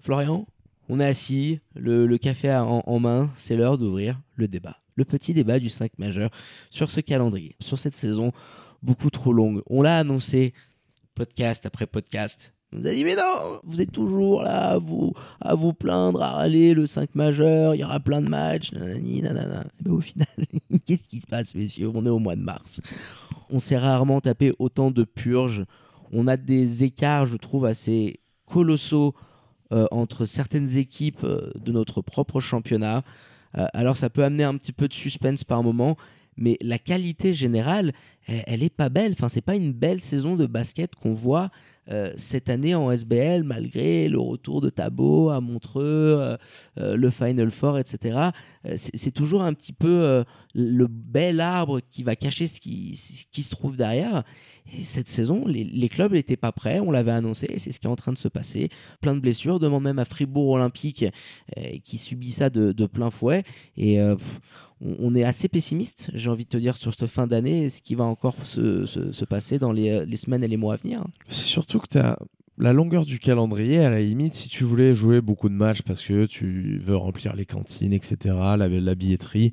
Florian, 0.00 0.46
on 0.88 1.00
est 1.00 1.06
assis, 1.06 1.60
le, 1.74 2.16
café 2.16 2.52
en 2.54 3.00
main, 3.00 3.30
c'est 3.36 3.56
l'heure 3.56 3.78
d'ouvrir 3.78 4.20
le 4.36 4.48
débat 4.48 4.78
le 4.96 5.04
petit 5.04 5.32
débat 5.32 5.58
du 5.58 5.68
5 5.68 5.92
majeur 5.98 6.30
sur 6.70 6.90
ce 6.90 7.00
calendrier, 7.00 7.54
sur 7.60 7.78
cette 7.78 7.94
saison 7.94 8.32
beaucoup 8.82 9.10
trop 9.10 9.32
longue. 9.32 9.62
On 9.68 9.82
l'a 9.82 9.98
annoncé 9.98 10.52
podcast 11.14 11.64
après 11.66 11.86
podcast. 11.86 12.52
On 12.72 12.78
nous 12.78 12.86
a 12.88 12.92
dit 12.92 13.04
mais 13.04 13.14
non, 13.14 13.60
vous 13.62 13.80
êtes 13.80 13.92
toujours 13.92 14.42
là 14.42 14.72
à 14.72 14.78
vous, 14.78 15.12
à 15.40 15.54
vous 15.54 15.72
plaindre, 15.72 16.22
à 16.22 16.32
râler 16.32 16.74
le 16.74 16.86
5 16.86 17.14
majeur, 17.14 17.74
il 17.74 17.80
y 17.80 17.84
aura 17.84 18.00
plein 18.00 18.20
de 18.20 18.28
matchs, 18.28 18.72
nanana. 18.72 19.66
Mais 19.84 19.90
au 19.90 20.00
final, 20.00 20.26
qu'est-ce 20.86 21.08
qui 21.08 21.20
se 21.20 21.26
passe 21.26 21.54
messieurs? 21.54 21.90
On 21.94 22.04
est 22.04 22.10
au 22.10 22.18
mois 22.18 22.36
de 22.36 22.42
mars. 22.42 22.80
On 23.50 23.60
s'est 23.60 23.78
rarement 23.78 24.20
tapé 24.20 24.52
autant 24.58 24.90
de 24.90 25.04
purges. 25.04 25.64
On 26.12 26.26
a 26.26 26.36
des 26.36 26.82
écarts, 26.82 27.26
je 27.26 27.36
trouve, 27.36 27.66
assez 27.66 28.20
colossaux 28.46 29.14
euh, 29.72 29.86
entre 29.90 30.26
certaines 30.26 30.76
équipes 30.78 31.24
euh, 31.24 31.50
de 31.56 31.72
notre 31.72 32.00
propre 32.00 32.40
championnat. 32.40 33.02
Euh, 33.58 33.66
alors 33.72 33.96
ça 33.96 34.10
peut 34.10 34.24
amener 34.24 34.44
un 34.44 34.56
petit 34.56 34.72
peu 34.72 34.88
de 34.88 34.94
suspense 34.94 35.44
par 35.44 35.62
moment, 35.62 35.96
mais 36.36 36.58
la 36.60 36.78
qualité 36.78 37.32
générale, 37.32 37.92
elle, 38.26 38.60
n'est 38.60 38.66
est 38.66 38.70
pas 38.70 38.88
belle. 38.88 39.12
Enfin, 39.12 39.28
c'est 39.28 39.40
pas 39.40 39.56
une 39.56 39.72
belle 39.72 40.00
saison 40.00 40.36
de 40.36 40.46
basket 40.46 40.94
qu'on 40.94 41.14
voit 41.14 41.50
euh, 41.90 42.12
cette 42.16 42.48
année 42.48 42.74
en 42.74 42.90
SBL, 42.90 43.42
malgré 43.42 44.08
le 44.08 44.18
retour 44.18 44.60
de 44.60 44.70
Tabo 44.70 45.30
à 45.30 45.40
Montreux, 45.40 46.36
euh, 46.78 46.96
le 46.96 47.10
Final 47.10 47.50
Four, 47.50 47.78
etc. 47.78 48.30
c'est 48.76 49.12
toujours 49.12 49.42
un 49.42 49.52
petit 49.52 49.72
peu 49.72 50.24
le 50.54 50.86
bel 50.88 51.40
arbre 51.40 51.80
qui 51.90 52.02
va 52.02 52.16
cacher 52.16 52.46
ce 52.46 52.60
qui, 52.60 52.96
se 52.96 53.50
trouve 53.50 53.76
derrière. 53.76 54.24
Et 54.74 54.84
cette 54.84 55.08
saison, 55.08 55.44
les, 55.46 55.88
clubs 55.88 56.12
n'étaient 56.12 56.36
pas 56.36 56.50
prêts, 56.50 56.80
on 56.80 56.90
l'avait 56.90 57.12
annoncé, 57.12 57.54
c'est 57.58 57.70
ce 57.70 57.78
qui 57.78 57.86
est 57.86 57.90
en 57.90 57.96
train 57.96 58.12
de 58.12 58.18
se 58.18 58.28
passer. 58.28 58.68
Plein 59.00 59.14
de 59.14 59.20
blessures, 59.20 59.60
demande 59.60 59.84
même 59.84 59.98
à 59.98 60.04
Fribourg 60.04 60.50
Olympique 60.50 61.04
euh, 61.56 61.78
qui 61.84 61.98
subit 61.98 62.32
ça 62.32 62.50
de, 62.50 62.86
plein 62.86 63.10
fouet. 63.10 63.44
Et 63.76 64.00
euh, 64.00 64.16
on, 64.80 65.14
est 65.14 65.24
assez 65.24 65.48
pessimiste, 65.48 66.10
j'ai 66.14 66.28
envie 66.28 66.44
de 66.44 66.50
te 66.50 66.56
dire, 66.56 66.76
sur 66.76 66.94
cette 66.94 67.08
fin 67.08 67.26
d'année, 67.26 67.70
ce 67.70 67.80
qui 67.80 67.94
va 67.94 68.04
encore 68.04 68.36
se, 68.44 69.24
passer 69.24 69.58
dans 69.58 69.72
les, 69.72 70.04
les, 70.04 70.16
semaines 70.16 70.44
et 70.44 70.48
les 70.48 70.56
mois 70.56 70.74
à 70.74 70.76
venir. 70.76 71.04
C'est 71.28 71.46
surtout 71.46 71.80
que 71.80 71.88
tu 71.88 71.98
as 71.98 72.18
la 72.58 72.72
longueur 72.72 73.04
du 73.04 73.18
calendrier, 73.18 73.80
à 73.80 73.90
la 73.90 74.00
limite, 74.00 74.34
si 74.34 74.48
tu 74.48 74.64
voulais 74.64 74.94
jouer 74.94 75.20
beaucoup 75.20 75.48
de 75.48 75.54
matchs 75.54 75.82
parce 75.82 76.02
que 76.02 76.24
tu 76.24 76.78
veux 76.82 76.96
remplir 76.96 77.34
les 77.34 77.44
cantines, 77.44 77.92
etc., 77.92 78.34
la, 78.56 78.68
la 78.68 78.94
billetterie, 78.94 79.52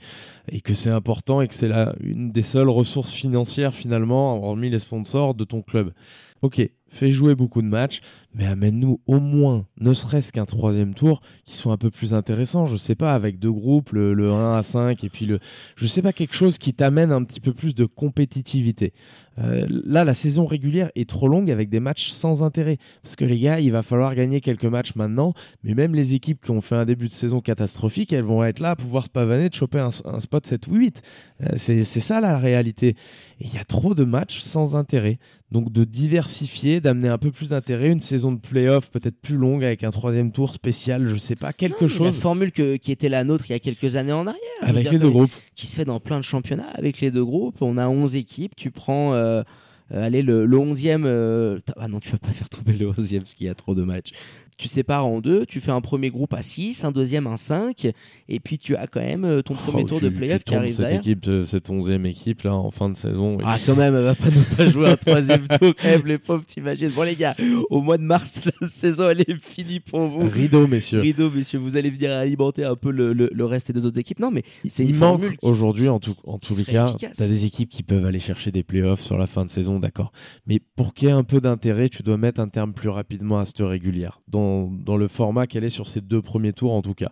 et 0.49 0.61
que 0.61 0.73
c'est 0.73 0.89
important 0.89 1.41
et 1.41 1.47
que 1.47 1.53
c'est 1.53 1.71
une 2.01 2.31
des 2.31 2.43
seules 2.43 2.69
ressources 2.69 3.11
financières 3.11 3.73
finalement, 3.73 4.41
hormis 4.43 4.69
les 4.69 4.79
sponsors, 4.79 5.33
de 5.33 5.43
ton 5.43 5.61
club. 5.61 5.93
Ok, 6.41 6.61
fais 6.93 7.11
jouer 7.11 7.35
beaucoup 7.35 7.61
de 7.61 7.67
matchs, 7.67 8.01
mais 8.35 8.45
amène-nous 8.45 8.99
au 9.05 9.19
moins, 9.19 9.65
ne 9.79 9.93
serait-ce 9.93 10.31
qu'un 10.31 10.45
troisième 10.45 10.93
tour 10.93 11.21
qui 11.45 11.55
soit 11.55 11.73
un 11.73 11.77
peu 11.77 11.91
plus 11.91 12.13
intéressant. 12.13 12.65
Je 12.65 12.77
sais 12.77 12.95
pas, 12.95 13.13
avec 13.13 13.39
deux 13.39 13.51
groupes, 13.51 13.91
le, 13.91 14.31
1 14.31 14.57
à 14.57 14.63
5 14.63 15.03
et 15.03 15.09
puis 15.09 15.25
le. 15.25 15.39
Je 15.75 15.85
sais 15.85 16.01
pas, 16.01 16.13
quelque 16.13 16.35
chose 16.35 16.57
qui 16.57 16.73
t'amène 16.73 17.11
un 17.11 17.23
petit 17.23 17.39
peu 17.39 17.53
plus 17.53 17.75
de 17.75 17.85
compétitivité. 17.85 18.93
Euh, 19.39 19.65
là, 19.69 20.03
la 20.03 20.13
saison 20.13 20.45
régulière 20.45 20.91
est 20.95 21.09
trop 21.09 21.27
longue 21.27 21.49
avec 21.49 21.69
des 21.69 21.79
matchs 21.79 22.09
sans 22.09 22.43
intérêt. 22.43 22.77
Parce 23.01 23.15
que 23.15 23.25
les 23.25 23.39
gars, 23.39 23.59
il 23.59 23.71
va 23.71 23.83
falloir 23.83 24.13
gagner 24.15 24.41
quelques 24.41 24.65
matchs 24.65 24.95
maintenant. 24.95 25.33
Mais 25.63 25.73
même 25.73 25.95
les 25.95 26.13
équipes 26.13 26.43
qui 26.43 26.51
ont 26.51 26.61
fait 26.61 26.75
un 26.75 26.85
début 26.85 27.07
de 27.07 27.13
saison 27.13 27.41
catastrophique, 27.41 28.13
elles 28.13 28.23
vont 28.23 28.43
être 28.43 28.59
là 28.59 28.71
à 28.71 28.75
pouvoir 28.75 29.05
se 29.05 29.09
pavaner 29.09 29.49
de 29.49 29.53
choper 29.53 29.79
un, 29.79 29.91
spot 29.91 30.45
7 30.45 30.67
ou 30.67 30.75
8. 30.75 31.01
Euh, 31.41 31.47
c'est 31.57 31.83
ça 31.83 32.21
la 32.21 32.37
réalité. 32.37 32.95
Il 33.39 33.53
y 33.53 33.57
a 33.57 33.63
trop 33.63 33.95
de 33.95 34.03
matchs 34.03 34.39
sans 34.41 34.75
intérêt. 34.75 35.19
Donc 35.51 35.71
de 35.71 35.83
diversifier, 35.83 36.81
d'amener 36.83 37.07
un 37.07 37.17
peu 37.17 37.31
plus 37.31 37.49
d'intérêt, 37.49 37.91
une 37.91 38.01
saison 38.01 38.31
de 38.31 38.39
playoff 38.39 38.89
peut-être 38.91 39.19
plus 39.19 39.35
longue 39.35 39.63
avec 39.63 39.83
un 39.83 39.89
troisième 39.89 40.31
tour 40.31 40.53
spécial, 40.53 41.07
je 41.07 41.15
sais 41.15 41.35
pas, 41.35 41.53
quelque 41.53 41.87
chose. 41.87 42.05
La 42.05 42.11
formule 42.11 42.51
qui 42.51 42.91
était 42.91 43.09
la 43.09 43.23
nôtre 43.23 43.45
il 43.49 43.53
y 43.53 43.55
a 43.55 43.59
quelques 43.59 43.95
années 43.95 44.13
en 44.13 44.27
arrière. 44.27 44.41
Avec 44.61 44.91
les 44.91 44.99
deux 44.99 45.09
groupes. 45.09 45.31
Qui 45.55 45.67
se 45.67 45.75
fait 45.75 45.85
dans 45.85 45.99
plein 45.99 46.19
de 46.19 46.23
championnats 46.23 46.69
avec 46.73 46.99
les 47.01 47.09
deux 47.11 47.25
groupes. 47.25 47.61
On 47.61 47.77
a 47.77 47.87
11 47.87 48.15
équipes, 48.15 48.55
tu 48.55 48.71
prends... 48.71 49.13
Euh, 49.13 49.43
allez, 49.91 50.21
le, 50.21 50.45
le 50.45 50.57
11e. 50.57 51.03
Euh, 51.05 51.59
ah 51.77 51.87
non, 51.87 51.99
tu 51.99 52.11
vas 52.11 52.17
pas 52.17 52.31
faire 52.31 52.49
tomber 52.49 52.73
le 52.73 52.89
11e 52.91 53.19
parce 53.19 53.33
qu'il 53.33 53.47
y 53.47 53.49
a 53.49 53.55
trop 53.55 53.75
de 53.75 53.83
matchs 53.83 54.11
tu 54.57 54.67
sépares 54.67 55.05
en 55.05 55.19
deux, 55.19 55.45
tu 55.45 55.59
fais 55.59 55.71
un 55.71 55.81
premier 55.81 56.09
groupe 56.09 56.33
à 56.33 56.41
6, 56.41 56.83
un 56.83 56.91
deuxième 56.91 57.27
à 57.27 57.37
5, 57.37 57.87
et 58.29 58.39
puis 58.39 58.57
tu 58.57 58.75
as 58.75 58.87
quand 58.87 59.01
même 59.01 59.25
euh, 59.25 59.41
ton 59.41 59.53
premier 59.53 59.83
oh, 59.83 59.87
tour 59.87 60.01
de 60.01 60.09
playoff 60.09 60.43
qui 60.43 60.55
arrive 60.55 60.75
cette 60.75 60.99
équipe, 60.99 61.27
euh, 61.27 61.45
cette 61.45 61.69
onzième 61.69 62.05
équipe 62.05 62.43
là 62.43 62.53
en 62.53 62.71
fin 62.71 62.89
de 62.89 62.95
saison. 62.95 63.37
Ah 63.43 63.57
quand 63.65 63.75
même, 63.75 63.95
elle 63.95 64.03
va 64.03 64.15
pas 64.15 64.29
ne 64.29 64.55
pas 64.55 64.65
jouer 64.67 64.89
un 64.89 64.95
troisième 64.97 65.47
tour 65.47 65.73
quand 65.75 65.87
même, 65.87 66.05
les 66.05 66.17
pauvres, 66.17 66.45
t'imagines. 66.45 66.89
Bon 66.89 67.03
les 67.03 67.15
gars, 67.15 67.35
au 67.69 67.81
mois 67.81 67.97
de 67.97 68.03
mars, 68.03 68.43
la 68.61 68.67
saison 68.67 69.09
elle 69.09 69.21
est 69.21 69.41
finie 69.41 69.79
pour 69.79 70.07
vous. 70.07 70.27
Rideau 70.27 70.67
messieurs. 70.67 71.01
Rideau 71.01 71.29
messieurs, 71.29 71.59
vous 71.59 71.77
allez 71.77 71.89
venir 71.89 72.11
alimenter 72.11 72.63
un 72.63 72.75
peu 72.75 72.91
le, 72.91 73.13
le, 73.13 73.45
reste 73.45 73.71
des 73.71 73.85
autres 73.85 73.99
équipes. 73.99 74.19
Non 74.19 74.31
mais 74.31 74.43
c'est 74.69 74.85
il 74.85 74.95
manque 74.95 75.23
aujourd'hui 75.41 75.89
en 75.89 75.99
tout 75.99 76.15
en 76.25 76.37
tous 76.37 76.57
les 76.57 76.65
cas, 76.65 76.95
t'as 77.15 77.27
des 77.27 77.45
équipes 77.45 77.69
qui 77.69 77.83
peuvent 77.83 78.05
aller 78.05 78.19
chercher 78.19 78.51
des 78.51 78.63
playoffs 78.63 79.01
sur 79.01 79.17
la 79.17 79.27
fin 79.27 79.45
de 79.45 79.49
saison, 79.49 79.79
d'accord. 79.79 80.11
Mais 80.45 80.59
pour 80.75 80.93
qu'il 80.93 81.07
y 81.07 81.11
ait 81.11 81.13
un 81.13 81.23
peu 81.23 81.41
d'intérêt, 81.41 81.89
tu 81.89 82.03
dois 82.03 82.17
mettre 82.17 82.39
un 82.39 82.47
terme 82.47 82.73
plus 82.73 82.89
rapidement 82.89 83.39
à 83.39 83.45
cette 83.45 83.59
régulière 83.59 84.21
dans, 84.27 84.52
dans 84.71 84.97
le 84.97 85.07
format 85.07 85.47
qu'elle 85.47 85.63
est 85.63 85.69
sur 85.69 85.87
ces 85.87 86.01
deux 86.01 86.21
premiers 86.21 86.53
tours 86.53 86.73
en 86.73 86.81
tout 86.81 86.93
cas, 86.93 87.11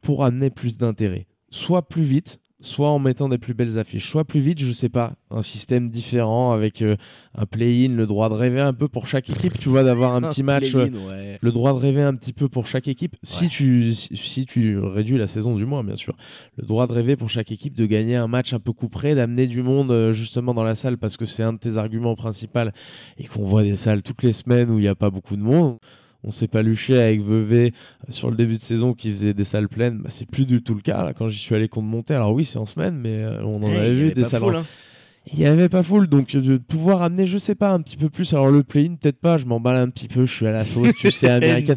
pour 0.00 0.24
amener 0.24 0.50
plus 0.50 0.76
d'intérêt. 0.76 1.26
Soit 1.50 1.88
plus 1.88 2.02
vite, 2.02 2.40
soit 2.60 2.90
en 2.90 2.98
mettant 2.98 3.28
des 3.28 3.38
plus 3.38 3.54
belles 3.54 3.78
affiches, 3.78 4.08
soit 4.08 4.24
plus 4.24 4.40
vite, 4.40 4.60
je 4.60 4.72
sais 4.72 4.88
pas, 4.88 5.12
un 5.30 5.42
système 5.42 5.90
différent 5.90 6.52
avec 6.52 6.80
euh, 6.80 6.96
un 7.34 7.44
play-in, 7.44 7.92
le 7.92 8.06
droit 8.06 8.28
de 8.30 8.34
rêver 8.34 8.60
un 8.60 8.72
peu 8.72 8.88
pour 8.88 9.06
chaque 9.06 9.28
équipe, 9.28 9.58
tu 9.58 9.68
vois, 9.68 9.84
d'avoir 9.84 10.14
un 10.14 10.22
petit 10.28 10.42
match, 10.42 10.74
euh, 10.74 11.36
le 11.40 11.52
droit 11.52 11.72
de 11.74 11.78
rêver 11.78 12.02
un 12.02 12.14
petit 12.14 12.32
peu 12.32 12.48
pour 12.48 12.66
chaque 12.66 12.88
équipe, 12.88 13.16
si, 13.22 13.48
tu, 13.48 13.92
si, 13.92 14.46
tu 14.46 14.78
réduis 14.78 15.18
la 15.18 15.26
saison 15.26 15.54
du 15.54 15.66
mois, 15.66 15.82
bien 15.82 15.96
sûr, 15.96 16.16
le 16.56 16.66
droit 16.66 16.86
de 16.86 16.92
rêver 16.92 17.16
pour 17.16 17.28
chaque 17.28 17.52
équipe 17.52 17.76
de 17.76 17.84
gagner 17.84 18.16
un 18.16 18.28
match 18.28 18.54
un 18.54 18.60
peu 18.60 18.72
couperé, 18.72 19.14
d'amener 19.14 19.46
du 19.46 19.62
monde 19.62 19.90
euh, 19.90 20.12
justement 20.12 20.54
dans 20.54 20.64
la 20.64 20.74
salle 20.74 20.96
parce 20.96 21.16
que 21.16 21.26
c'est 21.26 21.42
un 21.42 21.52
de 21.52 21.58
tes 21.58 21.76
arguments 21.76 22.14
principaux 22.14 22.46
et 23.18 23.24
qu'on 23.24 23.44
voit 23.44 23.62
des 23.62 23.76
salles 23.76 24.02
toutes 24.02 24.22
les 24.22 24.32
semaines 24.32 24.70
où 24.70 24.78
il 24.78 24.82
n'y 24.82 24.88
a 24.88 24.94
pas 24.94 25.10
beaucoup 25.10 25.36
de 25.36 25.42
monde 25.42 25.78
on 26.26 26.32
s'est 26.32 26.48
pas 26.48 26.62
luché 26.62 26.98
avec 26.98 27.20
Vevey 27.22 27.72
euh, 27.72 28.12
sur 28.12 28.30
le 28.30 28.36
début 28.36 28.56
de 28.56 28.60
saison 28.60 28.92
qui 28.92 29.10
faisait 29.10 29.32
des 29.32 29.44
salles 29.44 29.68
pleines. 29.68 29.98
Bah, 29.98 30.08
c'est 30.08 30.28
plus 30.28 30.44
du 30.44 30.62
tout 30.62 30.74
le 30.74 30.80
cas 30.80 31.04
là, 31.04 31.14
quand 31.14 31.28
j'y 31.28 31.38
suis 31.38 31.54
allé 31.54 31.68
contre 31.68 31.86
monter. 31.86 32.14
Alors 32.14 32.32
oui, 32.32 32.44
c'est 32.44 32.58
en 32.58 32.66
semaine, 32.66 32.96
mais 32.96 33.22
euh, 33.22 33.42
on 33.44 33.62
en 33.62 33.70
avait 33.70 33.94
vu 33.94 34.12
des 34.12 34.24
salles. 34.24 34.42
Hein. 34.44 34.64
Il 35.32 35.40
y 35.40 35.46
avait 35.46 35.68
pas 35.68 35.82
full, 35.82 36.06
donc 36.06 36.36
de 36.36 36.56
pouvoir 36.56 37.02
amener, 37.02 37.26
je 37.26 37.38
sais 37.38 37.56
pas, 37.56 37.70
un 37.70 37.80
petit 37.80 37.96
peu 37.96 38.08
plus. 38.08 38.32
Alors 38.32 38.50
le 38.50 38.62
play-in, 38.62 38.94
peut-être 38.94 39.18
pas, 39.18 39.38
je 39.38 39.44
m'emballe 39.44 39.76
un 39.76 39.88
petit 39.88 40.06
peu, 40.06 40.24
je 40.24 40.32
suis 40.32 40.46
à 40.46 40.52
la 40.52 40.64
sauce, 40.64 40.90
tu 40.98 41.10
sais, 41.10 41.28
américaine. 41.30 41.76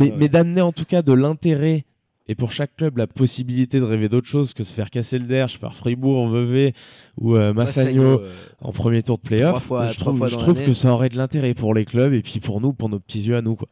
mais, 0.00 0.12
mais 0.16 0.28
d'amener 0.28 0.62
en 0.62 0.72
tout 0.72 0.84
cas 0.84 1.02
de 1.02 1.12
l'intérêt 1.12 1.84
et 2.28 2.34
pour 2.34 2.52
chaque 2.52 2.76
club 2.76 2.98
la 2.98 3.06
possibilité 3.06 3.80
de 3.80 3.84
rêver 3.84 4.08
d'autre 4.08 4.26
chose 4.26 4.52
que 4.52 4.62
se 4.62 4.72
faire 4.72 4.90
casser 4.90 5.18
le 5.18 5.24
derche 5.24 5.58
par 5.58 5.74
Fribourg, 5.74 6.28
Vevey 6.28 6.74
ou 7.16 7.36
euh, 7.36 7.54
Massagno 7.54 8.20
euh, 8.20 8.30
en 8.60 8.72
premier 8.72 9.02
tour 9.02 9.16
de 9.16 9.22
playoff, 9.22 9.72
je 9.90 9.98
trouve, 9.98 10.28
je 10.28 10.36
trouve 10.36 10.62
que 10.62 10.74
ça 10.74 10.92
aurait 10.92 11.08
de 11.08 11.16
l'intérêt 11.16 11.54
pour 11.54 11.74
les 11.74 11.84
clubs 11.84 12.12
et 12.12 12.22
puis 12.22 12.40
pour 12.40 12.60
nous, 12.60 12.72
pour 12.72 12.88
nos 12.88 13.00
petits 13.00 13.22
yeux 13.22 13.36
à 13.36 13.42
nous. 13.42 13.56
Quoi. 13.56 13.68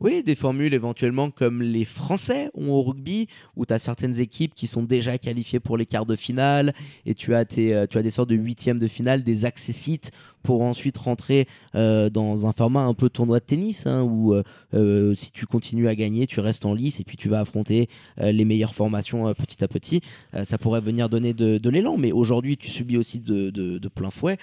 Oui, 0.00 0.22
des 0.22 0.34
formules 0.34 0.72
éventuellement 0.72 1.30
comme 1.30 1.60
les 1.60 1.84
Français 1.84 2.50
ont 2.54 2.70
au 2.70 2.82
rugby, 2.82 3.28
où 3.54 3.66
tu 3.66 3.74
as 3.74 3.78
certaines 3.78 4.18
équipes 4.18 4.54
qui 4.54 4.66
sont 4.66 4.82
déjà 4.82 5.18
qualifiées 5.18 5.60
pour 5.60 5.76
les 5.76 5.84
quarts 5.84 6.06
de 6.06 6.16
finale, 6.16 6.72
et 7.04 7.14
tu 7.14 7.34
as, 7.34 7.44
euh, 7.58 7.86
des 7.86 8.10
sortes 8.10 8.30
de 8.30 8.34
huitièmes 8.34 8.78
de 8.78 8.88
finale, 8.88 9.22
des 9.22 9.44
accessites 9.44 10.10
pour 10.42 10.62
ensuite 10.62 10.96
rentrer 10.96 11.46
euh, 11.74 12.08
dans 12.08 12.46
un 12.46 12.52
format 12.54 12.80
un 12.80 12.94
peu 12.94 13.10
tournoi 13.10 13.40
de 13.40 13.44
tennis, 13.44 13.86
hein, 13.86 14.02
où 14.02 14.32
euh, 14.72 15.14
si 15.14 15.32
tu 15.32 15.44
continues 15.44 15.88
à 15.88 15.94
gagner, 15.94 16.26
tu 16.26 16.40
restes 16.40 16.64
en 16.64 16.72
lice, 16.72 16.98
et 16.98 17.04
puis 17.04 17.18
tu 17.18 17.28
vas 17.28 17.40
affronter 17.40 17.90
les 18.16 18.46
meilleures 18.46 18.74
formations 18.74 19.34
petit 19.34 19.62
à 19.62 19.68
petit. 19.68 20.00
ça 20.44 20.56
pourrait 20.56 20.80
venir 20.80 21.10
donner 21.10 21.34
de, 21.34 21.68
l'élan, 21.68 21.98
mais 21.98 22.10
aujourd'hui, 22.10 22.56
tu 22.56 22.70
subis 22.70 22.96
aussi 22.96 23.20
de 23.20 23.88
plein 23.88 24.10
fouet 24.10 24.38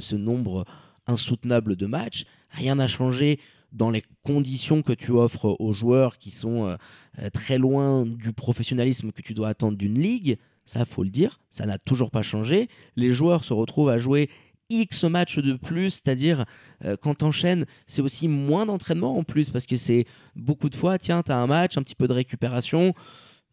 ce 0.00 0.16
nombre 0.16 0.64
insoutenable 1.06 1.76
de 1.76 1.86
matchs. 1.86 2.24
Rien 2.50 2.74
n'a 2.74 2.88
changé 2.88 3.38
dans 3.72 3.90
les 3.90 4.02
conditions 4.26 4.82
que 4.82 4.92
tu 4.92 5.12
offres 5.12 5.54
aux 5.60 5.72
joueurs 5.72 6.18
qui 6.18 6.32
sont 6.32 6.66
euh, 6.66 6.76
euh, 7.20 7.30
très 7.30 7.58
loin 7.58 8.04
du 8.04 8.32
professionnalisme 8.32 9.12
que 9.12 9.22
tu 9.22 9.34
dois 9.34 9.48
attendre 9.48 9.78
d'une 9.78 9.98
ligue, 9.98 10.36
ça 10.64 10.84
faut 10.84 11.04
le 11.04 11.10
dire, 11.10 11.38
ça 11.50 11.64
n'a 11.64 11.78
toujours 11.78 12.10
pas 12.10 12.22
changé. 12.22 12.68
Les 12.96 13.12
joueurs 13.12 13.44
se 13.44 13.52
retrouvent 13.52 13.88
à 13.88 13.98
jouer 13.98 14.28
X 14.68 15.04
matchs 15.04 15.38
de 15.38 15.54
plus, 15.54 15.90
c'est-à-dire 15.90 16.44
euh, 16.84 16.96
quand 17.00 17.14
t'enchaînes, 17.14 17.66
c'est 17.86 18.02
aussi 18.02 18.26
moins 18.26 18.66
d'entraînement 18.66 19.16
en 19.16 19.22
plus 19.22 19.50
parce 19.50 19.64
que 19.64 19.76
c'est 19.76 20.06
beaucoup 20.34 20.68
de 20.70 20.74
fois, 20.74 20.98
tiens, 20.98 21.22
tu 21.22 21.30
as 21.30 21.36
un 21.36 21.46
match, 21.46 21.78
un 21.78 21.82
petit 21.82 21.94
peu 21.94 22.08
de 22.08 22.12
récupération, 22.12 22.94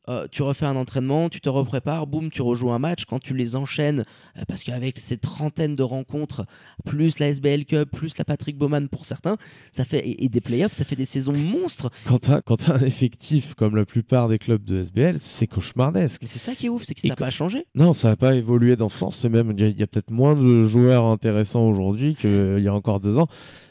euh, 0.10 0.28
tu 0.30 0.42
refais 0.42 0.66
un 0.66 0.76
entraînement, 0.76 1.30
tu 1.30 1.39
te 1.39 1.48
reprépares, 1.48 2.08
boum, 2.08 2.30
tu 2.30 2.42
rejoues 2.42 2.72
un 2.72 2.80
match. 2.80 3.06
Quand 3.06 3.20
tu 3.20 3.34
les 3.34 3.56
enchaînes, 3.56 4.04
euh, 4.38 4.42
parce 4.48 4.63
qu'avec 4.63 5.00
ces 5.00 5.18
trentaines 5.18 5.76
de 5.76 5.84
rencontres, 5.84 6.46
plus 6.86 7.20
la 7.20 7.30
SBL 7.30 7.66
Cup, 7.66 7.89
plus 7.89 8.18
la 8.18 8.26
Patrick 8.26 8.58
Bowman 8.58 8.89
pour 8.89 9.06
certains, 9.06 9.38
ça 9.72 9.86
fait 9.86 10.04
et, 10.06 10.28
des 10.28 10.42
playoffs, 10.42 10.74
ça 10.74 10.84
fait 10.84 10.98
des 10.98 11.06
saisons 11.06 11.34
monstres. 11.34 11.89
Quand 12.06 12.20
tu 12.20 12.32
as, 12.32 12.74
un 12.74 12.82
effectif 12.82 13.54
comme 13.56 13.76
la 13.76 13.86
plupart 13.86 14.28
des 14.28 14.39
clubs 14.39 14.63
de 14.63 14.78
SBL, 14.78 15.20
c'est 15.20 15.48
cauchemardesque. 15.48 16.22
Mais 16.22 16.28
c'est 16.28 16.39
ça 16.39 16.56
qui 16.56 16.66
est 16.66 16.70
ouf, 16.70 16.84
c'est 16.86 16.96
que 16.96 17.02
ça 17.02 17.08
n'a 17.10 17.16
pas 17.16 17.30
changé. 17.30 17.66
Non, 17.76 17.94
ça 17.94 18.10
n'a 18.10 18.16
pas 18.16 18.36
évolué 18.36 18.76
dans 18.76 18.89
ce 18.89 18.98
sens. 18.98 19.24
Même 19.24 19.54
il 19.58 19.80
y 19.80 19.84
a, 19.84 19.88
peut-être 19.88 20.12
moins 20.12 20.36
de 20.36 20.68
joueurs 20.68 21.06
intéressants 21.06 21.68
aujourd'hui 21.68 22.16
qu'il 22.16 22.60
y 22.60 22.68
a 22.68 22.74
encore 22.74 23.00
deux 23.00 23.18
ans. 23.18 23.28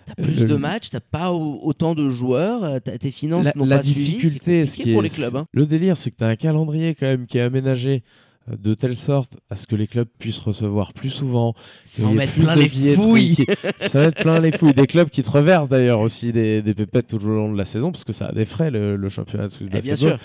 T'as 0.06 0.14
plus 0.22 0.44
de 0.44 0.56
matchs, 0.56 0.90
t'as 0.90 1.00
pas 1.00 1.32
autant 1.32 1.94
de 1.94 2.08
joueurs, 2.08 2.64
euh, 2.64 2.78
tes 2.80 3.10
finances 3.10 3.54
n'ont 3.54 3.68
pas 3.68 3.78
difficulté, 3.78 4.66
suivi, 4.66 4.92
pour 4.92 5.02
les 5.02 5.10
clubs. 5.10 5.36
Hein. 5.36 5.46
Le 5.52 5.66
délire, 5.66 5.96
c'est 5.96 6.10
que 6.10 6.16
t'as 6.22 6.28
un 6.28 6.36
calendrier 6.36 6.94
quand 6.94 7.06
même 7.06 7.26
qui 7.26 7.38
est 7.38 7.40
aménagé 7.40 8.04
euh, 8.48 8.54
de 8.56 8.74
telle 8.74 8.94
sorte 8.94 9.38
à 9.50 9.56
ce 9.56 9.66
que 9.66 9.74
les 9.74 9.88
clubs 9.88 10.06
puissent 10.20 10.38
recevoir 10.38 10.92
plus 10.92 11.10
souvent. 11.10 11.54
Sans 11.84 12.12
mettre 12.12 12.34
plein 12.34 12.54
les 12.54 12.68
fouilles. 12.94 13.44
plein 14.14 14.38
les 14.38 14.52
fouilles. 14.52 14.72
Des 14.72 14.86
clubs 14.86 15.10
qui 15.10 15.24
te 15.24 15.30
reversent 15.30 15.68
d'ailleurs 15.68 15.98
aussi 15.98 16.32
des, 16.32 16.62
des, 16.62 16.74
pépettes 16.74 17.08
tout 17.08 17.16
au 17.16 17.28
long 17.28 17.52
de 17.52 17.58
la 17.58 17.64
saison 17.64 17.90
parce 17.90 18.04
que 18.04 18.12
ça 18.12 18.26
a 18.26 18.32
des 18.32 18.44
frais 18.44 18.70
le, 18.70 19.08
championnat 19.08 19.48
de 19.48 19.96
sûr. 19.96 20.18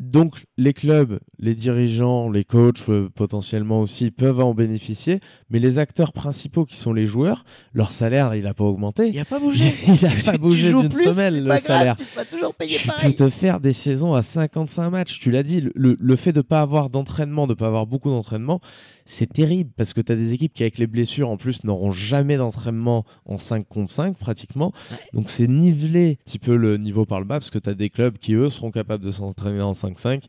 Donc 0.00 0.44
les 0.56 0.72
clubs, 0.72 1.18
les 1.40 1.56
dirigeants, 1.56 2.30
les 2.30 2.44
coachs 2.44 2.88
euh, 2.88 3.08
potentiellement 3.12 3.80
aussi 3.80 4.12
peuvent 4.12 4.38
en 4.38 4.54
bénéficier, 4.54 5.18
mais 5.50 5.58
les 5.58 5.80
acteurs 5.80 6.12
principaux 6.12 6.64
qui 6.64 6.76
sont 6.76 6.92
les 6.92 7.04
joueurs, 7.04 7.44
leur 7.72 7.90
salaire 7.90 8.36
il 8.36 8.44
n'a 8.44 8.54
pas 8.54 8.64
augmenté. 8.64 9.08
Il 9.08 9.16
n'a 9.16 9.24
pas 9.24 9.40
bougé. 9.40 9.74
il 9.88 10.00
n'a 10.00 10.22
pas 10.24 10.38
bougé 10.38 10.72
d'une 10.72 10.92
semaine 10.92 11.44
le 11.44 11.56
salaire. 11.58 11.96
tu 11.96 12.04
vas 12.14 12.24
toujours 12.24 12.54
payer 12.54 12.78
tu 12.78 12.88
peux 13.06 13.12
te 13.12 13.28
faire 13.28 13.58
des 13.58 13.72
saisons 13.72 14.14
à 14.14 14.22
55 14.22 14.90
matchs. 14.90 15.18
Tu 15.18 15.30
l'as 15.30 15.42
dit, 15.42 15.60
le, 15.74 15.96
le, 15.98 16.16
fait 16.16 16.32
de 16.32 16.38
ne 16.38 16.42
pas 16.42 16.60
avoir 16.60 16.90
d'entraînement, 16.90 17.46
de 17.46 17.52
ne 17.52 17.58
pas 17.58 17.66
avoir 17.66 17.86
beaucoup 17.86 18.10
d'entraînement, 18.10 18.60
c'est 19.10 19.32
terrible 19.32 19.70
parce 19.74 19.94
que 19.94 20.02
tu 20.02 20.12
as 20.12 20.16
des 20.16 20.34
équipes 20.34 20.52
qui, 20.52 20.62
avec 20.62 20.76
les 20.76 20.86
blessures, 20.86 21.30
en 21.30 21.38
plus, 21.38 21.64
n'auront 21.64 21.90
jamais 21.90 22.36
d'entraînement 22.36 23.06
en 23.24 23.38
5 23.38 23.66
contre 23.66 23.90
5 23.90 24.18
pratiquement. 24.18 24.72
Donc 25.14 25.30
c'est 25.30 25.48
niveler 25.48 26.18
un 26.20 26.24
petit 26.24 26.38
peu 26.38 26.56
le 26.56 26.76
niveau 26.76 27.06
par 27.06 27.18
le 27.18 27.24
bas 27.24 27.38
parce 27.38 27.48
que 27.48 27.58
tu 27.58 27.70
as 27.70 27.74
des 27.74 27.88
clubs 27.88 28.18
qui, 28.18 28.34
eux, 28.34 28.50
seront 28.50 28.70
capables 28.70 29.02
de 29.02 29.10
s'entraîner 29.10 29.62
en 29.62 29.72
5-5. 29.72 30.24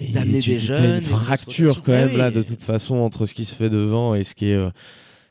Et 0.00 0.12
d'amener 0.12 0.40
des 0.40 0.58
jeunes. 0.58 0.96
une 0.96 1.02
fracture 1.02 1.82
quand 1.82 1.92
même 1.92 2.18
là, 2.18 2.30
de 2.30 2.42
toute 2.42 2.62
façon, 2.62 2.96
entre 2.96 3.24
ce 3.24 3.32
qui 3.32 3.46
se 3.46 3.54
fait 3.54 3.70
devant 3.70 4.14
et 4.14 4.22
ce 4.22 4.34
qui 4.34 4.50
est. 4.50 4.54
Euh, 4.54 4.70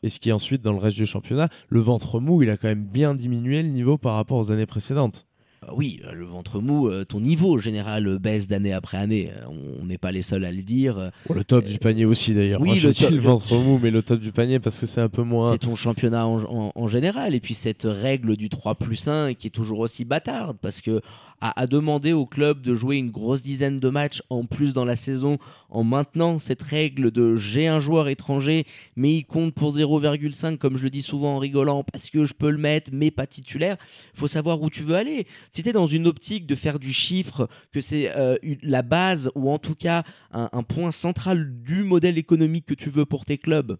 et 0.01 0.09
ce 0.09 0.19
qui 0.19 0.29
est 0.29 0.33
ensuite 0.33 0.61
dans 0.61 0.73
le 0.73 0.79
reste 0.79 0.97
du 0.97 1.05
championnat, 1.05 1.47
le 1.69 1.79
ventre 1.79 2.19
mou, 2.19 2.41
il 2.41 2.49
a 2.49 2.57
quand 2.57 2.67
même 2.67 2.83
bien 2.83 3.15
diminué 3.15 3.63
le 3.63 3.69
niveau 3.69 3.97
par 3.97 4.15
rapport 4.15 4.37
aux 4.37 4.51
années 4.51 4.65
précédentes. 4.65 5.25
Euh, 5.63 5.71
oui, 5.75 6.01
euh, 6.05 6.13
le 6.13 6.25
ventre 6.25 6.59
mou, 6.61 6.87
euh, 6.87 7.05
ton 7.05 7.19
niveau 7.19 7.57
général 7.57 8.17
baisse 8.19 8.47
d'année 8.47 8.73
après 8.73 8.97
année. 8.97 9.31
On 9.81 9.85
n'est 9.85 9.97
pas 9.97 10.11
les 10.11 10.21
seuls 10.21 10.45
à 10.45 10.51
le 10.51 10.61
dire. 10.61 11.11
le 11.33 11.43
top 11.43 11.65
du 11.65 11.77
panier 11.77 12.05
aussi 12.05 12.33
d'ailleurs. 12.33 12.61
Oui, 12.61 12.79
le, 12.79 13.09
le 13.09 13.21
ventre 13.21 13.55
mou, 13.55 13.79
mais 13.81 13.91
le 13.91 14.01
top 14.01 14.19
du 14.19 14.31
panier 14.31 14.59
parce 14.59 14.79
que 14.79 14.85
c'est 14.85 15.01
un 15.01 15.09
peu 15.09 15.23
moins. 15.23 15.51
C'est 15.51 15.59
ton 15.59 15.75
championnat 15.75 16.25
en, 16.27 16.87
général. 16.87 17.33
Et 17.33 17.39
puis 17.39 17.53
cette 17.53 17.83
règle 17.83 18.35
du 18.35 18.49
3 18.49 18.75
plus 18.75 19.07
1 19.07 19.33
qui 19.33 19.47
est 19.47 19.51
toujours 19.51 19.79
aussi 19.79 20.05
bâtarde 20.05 20.57
parce 20.61 20.81
que 20.81 21.01
à, 21.43 21.67
demander 21.67 22.13
au 22.13 22.25
club 22.25 22.61
de 22.61 22.73
jouer 22.73 22.95
une 22.95 23.11
grosse 23.11 23.41
dizaine 23.41 23.77
de 23.77 23.89
matchs 23.89 24.21
en 24.29 24.45
plus 24.45 24.73
dans 24.73 24.85
la 24.85 24.95
saison 24.95 25.39
en 25.69 25.83
maintenant 25.83 26.39
cette 26.39 26.61
règle 26.61 27.11
de 27.11 27.35
j'ai 27.35 27.67
un 27.67 27.81
joueur 27.81 28.07
étranger 28.07 28.65
mais 28.95 29.15
il 29.15 29.25
compte 29.25 29.53
pour 29.53 29.75
0,5 29.75 30.57
comme 30.57 30.77
je 30.77 30.83
le 30.83 30.89
dis 30.89 31.01
souvent 31.01 31.35
en 31.35 31.39
rigolant 31.39 31.83
parce 31.83 32.09
que 32.09 32.23
je 32.23 32.33
peux 32.33 32.49
le 32.49 32.57
mettre 32.57 32.91
mais 32.93 33.11
pas 33.11 33.27
titulaire. 33.27 33.75
Faut 34.13 34.27
savoir 34.27 34.61
où 34.61 34.69
tu 34.69 34.83
veux 34.83 34.95
aller. 34.95 35.27
Si 35.55 35.61
tu 35.61 35.69
es 35.69 35.73
dans 35.73 35.85
une 35.85 36.07
optique 36.07 36.47
de 36.47 36.55
faire 36.55 36.79
du 36.79 36.91
chiffre, 36.91 37.47
que 37.71 37.79
c'est 37.79 38.11
euh, 38.15 38.37
la 38.63 38.81
base 38.81 39.29
ou 39.35 39.51
en 39.51 39.59
tout 39.59 39.75
cas 39.75 40.03
un 40.31 40.63
point 40.63 40.89
central 40.89 41.61
du 41.61 41.83
modèle 41.83 42.17
économique 42.17 42.65
que 42.65 42.73
tu 42.73 42.89
veux 42.89 43.05
pour 43.05 43.23
tes 43.23 43.37
clubs, 43.37 43.77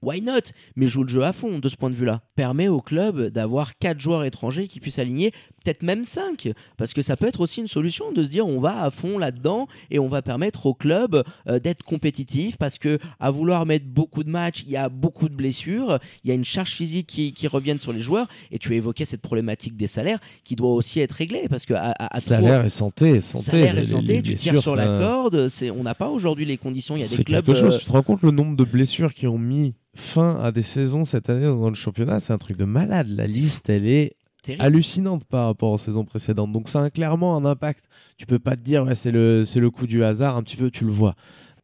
why 0.00 0.22
not? 0.22 0.52
Mais 0.76 0.86
joue 0.86 1.02
le 1.02 1.08
jeu 1.08 1.24
à 1.24 1.32
fond 1.32 1.58
de 1.58 1.68
ce 1.68 1.74
point 1.74 1.90
de 1.90 1.96
vue-là. 1.96 2.22
Permet 2.36 2.68
au 2.68 2.80
club 2.80 3.30
d'avoir 3.30 3.76
4 3.78 3.98
joueurs 3.98 4.22
étrangers 4.22 4.68
qui 4.68 4.78
puissent 4.78 5.00
aligner, 5.00 5.32
peut-être 5.68 5.82
même 5.82 6.04
5, 6.04 6.52
parce 6.78 6.94
que 6.94 7.02
ça 7.02 7.16
peut 7.16 7.26
être 7.26 7.40
aussi 7.40 7.60
une 7.60 7.66
solution 7.66 8.10
de 8.12 8.22
se 8.22 8.28
dire 8.28 8.46
on 8.46 8.58
va 8.58 8.82
à 8.82 8.90
fond 8.90 9.18
là-dedans 9.18 9.68
et 9.90 9.98
on 9.98 10.08
va 10.08 10.22
permettre 10.22 10.64
au 10.64 10.72
club 10.72 11.22
euh, 11.46 11.58
d'être 11.58 11.82
compétitif 11.82 12.56
parce 12.56 12.78
que 12.78 12.98
à 13.20 13.30
vouloir 13.30 13.66
mettre 13.66 13.84
beaucoup 13.86 14.24
de 14.24 14.30
matchs, 14.30 14.62
il 14.64 14.72
y 14.72 14.76
a 14.76 14.88
beaucoup 14.88 15.28
de 15.28 15.34
blessures, 15.34 15.98
il 16.24 16.28
y 16.28 16.30
a 16.30 16.34
une 16.34 16.46
charge 16.46 16.70
physique 16.70 17.06
qui, 17.06 17.34
qui 17.34 17.46
revient 17.48 17.76
sur 17.78 17.92
les 17.92 18.00
joueurs 18.00 18.28
et 18.50 18.58
tu 18.58 18.72
as 18.72 18.76
évoqué 18.76 19.04
cette 19.04 19.20
problématique 19.20 19.76
des 19.76 19.88
salaires 19.88 20.20
qui 20.42 20.56
doit 20.56 20.72
aussi 20.72 21.00
être 21.00 21.12
réglée 21.12 21.48
parce 21.50 21.66
que 21.66 21.74
à, 21.74 21.94
salaire 22.20 22.64
et 22.64 22.70
santé, 22.70 23.20
santé, 23.20 23.50
salaire 23.50 23.78
et 23.78 23.84
santé, 23.84 24.22
tu 24.22 24.34
tires 24.34 24.62
sur 24.62 24.74
la 24.74 24.86
corde, 24.86 25.48
c'est 25.48 25.70
on 25.70 25.82
n'a 25.82 25.94
pas 25.94 26.08
aujourd'hui 26.08 26.46
les 26.46 26.56
conditions, 26.56 26.96
il 26.96 27.02
y 27.02 27.04
a 27.04 27.08
des 27.08 27.24
clubs. 27.24 27.44
Chose, 27.44 27.74
euh, 27.74 27.78
Tu 27.78 27.84
te 27.84 27.92
rends 27.92 28.02
compte 28.02 28.22
le 28.22 28.30
nombre 28.30 28.56
de 28.56 28.64
blessures 28.64 29.12
qui 29.12 29.26
ont 29.26 29.38
mis 29.38 29.74
fin 29.94 30.36
à 30.36 30.52
des 30.52 30.62
saisons 30.62 31.04
cette 31.04 31.28
année 31.28 31.44
dans 31.44 31.68
le 31.68 31.74
championnat, 31.74 32.20
c'est 32.20 32.32
un 32.32 32.38
truc 32.38 32.56
de 32.56 32.64
malade. 32.64 33.08
La 33.08 33.26
liste, 33.26 33.68
elle 33.68 33.86
est 33.86 34.17
hallucinante 34.58 35.24
par 35.24 35.46
rapport 35.46 35.72
aux 35.72 35.78
saisons 35.78 36.04
précédentes. 36.04 36.52
Donc 36.52 36.68
ça 36.68 36.82
a 36.82 36.90
clairement 36.90 37.36
un 37.36 37.44
impact. 37.44 37.84
Tu 38.16 38.26
peux 38.26 38.38
pas 38.38 38.56
te 38.56 38.62
dire 38.62 38.84
ouais, 38.84 38.94
c'est 38.94 39.10
le 39.10 39.44
c'est 39.44 39.60
le 39.60 39.70
coup 39.70 39.86
du 39.86 40.04
hasard, 40.04 40.36
un 40.36 40.42
petit 40.42 40.56
peu 40.56 40.70
tu 40.70 40.84
le 40.84 40.92
vois. 40.92 41.14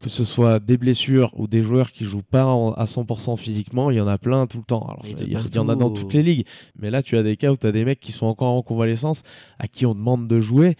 Que 0.00 0.10
ce 0.10 0.24
soit 0.24 0.58
des 0.58 0.76
blessures 0.76 1.30
ou 1.34 1.46
des 1.46 1.62
joueurs 1.62 1.90
qui 1.90 2.04
jouent 2.04 2.20
pas 2.20 2.42
à 2.42 2.84
100% 2.84 3.38
physiquement, 3.38 3.90
il 3.90 3.96
y 3.96 4.00
en 4.02 4.06
a 4.06 4.18
plein 4.18 4.46
tout 4.46 4.58
le 4.58 4.64
temps. 4.64 4.82
Alors, 4.82 5.02
il 5.06 5.32
y, 5.32 5.58
en 5.58 5.68
a 5.70 5.76
dans 5.76 5.88
toutes 5.88 6.12
les 6.12 6.22
ligues. 6.22 6.44
Mais 6.78 6.90
là, 6.90 7.02
tu 7.02 7.16
as 7.16 7.22
des 7.22 7.38
cas 7.38 7.52
où 7.52 7.56
tu 7.56 7.66
as 7.66 7.72
des 7.72 7.86
mecs 7.86 8.00
qui 8.00 8.12
sont 8.12 8.26
encore 8.26 8.52
en 8.52 8.60
convalescence, 8.60 9.22
à 9.58 9.66
qui 9.66 9.86
on 9.86 9.94
demande 9.94 10.28
de 10.28 10.40
jouer 10.40 10.76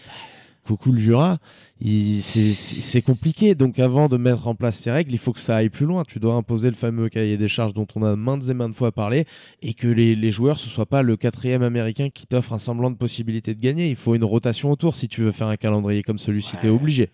coucou 0.64 0.92
le 0.92 0.98
Jura, 0.98 1.38
c'est 1.81 3.03
compliqué. 3.03 3.55
Donc 3.55 3.79
avant 3.79 4.09
de 4.09 4.16
mettre 4.16 4.48
en 4.48 4.55
place 4.55 4.79
ces 4.79 4.90
règles, 4.90 5.12
il 5.12 5.18
faut 5.18 5.33
que 5.33 5.40
ça 5.40 5.57
aille 5.57 5.68
plus 5.68 5.87
loin. 5.87 6.03
Tu 6.05 6.18
dois 6.18 6.35
imposer 6.35 6.68
le 6.68 6.74
fameux 6.74 7.09
cahier 7.09 7.37
des 7.37 7.48
charges 7.48 7.74
dont 7.74 7.87
on 7.94 8.03
a 8.03 8.16
maintes 8.16 8.48
et 8.48 8.55
maintes 8.55 8.74
fois 8.74 8.92
parlé 8.92 9.27
et 9.62 9.74
que 9.74 9.87
les, 9.87 10.16
les 10.16 10.31
joueurs, 10.31 10.59
ce 10.59 10.68
soit 10.68 10.87
pas 10.87 11.03
le 11.03 11.16
quatrième 11.16 11.62
américain 11.62 12.09
qui 12.11 12.27
t'offre 12.27 12.53
un 12.53 12.59
semblant 12.59 12.90
de 12.90 12.96
possibilité 12.96 13.55
de 13.55 13.61
gagner. 13.61 13.88
Il 13.90 13.96
faut 13.96 14.14
une 14.14 14.24
rotation 14.24 14.70
autour 14.70 14.94
si 14.94 15.09
tu 15.09 15.22
veux 15.22 15.33
faire 15.33 15.48
un 15.48 15.57
calendrier 15.57 16.03
comme 16.03 16.18
celui-ci, 16.18 16.57
tu 16.61 16.66
es 16.66 16.70
obligé 16.70 17.11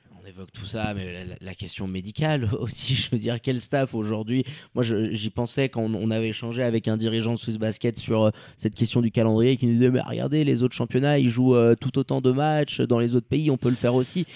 tout 0.53 0.64
ça, 0.64 0.94
mais 0.94 1.26
la, 1.40 1.55
question 1.55 1.87
médicale 1.87 2.48
aussi, 2.59 2.94
je 2.94 3.11
veux 3.11 3.18
dire, 3.18 3.40
quel 3.42 3.61
staff 3.61 3.94
aujourd'hui? 3.94 4.44
Moi, 4.74 4.85
j'y 4.85 5.31
pensais 5.31 5.68
quand 5.68 5.83
on, 5.83 6.11
avait 6.11 6.29
échangé 6.29 6.62
avec 6.62 6.88
un 6.88 6.96
dirigeant 6.96 7.35
de 7.35 7.38
Swiss 7.38 7.57
Basket 7.57 7.98
sur 7.98 8.24
euh, 8.24 8.31
cette 8.57 8.74
question 8.74 9.00
du 9.00 9.11
calendrier 9.11 9.57
qui 9.57 9.66
nous 9.66 9.74
disait, 9.74 9.90
mais 9.90 10.00
regardez, 10.00 10.44
les 10.44 10.62
autres 10.62 10.74
championnats, 10.74 11.18
ils 11.18 11.29
jouent 11.29 11.55
euh, 11.55 11.74
tout 11.74 11.98
autant 11.98 12.20
de 12.20 12.31
matchs 12.33 12.81
dans 12.81 12.98
les 12.98 13.16
autres 13.16 13.29
pays, 13.29 13.50
on 13.50 13.57
peut 13.57 13.70
le 13.70 13.76
faire 13.76 13.94
aussi, 13.94 14.26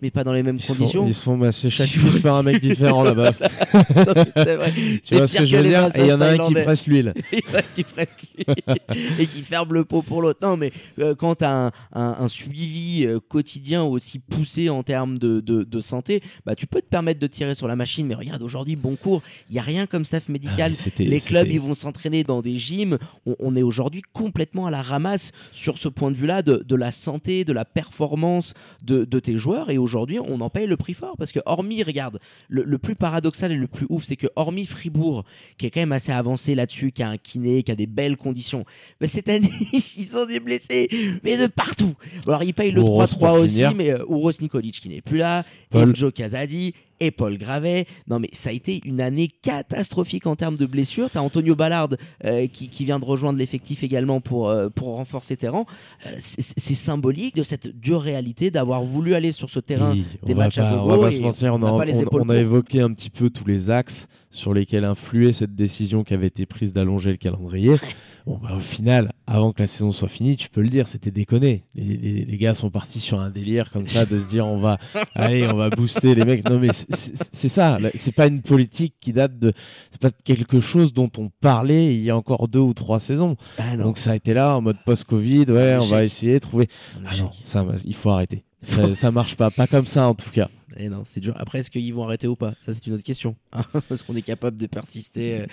mais 0.00 0.10
pas 0.10 0.24
dans 0.24 0.32
les 0.32 0.42
mêmes 0.42 0.60
conditions. 0.60 1.06
ils 1.06 1.14
se 1.14 1.22
font 1.22 1.36
masser 1.36 1.70
chaque 1.70 1.90
plus 1.98 2.20
par 2.20 2.36
un 2.36 2.42
mec 2.42 2.60
différent 2.60 3.02
là-bas. 3.02 3.32
tu 5.04 5.14
vois 5.16 5.26
ce 5.26 5.38
que 5.38 5.46
je 5.46 5.56
veux 5.56 5.62
dire 5.62 5.88
Et 5.94 6.00
il 6.00 6.06
y 6.06 6.12
en 6.12 6.20
a 6.20 6.28
un 6.28 6.38
qui 6.38 6.54
presse 6.54 6.86
l'huile. 6.86 7.14
qui 7.74 7.84
presse 7.84 8.16
l'huile 8.36 8.76
et 9.18 9.26
qui 9.26 9.42
ferme 9.42 9.72
le 9.72 9.84
pot 9.84 10.02
pour 10.02 10.22
l'autre. 10.22 10.40
Non, 10.42 10.56
mais 10.56 10.72
euh, 10.98 11.14
quand 11.14 11.36
tu 11.36 11.44
as 11.44 11.66
un, 11.66 11.70
un, 11.92 12.28
suivi 12.28 13.06
quotidien 13.28 13.82
aussi 13.82 14.18
poussé 14.18 14.68
en 14.68 14.82
termes 14.82 15.18
de 15.18 15.34
de, 15.40 15.53
de 15.62 15.80
santé, 15.80 16.22
bah, 16.44 16.54
tu 16.56 16.66
peux 16.66 16.80
te 16.80 16.86
permettre 16.88 17.20
de 17.20 17.26
tirer 17.26 17.54
sur 17.54 17.68
la 17.68 17.76
machine. 17.76 18.06
Mais 18.06 18.14
regarde, 18.14 18.42
aujourd'hui, 18.42 18.74
bon 18.74 18.96
cours, 18.96 19.22
il 19.50 19.56
y 19.56 19.58
a 19.58 19.62
rien 19.62 19.86
comme 19.86 20.04
staff 20.04 20.28
médical. 20.28 20.72
Ah, 20.74 20.90
les 20.98 21.20
clubs, 21.20 21.48
ils 21.48 21.60
vont 21.60 21.74
s'entraîner 21.74 22.24
dans 22.24 22.42
des 22.42 22.56
gyms. 22.58 22.98
On, 23.26 23.36
on 23.38 23.54
est 23.56 23.62
aujourd'hui 23.62 24.02
complètement 24.12 24.66
à 24.66 24.70
la 24.70 24.82
ramasse 24.82 25.30
sur 25.52 25.78
ce 25.78 25.88
point 25.88 26.10
de 26.10 26.16
vue-là 26.16 26.42
de, 26.42 26.64
de 26.66 26.74
la 26.76 26.90
santé, 26.90 27.44
de 27.44 27.52
la 27.52 27.64
performance 27.64 28.54
de, 28.82 29.04
de 29.04 29.20
tes 29.20 29.38
joueurs. 29.38 29.70
Et 29.70 29.78
aujourd'hui, 29.78 30.18
on 30.18 30.40
en 30.40 30.50
paye 30.50 30.66
le 30.66 30.76
prix 30.76 30.94
fort 30.94 31.16
parce 31.16 31.30
que 31.32 31.40
hormis, 31.46 31.82
regarde, 31.82 32.18
le, 32.48 32.64
le 32.64 32.78
plus 32.78 32.94
paradoxal 32.96 33.52
et 33.52 33.56
le 33.56 33.66
plus 33.68 33.86
ouf, 33.88 34.04
c'est 34.04 34.16
que 34.16 34.26
hormis 34.36 34.66
Fribourg, 34.66 35.24
qui 35.58 35.66
est 35.66 35.70
quand 35.70 35.80
même 35.80 35.92
assez 35.92 36.12
avancé 36.12 36.54
là-dessus, 36.54 36.90
qui 36.92 37.02
a 37.02 37.08
un 37.10 37.16
kiné, 37.18 37.62
qui 37.62 37.70
a 37.72 37.74
des 37.74 37.86
belles 37.86 38.16
conditions, 38.16 38.64
bah, 39.00 39.06
cette 39.08 39.28
année, 39.28 39.50
ils 39.96 40.16
ont 40.16 40.26
des 40.26 40.40
blessés, 40.40 40.88
mais 41.22 41.36
de 41.38 41.46
partout. 41.46 41.94
Alors, 42.26 42.42
ils 42.42 42.54
payent 42.54 42.72
le 42.72 42.80
Ouros 42.80 43.04
3-3 43.04 43.18
pour 43.18 43.32
aussi, 43.40 43.54
finir. 43.54 43.74
mais 43.74 43.90
euh, 43.90 44.04
Ouros 44.06 44.32
Nikolic 44.40 44.80
qui 44.80 44.88
n'est 44.88 45.00
plus 45.00 45.18
là, 45.18 45.43
Paul. 45.70 45.90
et 45.90 45.94
Joe 45.94 46.12
Casadi, 46.12 46.72
et 47.00 47.10
Paul 47.10 47.36
Gravet. 47.38 47.86
Non, 48.08 48.18
mais 48.20 48.28
ça 48.32 48.50
a 48.50 48.52
été 48.52 48.80
une 48.84 49.00
année 49.00 49.28
catastrophique 49.42 50.26
en 50.26 50.36
termes 50.36 50.56
de 50.56 50.66
blessures. 50.66 51.10
T'as 51.10 51.20
Antonio 51.20 51.54
Ballard 51.56 51.88
euh, 52.24 52.46
qui, 52.46 52.68
qui 52.68 52.84
vient 52.84 52.98
de 53.00 53.04
rejoindre 53.04 53.38
l'effectif 53.38 53.82
également 53.82 54.20
pour, 54.20 54.48
euh, 54.48 54.68
pour 54.68 54.94
renforcer 54.96 55.36
tes 55.36 55.48
rangs. 55.48 55.66
Euh, 56.06 56.10
c'est 56.20 56.74
symbolique 56.74 57.34
de 57.34 57.42
cette 57.42 57.68
dure 57.80 58.00
réalité 58.00 58.50
d'avoir 58.50 58.84
voulu 58.84 59.14
aller 59.14 59.32
sur 59.32 59.50
ce 59.50 59.58
terrain 59.60 59.90
Oui, 59.92 60.04
des 60.24 60.34
matchs 60.34 60.58
à 60.58 60.70
pas, 60.70 60.82
on 60.84 60.86
va 60.86 60.98
pas 60.98 61.10
se 61.10 61.18
mentir, 61.18 61.54
on, 61.54 61.62
on 61.62 61.66
a, 61.66 61.86
on- 62.12 62.28
a 62.30 62.36
évoqué 62.36 62.80
un 62.80 62.92
petit 62.92 63.10
peu 63.10 63.28
tous 63.30 63.44
les 63.46 63.70
axes 63.70 64.06
sur 64.30 64.54
lesquels 64.54 64.84
influait 64.84 65.32
cette 65.32 65.54
décision 65.54 66.02
qui 66.04 66.14
avait 66.14 66.26
été 66.28 66.46
prise 66.46 66.72
d'allonger 66.72 67.10
le 67.10 67.16
calendrier. 67.16 67.74
Bon, 68.26 68.38
bah, 68.42 68.54
au 68.56 68.60
final, 68.60 69.10
avant 69.26 69.52
que 69.52 69.60
la 69.60 69.66
saison 69.66 69.92
soit 69.92 70.08
finie, 70.08 70.36
tu 70.38 70.48
peux 70.48 70.62
le 70.62 70.70
dire, 70.70 70.86
c'était 70.88 71.10
déconné. 71.10 71.64
Les, 71.74 71.96
les- 71.96 72.24
les 72.24 72.38
gars 72.38 72.54
sont 72.54 72.70
partis 72.70 72.98
sur 73.00 73.20
un 73.20 73.28
délire 73.28 73.70
comme 73.70 73.86
ça 73.86 74.06
de 74.06 74.18
se 74.18 74.26
dire 74.30 74.46
on 74.46 74.56
va, 74.58 74.78
allez, 75.14 75.46
on 75.46 75.56
va 75.56 75.68
booster 75.68 76.14
les 76.14 76.24
mecs. 76.24 76.48
Non, 76.48 76.58
mais 76.58 76.68
c'est- 76.72 77.48
ça. 77.48 77.78
C'est 77.94 78.12
pas 78.14 78.26
une 78.26 78.40
politique 78.40 78.94
qui 79.00 79.12
date 79.12 79.38
de, 79.38 79.52
c'est 79.90 80.00
pas 80.00 80.10
quelque 80.10 80.60
chose 80.60 80.94
dont 80.94 81.10
on 81.18 81.30
parlait 81.42 81.94
il 81.94 82.02
y 82.02 82.08
a 82.08 82.16
encore 82.16 82.48
deux 82.48 82.60
ou 82.60 82.72
trois 82.72 82.98
saisons. 82.98 83.36
Ah 83.58 83.76
Donc 83.76 83.98
ça 83.98 84.12
a 84.12 84.16
été 84.16 84.32
là 84.32 84.56
en 84.56 84.62
mode 84.62 84.78
post-Covid. 84.86 85.44
Ouais, 85.50 85.76
on 85.76 85.84
va 85.84 86.02
essayer 86.04 86.34
de 86.34 86.38
trouver. 86.38 86.68
Ah 87.06 87.16
non, 87.18 87.30
ça, 87.44 87.64
il 87.84 87.94
faut 87.94 88.08
arrêter. 88.10 88.44
Ça, 88.62 88.94
ça 88.94 89.10
marche 89.10 89.36
pas, 89.36 89.50
pas 89.50 89.66
comme 89.66 89.84
ça 89.84 90.08
en 90.08 90.14
tout 90.14 90.30
cas. 90.30 90.48
Et 90.76 90.88
non, 90.88 91.02
c'est 91.04 91.20
dur. 91.20 91.34
Après, 91.38 91.60
est-ce 91.60 91.70
qu'ils 91.70 91.92
vont 91.94 92.04
arrêter 92.04 92.26
ou 92.26 92.36
pas? 92.36 92.54
Ça, 92.60 92.72
c'est 92.72 92.86
une 92.86 92.94
autre 92.94 93.04
question. 93.04 93.36
Parce 93.88 94.02
qu'on 94.02 94.16
est 94.16 94.22
capable 94.22 94.56
de 94.56 94.66
persister 94.66 95.40
euh, 95.40 95.46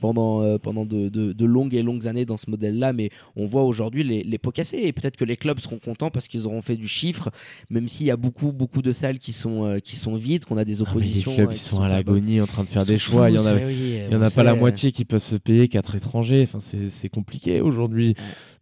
pendant, 0.00 0.42
euh, 0.42 0.58
pendant 0.58 0.84
de, 0.84 1.08
de- 1.08 1.32
de 1.32 1.44
longues 1.44 1.74
et 1.74 1.82
longues 1.82 2.06
années 2.06 2.24
dans 2.24 2.36
ce 2.36 2.48
modèle-là. 2.50 2.92
Mais 2.92 3.10
on 3.36 3.46
voit 3.46 3.64
aujourd'hui 3.64 4.04
les, 4.04 4.22
les 4.22 4.38
pots 4.38 4.50
cassés. 4.52 4.78
Et 4.84 4.92
peut-être 4.92 5.16
que 5.16 5.24
les 5.24 5.36
clubs 5.36 5.58
seront 5.58 5.78
contents 5.78 6.10
parce 6.10 6.28
qu'ils 6.28 6.46
auront 6.46 6.62
fait 6.62 6.76
du 6.76 6.86
chiffre, 6.88 7.30
même 7.70 7.88
s'il 7.88 8.06
y 8.06 8.10
a 8.10 8.16
beaucoup, 8.16 8.52
beaucoup 8.52 8.82
de 8.82 8.92
salles 8.92 9.18
qui 9.18 9.32
sont, 9.32 9.64
euh, 9.64 9.78
qui 9.80 9.96
sont 9.96 10.14
vides, 10.16 10.44
qu'on 10.44 10.56
a 10.58 10.64
des 10.64 10.78
Ah, 10.80 10.82
oppositions. 10.82 11.30
les 11.32 11.36
clubs 11.38 11.50
euh, 11.50 11.54
ils 11.54 11.58
sont 11.58 11.82
à 11.82 11.88
l'agonie 11.88 12.40
en 12.40 12.46
train 12.46 12.62
de 12.64 12.68
faire 12.68 12.84
des 12.86 12.98
choix. 12.98 13.30
Il 13.30 13.34
y 13.36 13.38
en 13.38 13.46
a, 13.46 13.54
oui, 13.56 13.74
il 14.08 14.12
y 14.12 14.16
en 14.16 14.22
a 14.22 14.30
pas 14.30 14.42
la 14.44 14.54
moitié 14.54 14.92
qui 14.92 15.04
peuvent 15.04 15.22
se 15.22 15.36
payer 15.36 15.68
quatre 15.68 15.94
étrangers. 15.96 16.42
Enfin, 16.42 16.60
c'est 16.60 17.08
compliqué 17.08 17.60
aujourd'hui. 17.60 18.14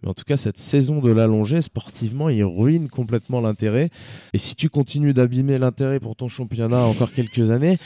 Mais 0.03 0.09
en 0.09 0.15
tout 0.15 0.25
cas, 0.25 0.37
cette 0.37 0.59
saison 0.59 1.01
de 1.01 1.11
l'allongée, 1.11 1.61
sportivement, 1.61 2.29
il 2.29 2.45
ruine 2.45 2.89
complètement 2.89 3.41
l'intérêt. 3.41 3.91
Et 4.33 4.39
si 4.39 4.55
tu 4.55 4.69
continues 4.69 5.15
d'abîmer 5.15 5.59
l'intérêt 5.59 6.01
pour 6.01 6.17
ton 6.17 6.29
championnat 6.29 6.83
encore 6.83 7.13
quelques 7.13 7.51
années, 7.51 7.79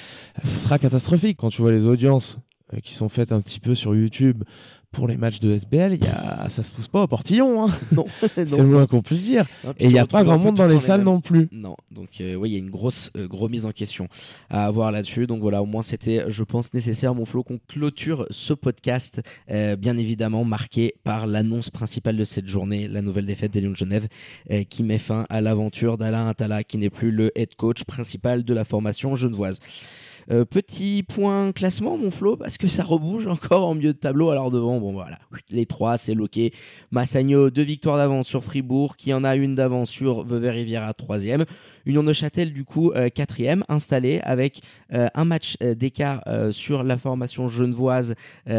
ça 0.45 0.59
sera 0.59 0.79
catastrophique. 0.79 1.39
Quand 1.39 1.51
tu 1.51 1.63
vois 1.63 1.73
les 1.73 1.87
audiences 1.87 2.39
euh, 2.75 2.81
qui 2.81 2.95
sont 2.95 3.09
faites 3.09 3.33
un 3.33 3.41
petit 3.41 3.61
peu 3.61 3.75
sur 3.75 3.95
YouTube 3.95 4.45
pour 4.93 5.07
les 5.07 5.17
matchs 5.17 5.39
de 5.41 5.53
SBL, 5.53 5.95
il 5.95 6.05
y 6.05 6.09
a... 6.09 6.49
ça 6.49 6.63
se 6.63 6.71
pousse 6.71 6.89
pas 6.89 7.03
au 7.03 7.07
portillon. 7.07 7.65
hein. 7.65 7.71
Non, 7.93 8.07
C'est 8.35 8.57
le 8.57 8.65
moins 8.65 8.87
qu'on 8.87 9.03
puisse 9.03 9.25
dire. 9.25 9.47
Non, 9.65 9.73
Et 9.79 9.87
il 9.87 9.93
n'y 9.93 9.99
a 9.99 10.07
pas 10.07 10.25
grand 10.25 10.39
monde 10.39 10.57
dans 10.57 10.67
le 10.67 10.75
les 10.75 10.79
salles 10.81 11.03
non 11.03 11.21
plus. 11.21 11.49
Non, 11.53 11.77
donc 11.91 12.21
euh, 12.21 12.35
oui, 12.35 12.51
il 12.51 12.53
y 12.53 12.57
a 12.57 12.59
une 12.59 12.71
grosse 12.71 13.11
euh, 13.17 13.49
mise 13.49 13.67
en 13.67 13.73
question 13.73 14.09
à 14.49 14.67
avoir 14.67 14.91
là-dessus. 14.91 15.27
Donc 15.27 15.41
voilà, 15.43 15.63
au 15.63 15.67
moins 15.67 15.83
c'était, 15.83 16.25
je 16.29 16.43
pense, 16.43 16.73
nécessaire, 16.75 17.15
mon 17.15 17.25
Flo, 17.25 17.43
qu'on 17.43 17.61
clôture 17.69 18.27
ce 18.31 18.53
podcast, 18.53 19.21
euh, 19.51 19.77
bien 19.77 19.97
évidemment 19.97 20.45
marqué 20.45 20.95
par 21.05 21.27
l'annonce 21.27 21.71
principale 21.71 22.17
de 22.17 22.25
cette 22.25 22.49
journée, 22.49 22.89
la 22.89 23.03
nouvelle 23.03 23.27
défaite 23.27 23.53
des 23.53 23.61
Lions 23.61 23.71
de 23.71 23.77
Genève, 23.77 24.09
euh, 24.51 24.65
qui 24.65 24.83
met 24.83 24.99
fin 24.99 25.25
à 25.31 25.41
l'aventure 25.41 25.99
d'Alain 25.99 26.29
Attala, 26.29 26.65
qui 26.65 26.79
n'est 26.79 26.91
plus 26.91 27.11
le 27.13 27.31
head 27.39 27.55
coach 27.55 27.85
principal 27.85 28.43
de 28.43 28.55
la 28.55 28.65
formation 28.65 29.15
genevoise. 29.15 29.59
Euh, 30.31 30.45
petit 30.45 31.03
point 31.03 31.51
classement, 31.51 31.97
mon 31.99 32.11
Flo, 32.11 32.37
parce 32.37 32.57
que 32.57 32.69
ça 32.69 32.85
rebouge 32.85 33.27
encore 33.27 33.67
en 33.67 33.75
milieu 33.75 33.93
de 33.93 33.99
tableau. 33.99 34.31
Alors 34.31 34.53
devant, 34.53 34.79
bon 34.79 34.93
voilà, 34.93 35.19
les 35.51 35.67
trois, 35.67 35.99
c'est 35.99 36.15
loqué. 36.15 36.53
Massagno, 36.93 37.51
deux 37.51 37.63
victoires 37.63 37.97
d'avance 37.97 38.29
sur 38.29 38.45
Fribourg, 38.45 38.97
qui 38.97 39.13
en 39.13 39.25
a 39.25 39.35
une 39.35 39.57
d'avance 39.57 39.91
sur 39.91 40.23
Vevey-Riviera, 40.25 40.93
troisième. 40.95 41.47
Union 41.87 42.03
de 42.03 42.13
Châtel, 42.13 42.53
du 42.53 42.65
coup, 42.65 42.93
euh, 42.93 43.09
quatrième, 43.09 43.65
installé 43.69 44.21
avec 44.23 44.61
euh, 44.93 45.09
un 45.15 45.25
match 45.25 45.57
euh, 45.63 45.75
d'écart 45.75 46.23
sur 46.53 46.83
la 46.83 46.97
formation 46.97 47.49
genevoise, 47.49 48.15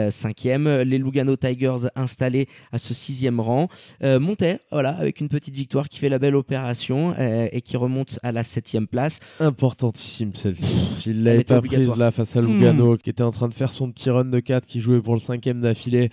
cinquième. 0.10 0.68
Les 0.82 0.98
Lugano 0.98 1.36
Tigers 1.36 1.88
installés 1.96 2.48
à 2.72 2.78
ce 2.78 2.94
sixième 2.94 3.40
rang. 3.40 3.68
Montet, 4.02 4.60
voilà, 4.72 4.92
avec 4.92 5.20
une 5.20 5.30
petite 5.30 5.54
victoire 5.54 5.90
qui 5.90 6.00
fait 6.00 6.10
la 6.10 6.20
belle 6.20 6.36
opération 6.36 7.16
et 7.18 7.62
qui 7.62 7.78
remonte 7.78 8.20
à 8.24 8.32
la 8.32 8.44
septième 8.44 8.88
place. 8.88 9.20
Importantissime 9.40 10.34
celle-ci. 10.34 10.90
S'il 10.90 11.24
l'avait 11.24 11.44
pas 11.44 11.62
prise 11.62 11.96
là 11.96 12.12
face 12.12 12.36
à 12.36 12.42
Lugano, 12.42 12.98
qui 12.98 13.10
était 13.10 13.24
en 13.24 13.32
train 13.32 13.48
de 13.48 13.54
faire 13.54 13.72
son 13.72 13.92
petit 13.92 14.10
run 14.10 14.26
de 14.26 14.40
4, 14.40 14.66
qui 14.66 14.82
jouait 14.82 15.02
pour 15.02 15.14
le 15.14 15.20
cinquième 15.20 15.62
d'affilée, 15.62 16.10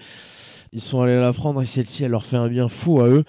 ils 0.72 0.80
sont 0.80 1.00
allés 1.00 1.18
la 1.18 1.32
prendre 1.32 1.62
et 1.62 1.66
celle-ci, 1.66 2.04
elle 2.04 2.10
leur 2.10 2.24
fait 2.24 2.36
un 2.36 2.48
bien 2.48 2.68
fou 2.68 3.00
à 3.00 3.08
eux. 3.08 3.24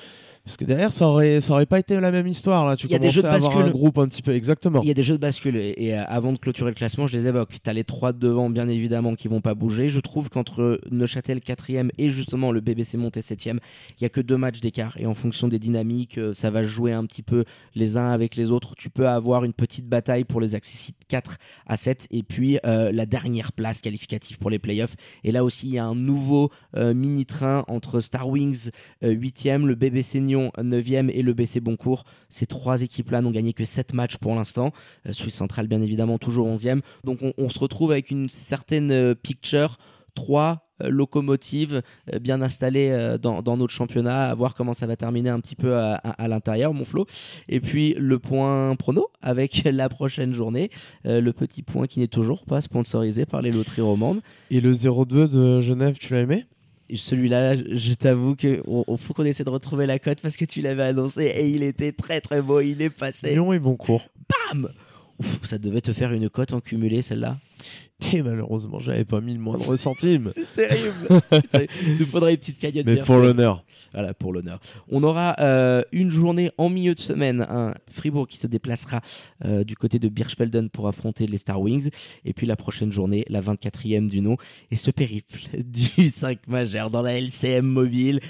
Parce 0.49 0.57
que 0.57 0.65
derrière, 0.65 0.91
ça 0.91 1.07
aurait, 1.07 1.41
ça 1.41 1.53
aurait 1.53 1.67
pas 1.67 1.77
été 1.77 1.99
la 1.99 2.09
même 2.09 2.25
histoire. 2.25 2.65
Là. 2.67 2.75
Tu 2.75 2.87
y 2.87 2.95
a 2.95 2.97
des 2.97 3.09
commençais 3.09 3.15
jeux 3.17 3.21
de 3.21 3.27
à 3.27 3.33
avoir 3.33 3.59
un 3.59 3.69
groupe 3.69 3.99
un 3.99 4.07
petit 4.07 4.23
peu. 4.23 4.33
Exactement. 4.33 4.81
Il 4.81 4.87
y 4.87 4.91
a 4.91 4.95
des 4.95 5.03
jeux 5.03 5.13
de 5.13 5.21
bascule 5.21 5.55
et, 5.55 5.75
et, 5.77 5.95
euh, 5.95 6.03
avant 6.07 6.33
de 6.33 6.39
clôturer 6.39 6.71
le 6.71 6.75
classement, 6.75 7.05
je 7.05 7.15
les 7.15 7.27
évoque. 7.27 7.51
Tu 7.63 7.69
as 7.69 7.73
les 7.73 7.83
trois 7.83 8.13
de 8.13 8.17
devant, 8.17 8.49
bien 8.49 8.67
évidemment, 8.67 9.13
qui 9.13 9.27
vont 9.27 9.41
pas 9.41 9.53
bouger. 9.53 9.89
Je 9.89 9.99
trouve 9.99 10.31
qu'entre 10.31 10.81
Neuchâtel 10.89 11.39
4 11.39 11.69
et 11.99 12.09
justement 12.09 12.51
le 12.51 12.61
BBC 12.61 12.97
Monté 12.97 13.21
7 13.21 13.45
il 13.45 13.59
y 14.01 14.05
a 14.05 14.09
que 14.09 14.21
deux 14.21 14.37
matchs 14.37 14.59
d'écart. 14.59 14.97
Et 14.97 15.05
en 15.05 15.13
fonction 15.13 15.47
des 15.47 15.59
dynamiques, 15.59 16.17
euh, 16.17 16.33
ça 16.33 16.49
va 16.49 16.63
jouer 16.63 16.93
un 16.93 17.05
petit 17.05 17.21
peu 17.21 17.45
les 17.75 17.97
uns 17.97 18.09
avec 18.09 18.35
les 18.35 18.49
autres. 18.49 18.73
Tu 18.75 18.89
peux 18.89 19.07
avoir 19.07 19.43
une 19.43 19.53
petite 19.53 19.85
bataille 19.85 20.23
pour 20.23 20.41
les 20.41 20.55
accessites 20.55 20.97
4 21.09 21.37
à 21.67 21.75
7 21.75 22.07
et 22.11 22.23
puis 22.23 22.59
euh, 22.65 22.91
la 22.93 23.05
dernière 23.05 23.51
place 23.51 23.81
qualificative 23.81 24.37
pour 24.37 24.49
les 24.49 24.59
playoffs. 24.59 24.95
Et 25.25 25.33
là 25.33 25.43
aussi, 25.43 25.67
il 25.67 25.73
y 25.73 25.77
a 25.77 25.85
un 25.85 25.95
nouveau 25.95 26.51
euh, 26.77 26.93
mini-train 26.93 27.65
entre 27.67 27.99
Star 27.99 28.29
Wings 28.29 28.69
8e, 29.03 29.65
le 29.65 29.75
BBC 29.75 30.21
Nyon 30.21 30.51
9e 30.57 31.09
et 31.09 31.21
le 31.21 31.33
BC 31.33 31.59
Boncourt. 31.59 32.05
Ces 32.29 32.45
trois 32.45 32.81
équipes-là 32.81 33.21
n'ont 33.21 33.31
gagné 33.31 33.53
que 33.53 33.65
7 33.65 33.93
matchs 33.93 34.17
pour 34.17 34.35
l'instant. 34.35 34.71
Euh, 35.07 35.13
Suisse 35.13 35.35
Centrale, 35.35 35.67
bien 35.67 35.81
évidemment, 35.81 36.17
toujours 36.17 36.47
11e. 36.47 36.81
Donc 37.03 37.19
on, 37.37 37.49
se 37.49 37.59
retrouve 37.59 37.91
avec 37.91 38.11
une 38.11 38.29
certaine 38.29 38.91
euh, 38.91 39.15
picture. 39.15 39.77
Trois 40.15 40.65
euh, 40.81 40.89
locomotives 40.89 41.81
euh, 42.13 42.19
bien 42.19 42.41
installées 42.41 42.89
euh, 42.91 43.17
dans, 43.17 43.41
dans 43.41 43.57
notre 43.57 43.73
championnat, 43.73 44.29
à 44.29 44.35
voir 44.35 44.53
comment 44.55 44.73
ça 44.73 44.87
va 44.87 44.95
terminer 44.95 45.29
un 45.29 45.39
petit 45.39 45.55
peu 45.55 45.75
à, 45.75 45.95
à- 45.95 46.23
à 46.23 46.27
l'intérieur, 46.27 46.73
mon 46.73 46.85
Flo. 46.85 47.05
Et 47.47 47.59
puis 47.59 47.93
le 47.97 48.17
point 48.19 48.75
prono 48.75 49.07
avec 49.21 49.63
la 49.71 49.89
prochaine 49.89 50.33
journée, 50.33 50.69
euh, 51.05 51.19
le 51.21 51.33
petit 51.33 51.63
point 51.63 51.85
qui 51.87 51.99
n'est 51.99 52.07
toujours 52.07 52.45
pas 52.45 52.61
sponsorisé 52.61 53.25
par 53.25 53.41
les 53.41 53.51
loteries 53.51 53.81
romandes. 53.81 54.21
Et 54.51 54.61
le 54.61 54.71
0-2 54.73 55.27
de 55.27 55.61
Genève, 55.61 55.97
tu 55.99 56.13
l'as 56.13 56.21
aimé? 56.21 56.45
Celui-là, 56.93 57.55
je 57.55 57.93
t'avoue 57.93 58.35
que 58.35 58.63
on, 58.65 58.83
on- 58.87 58.97
faut 58.97 59.13
qu'on 59.13 59.25
essaie 59.25 59.43
de 59.43 59.49
retrouver 59.51 59.85
la 59.85 59.99
cote 59.99 60.21
parce 60.21 60.35
que 60.37 60.45
tu 60.45 60.61
l'avais 60.61 60.81
annoncé 60.83 61.23
et 61.25 61.47
il 61.47 61.61
était 61.61 61.91
très 61.91 62.19
très 62.19 62.41
beau. 62.41 62.61
Il 62.61 62.81
est 62.81 62.89
passé. 62.89 63.31
Lyon 63.31 63.53
et 63.53 63.59
Boncourt. 63.59 64.07
Bam 64.51 64.69
Ouf, 65.19 65.45
ça 65.45 65.57
devait 65.57 65.81
te 65.81 65.91
faire 65.93 66.13
une 66.13 66.29
cote 66.29 66.53
en 66.53 66.61
cumulé 66.61 67.01
celle-là. 67.01 67.39
Et 68.13 68.21
malheureusement, 68.21 68.79
j'avais 68.79 69.03
pas 69.03 69.19
mis 69.19 69.33
le 69.33 69.39
moindre 69.39 69.75
centime. 69.75 70.29
C'est 70.33 70.53
terrible. 70.53 71.21
Il 71.85 71.97
nous 71.99 72.05
faudrait 72.05 72.31
une 72.31 72.37
petite 72.37 72.59
cagnotte. 72.59 72.85
Mais 72.85 73.01
pour 73.01 73.17
l'honneur. 73.17 73.65
Voilà, 73.93 74.13
pour 74.13 74.31
l'honneur. 74.31 74.59
On 74.89 75.03
aura 75.03 75.35
euh, 75.39 75.81
une 75.91 76.09
journée 76.09 76.51
en 76.57 76.69
milieu 76.69 76.93
de 76.93 76.99
semaine, 76.99 77.45
un 77.49 77.73
Fribourg 77.91 78.27
qui 78.27 78.37
se 78.37 78.47
déplacera 78.47 79.01
euh, 79.45 79.63
du 79.63 79.75
côté 79.75 79.99
de 79.99 80.07
Birchfelden 80.07 80.69
pour 80.69 80.87
affronter 80.87 81.25
les 81.27 81.37
Star 81.37 81.59
Wings. 81.59 81.89
Et 82.23 82.33
puis 82.33 82.45
la 82.45 82.55
prochaine 82.55 82.91
journée, 82.91 83.25
la 83.29 83.41
24e 83.41 84.07
du 84.07 84.21
nom, 84.21 84.37
et 84.71 84.75
ce 84.75 84.91
périple 84.91 85.39
du 85.57 86.09
5 86.09 86.47
majeur 86.47 86.89
dans 86.91 87.01
la 87.01 87.19
LCM 87.19 87.65
mobile. 87.65 88.21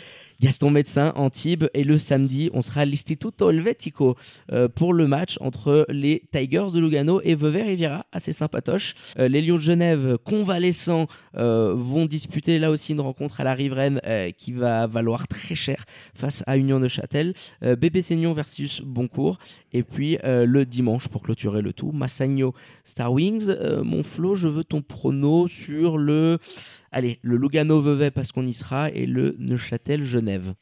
Gaston 0.42 0.72
Médecin, 0.72 1.12
Antibes, 1.18 1.66
et 1.74 1.84
le 1.84 1.98
samedi, 1.98 2.50
on 2.54 2.62
sera 2.62 2.82
à 2.82 2.86
l'Istituto 2.86 3.50
Helvetico 3.50 4.16
euh, 4.54 4.70
pour 4.70 4.94
le 4.94 5.06
match 5.06 5.38
entre 5.42 5.86
les 5.90 6.24
Tigers 6.32 6.68
de 6.74 6.80
Lugano 6.80 7.20
et 7.26 7.36
Vevey 7.36 7.64
Riviera, 7.64 8.06
assez 8.14 8.32
sympatoche. 8.32 8.96
Euh, 9.18 9.28
les 9.28 9.42
Lions 9.42 9.56
de 9.56 9.62
Genève, 9.62 10.18
convalescents, 10.24 11.08
euh, 11.36 11.74
vont 11.76 12.06
disputer 12.06 12.58
là 12.58 12.72
aussi 12.72 12.94
une 12.94 13.02
rencontre 13.02 13.42
à 13.42 13.44
la 13.44 13.54
riveraine 13.54 14.00
qui 14.38 14.54
va 14.54 14.88
valoir 14.88 15.28
très 15.28 15.56
cher 15.56 15.86
face 16.14 16.44
à 16.48 16.58
Union 16.58 16.80
de 16.80 16.88
Châtel. 16.88 17.34
Bébé 17.62 18.02
Seignon 18.02 18.34
versus 18.34 18.82
Boncourt. 18.82 19.40
Et 19.74 19.84
puis 19.84 20.18
le 20.24 20.64
dimanche, 20.64 21.08
pour 21.08 21.22
clôturer 21.22 21.62
le 21.62 21.74
tout, 21.74 21.92
Massagno 21.92 22.54
Star 22.86 23.12
Wings. 23.12 23.48
Mon 23.84 24.04
Flo, 24.04 24.36
je 24.36 24.48
veux 24.48 24.64
ton 24.64 24.82
prono 24.82 25.48
sur 25.48 25.98
le. 25.98 26.40
Allez, 26.92 27.20
le 27.22 27.38
Lugano 27.38 27.82
Vevey 27.82 28.12
parce 28.12 28.32
qu'on 28.32 28.46
y 28.46 28.54
sera 28.54 28.90
et 28.90 29.06
le 29.06 29.36
Neuchâtel 29.40 30.04
Genève. 30.04 30.54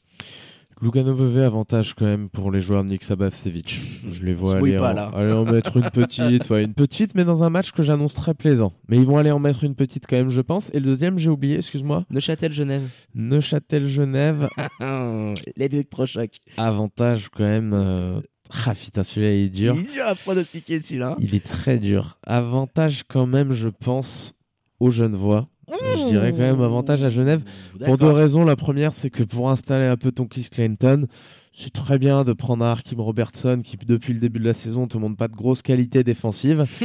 Luganovo 0.80 1.40
avantage 1.40 1.96
quand 1.96 2.06
même 2.06 2.30
pour 2.30 2.52
les 2.52 2.62
joueurs 2.62 2.84
de 2.84 2.90
Nick 2.90 3.04
Sabavsevic. 3.04 3.82
Je 4.12 4.24
les 4.24 4.34
vois 4.34 4.58
aller, 4.58 4.78
pas, 4.78 4.92
en, 4.92 4.94
là. 4.94 5.12
aller 5.16 5.34
en 5.34 5.44
mettre 5.44 5.78
une 5.78 5.90
petite, 5.90 6.48
ouais, 6.52 6.66
une 6.66 6.76
petite, 6.76 7.16
mais 7.16 7.24
dans 7.24 7.44
un 7.44 7.50
match 7.50 7.72
que 7.72 7.82
j'annonce 7.82 8.14
très 8.14 8.36
plaisant. 8.36 8.74
Mais 8.88 8.98
ils 8.98 9.06
vont 9.06 9.18
aller 9.18 9.32
en 9.32 9.40
mettre 9.40 9.64
une 9.64 9.74
petite 9.74 10.06
quand 10.08 10.18
même, 10.18 10.30
je 10.30 10.42
pense. 10.42 10.70
Et 10.74 10.80
le 10.80 10.86
deuxième, 10.86 11.18
j'ai 11.18 11.32
oublié, 11.32 11.56
excuse-moi, 11.56 12.06
Neuchâtel-Genève. 12.12 12.88
Neuchâtel-Genève, 13.16 14.50
L'électrochoc. 15.58 16.30
avantage 16.58 17.30
quand 17.30 17.44
même. 17.44 17.72
Euh... 17.74 18.22
Ah 18.66 18.74
putain, 18.76 19.04
celui-là 19.04 19.34
il 19.34 19.46
est 19.46 19.50
dur. 19.50 19.76
Il 19.76 19.82
est 19.82 19.94
dur 19.94 20.06
à 20.06 20.16
pronostiquer 20.16 20.80
celui-là. 20.80 21.16
Il 21.20 21.36
est 21.36 21.44
très 21.44 21.80
dur. 21.80 22.20
Avantage 22.24 23.04
quand 23.08 23.26
même, 23.26 23.52
je 23.52 23.70
pense, 23.70 24.36
aux 24.80 24.92
Genevois. 24.92 25.50
Je 25.70 26.08
dirais 26.08 26.32
quand 26.32 26.38
même 26.40 26.62
avantage 26.62 27.04
à 27.04 27.10
Genève. 27.10 27.44
Pour 27.84 27.98
deux 27.98 28.12
raisons. 28.12 28.46
La 28.46 28.56
première, 28.56 28.94
c'est 28.94 29.10
que 29.10 29.24
pour 29.24 29.50
installer 29.50 29.86
un 29.86 29.98
peu 29.98 30.12
ton 30.12 30.26
Chris 30.26 30.48
Clinton, 30.52 31.08
c'est 31.52 31.74
très 31.74 31.98
bien 31.98 32.24
de 32.24 32.34
prendre 32.34 32.64
un 32.64 32.74
Hakim 32.74 33.02
Robertson 33.02 33.62
qui, 33.64 33.78
depuis 33.78 34.14
le 34.14 34.20
début 34.20 34.40
de 34.40 34.46
la 34.46 34.54
saison, 34.54 34.84
ne 34.84 34.88
te 34.88 34.98
montre 34.98 35.18
pas 35.18 35.28
de 35.28 35.36
grosses 35.36 35.62
qualités 35.62 36.04
défensives. 36.04 36.66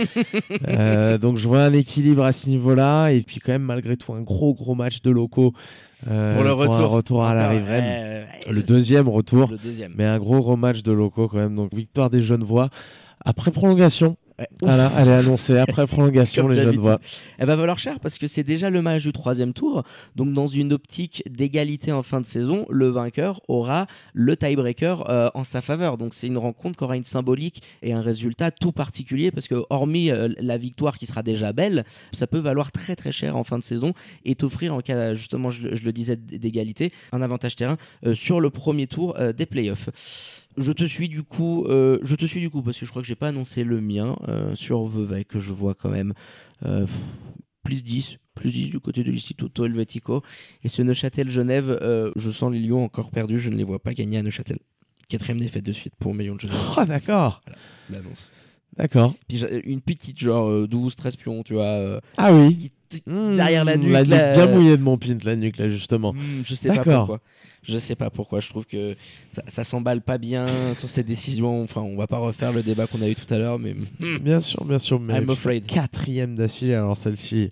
Euh, 0.69 1.19
donc, 1.19 1.37
je 1.39 1.47
vois 1.49 1.63
un 1.65 1.73
équilibre 1.73 2.25
à 2.25 2.33
ce 2.33 2.49
niveau-là. 2.49 3.11
Et 3.11 3.21
puis, 3.23 3.41
quand 3.41 3.53
même, 3.53 3.63
malgré 3.63 3.97
tout, 3.97 4.13
un 4.13 4.21
gros, 4.23 4.55
gros 4.55 4.75
match 4.75 5.03
de 5.03 5.11
locaux 5.11 5.53
euh, 6.09 6.35
Pour 6.35 6.45
le 6.45 6.53
retour. 6.53 6.89
retour 6.91 7.25
à 7.25 7.35
la 7.35 7.43
Encore, 7.47 7.57
riveraine. 7.59 7.85
euh, 7.87 8.25
le 8.51 8.63
deuxième 8.63 9.09
retour. 9.09 9.51
Le 9.51 9.59
deuxième. 9.59 9.93
Mais 9.97 10.05
un 10.05 10.19
gros, 10.19 10.39
gros 10.41 10.57
match 10.57 10.83
de 10.83 10.93
locaux 10.93 11.29
quand 11.29 11.39
même. 11.39 11.57
Donc, 11.57 11.75
victoire 11.75 12.11
des 12.11 12.21
Genevois. 12.21 12.69
Après 13.25 13.51
prolongation, 13.51 14.17
Ouais. 14.43 14.49
voilà, 14.69 14.91
elle 14.99 15.09
est 15.09 15.13
annoncée. 15.13 15.57
Après 15.59 15.87
prolongation, 15.87 16.49
les 16.49 16.57
d'habitude. 16.57 16.75
Genevois. 16.77 17.01
Elle 17.39 17.47
va 17.47 17.57
valoir 17.57 17.79
cher 17.79 18.01
parce 18.01 18.19
que 18.19 18.27
c'est 18.27 18.43
déjà 18.43 18.71
le 18.71 18.83
match 18.83 19.03
du 19.03 19.13
troisième 19.13 19.53
tour. 19.53 19.83
Donc, 20.17 20.33
dans 20.33 20.47
une 20.47 20.73
optique 20.73 21.23
d'égalité 21.29 21.93
en 21.93 22.03
fin 22.03 22.21
de 22.21 22.27
saison, 22.27 22.67
le 22.71 22.89
vainqueur 22.89 23.41
aura 23.49 23.87
le 24.15 24.37
tiebreaker 24.37 25.09
euh, 25.11 25.31
en 25.35 25.45
sa 25.45 25.61
faveur. 25.61 25.99
Donc, 25.99 26.15
c'est 26.15 26.27
une 26.27 26.39
rencontre 26.39 26.79
qui 26.79 26.85
aura 26.85 26.97
une 26.97 27.05
symbolique 27.05 27.63
et 27.83 27.93
un 27.93 28.01
résultat 28.01 28.51
tout 28.51 28.73
particulier 28.73 29.31
parce 29.31 29.49
que, 29.49 29.65
hormis 29.71 30.11
euh, 30.11 30.29
la 30.41 30.59
victoire 30.59 30.99
qui 30.99 31.07
sera 31.07 31.23
déjà 31.23 31.53
belle, 31.53 31.85
ça 32.13 32.27
peut 32.27 32.39
valoir 32.39 32.73
très 32.73 32.97
très 32.97 33.13
cher 33.13 33.37
en 33.37 33.45
fin 33.45 33.59
de 33.59 33.65
saison 33.65 33.93
et 34.25 34.35
t'offrir, 34.35 34.75
en 34.75 34.81
cas, 34.81 35.15
justement, 35.15 35.51
je, 35.51 35.63
le- 35.69 35.77
je 35.77 35.85
le 35.85 35.93
disais, 35.93 36.17
d'égalité, 36.17 36.93
un 37.13 37.23
avantage 37.23 37.57
terrain 37.57 37.77
euh, 38.07 38.15
sur 38.15 38.41
le 38.41 38.51
premier 38.51 38.87
tour 38.87 39.17
des 39.37 39.47
playoffs. 39.47 39.89
Je 40.57 40.73
te 40.73 40.85
suis 40.85 41.09
du 41.09 41.23
coup, 41.23 41.65
euh, 41.67 41.99
je 42.03 42.15
te 42.15 42.27
suis 42.27 42.41
du 42.41 42.51
coup 42.51 42.63
parce 42.63 42.79
que 42.79 42.85
je 42.85 42.91
crois 42.91 43.03
que 43.03 43.09
j'ai 43.09 43.15
pas 43.15 43.29
annoncé 43.29 43.65
le 43.65 43.81
mien 43.81 44.17
euh, 44.29 44.55
sur 44.55 44.85
Vevey 44.85 45.25
que 45.25 45.41
je 45.41 45.53
vois 45.53 45.75
quand 45.75 45.89
même 45.91 46.13
euh, 46.67 46.87
plus 47.63 47.83
10, 47.83 48.19
plus 48.35 48.51
10 48.51 48.71
du 48.71 48.81
côté 48.81 49.03
de 49.05 49.11
l'Istituto 49.11 49.65
Helvetico. 49.65 50.23
Et 50.63 50.69
ce 50.69 50.83
Neuchâtel-Genève, 50.83 51.79
euh, 51.83 52.11
je 52.17 52.31
sens 52.31 52.53
les 52.53 52.61
Lions 52.61 52.85
encore 52.85 53.11
perdus, 53.11 53.39
je 53.39 53.49
ne 53.49 53.57
les 53.57 53.65
vois 53.65 53.79
pas 53.79 53.95
gagner 53.95 54.19
à 54.19 54.23
Neuchâtel. 54.23 54.59
Quatrième 55.09 55.39
défaite 55.41 55.65
de 55.65 55.73
suite 55.73 55.95
pour 55.99 56.15
Million 56.15 56.35
de 56.35 56.41
Genève. 56.41 56.57
Oh, 56.77 56.85
d'accord. 56.85 57.41
L'annonce. 57.91 58.33
D'accord. 58.77 59.15
Puis 59.29 59.43
une 59.65 59.81
petite, 59.83 60.19
genre 60.19 60.49
euh, 60.49 60.67
12, 60.67 60.97
13 60.97 61.17
pions, 61.17 61.43
tu 61.43 61.55
vois, 61.55 62.01
Ah 62.17 62.33
oui. 62.35 62.57
qui- 62.57 62.73
Mmh, 63.07 63.37
derrière 63.37 63.65
la 63.65 63.77
nuque. 63.77 63.93
La 63.93 64.05
là, 64.05 64.35
bien 64.35 64.49
euh, 64.49 64.55
mouillée 64.55 64.77
de 64.77 64.83
mon 64.83 64.99
pint, 64.99 65.19
la 65.25 65.37
nuque, 65.37 65.59
là, 65.59 65.69
justement. 65.69 66.13
Hmm, 66.13 66.43
je 66.45 66.55
sais 66.55 66.69
pas 66.69 66.85
pourquoi. 66.85 67.21
Je 67.63 67.79
sais 67.79 67.95
pas 67.95 68.11
pourquoi. 68.11 68.41
Je 68.41 68.49
trouve 68.49 68.67
que 68.67 68.97
ça, 69.31 69.43
ça 69.47 69.65
s'emballe 69.65 70.03
pas 70.03 70.19
bien 70.19 70.47
sur 70.75 70.91
cette 70.91 71.07
décision. 71.07 71.63
Enfin, 71.63 71.81
on 71.81 71.97
va 71.97 72.07
pas 72.07 72.19
refaire 72.19 72.53
le 72.53 72.63
débat 72.63 72.87
qu'on 72.87 73.03
a 73.03 73.09
eu 73.09 73.15
tout 73.15 73.33
à 73.33 73.39
l'heure, 73.39 73.59
mais 73.59 73.75
hmm, 73.75 74.19
Bien 74.19 74.41
sûr, 74.41 74.65
bien 74.65 74.79
sûr. 74.79 74.99
Mais 74.99 75.19
I'm 75.19 75.31
afraid. 75.31 75.67
Quatrième 75.67 76.35
d'affilée, 76.35 76.75
alors 76.75 76.97
celle-ci, 76.97 77.51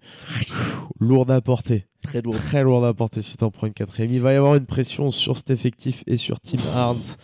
lourde 0.98 1.30
à 1.30 1.40
porter. 1.40 1.86
Très 2.00 2.22
lourd. 2.22 2.34
Très 2.34 2.60
à 2.60 2.94
porter 2.94 3.22
si 3.22 3.36
t'en 3.36 3.50
prends 3.50 3.66
une 3.66 3.72
quatrième. 3.72 4.10
Il 4.12 4.20
va 4.20 4.32
y 4.32 4.36
avoir 4.36 4.54
une 4.56 4.66
pression 4.66 5.10
sur 5.10 5.36
cet 5.36 5.50
effectif 5.50 6.02
et 6.06 6.16
sur 6.16 6.40
Team 6.40 6.60
Hards 6.74 7.16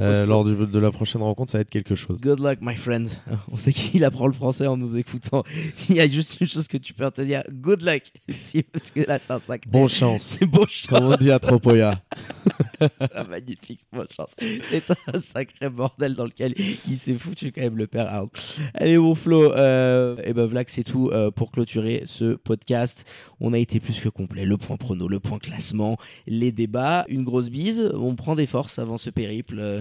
euh, 0.00 0.26
lors 0.26 0.44
du- 0.44 0.54
de 0.66 0.78
la 0.78 0.90
prochaine 0.90 1.22
rencontre. 1.22 1.52
Ça 1.52 1.58
va 1.58 1.62
être 1.62 1.70
quelque 1.70 1.94
chose. 1.94 2.20
Good 2.20 2.40
luck, 2.40 2.58
my 2.60 2.76
friend. 2.76 3.08
On 3.52 3.56
sait 3.56 3.72
qu'il 3.72 4.04
apprend 4.04 4.26
le 4.26 4.32
français 4.32 4.66
en 4.66 4.76
nous 4.76 4.96
écoutant. 4.96 5.42
S'il 5.74 5.96
y 5.96 6.00
a 6.00 6.08
juste 6.08 6.40
une 6.40 6.46
chose 6.46 6.66
que 6.68 6.76
tu 6.76 6.94
peux 6.94 7.04
retenir, 7.04 7.42
good 7.52 7.82
luck. 7.82 8.02
Parce 8.72 8.90
que 8.90 9.00
là, 9.00 9.18
c'est 9.18 9.32
un 9.32 9.38
sac. 9.38 9.66
Bon 9.68 9.88
chance. 9.88 10.22
C'est 10.22 10.46
bon 10.46 10.66
chance. 10.66 10.86
Comme 10.88 11.04
on 11.04 11.16
dit 11.16 11.30
à 11.30 11.38
Tropoya. 11.38 12.00
Magnifique, 13.28 13.80
bonne 13.92 14.06
chance. 14.14 14.34
C'est 14.38 14.84
un 15.06 15.18
sacré 15.18 15.68
bordel 15.68 16.14
dans 16.14 16.24
lequel 16.24 16.54
il 16.88 16.98
s'est 16.98 17.14
foutu 17.14 17.52
quand 17.52 17.60
même 17.60 17.76
le 17.76 17.86
père. 17.86 18.24
Allez, 18.74 18.98
mon 18.98 19.14
Flo, 19.14 19.52
euh, 19.52 20.16
et 20.24 20.32
ben 20.32 20.46
voilà 20.46 20.64
que 20.64 20.70
c'est 20.70 20.84
tout 20.84 21.10
euh, 21.10 21.30
pour 21.30 21.50
clôturer 21.50 22.02
ce 22.06 22.34
podcast. 22.34 23.04
On 23.40 23.52
a 23.52 23.58
été 23.58 23.80
plus 23.80 24.00
que 24.00 24.08
complet. 24.08 24.44
Le 24.44 24.56
point 24.56 24.76
prono, 24.76 25.08
le 25.08 25.20
point 25.20 25.38
classement, 25.38 25.96
les 26.26 26.52
débats, 26.52 27.04
une 27.08 27.24
grosse 27.24 27.50
bise. 27.50 27.90
On 27.94 28.14
prend 28.14 28.34
des 28.34 28.46
forces 28.46 28.78
avant 28.78 28.98
ce 28.98 29.10
périple. 29.10 29.58
Euh, 29.58 29.80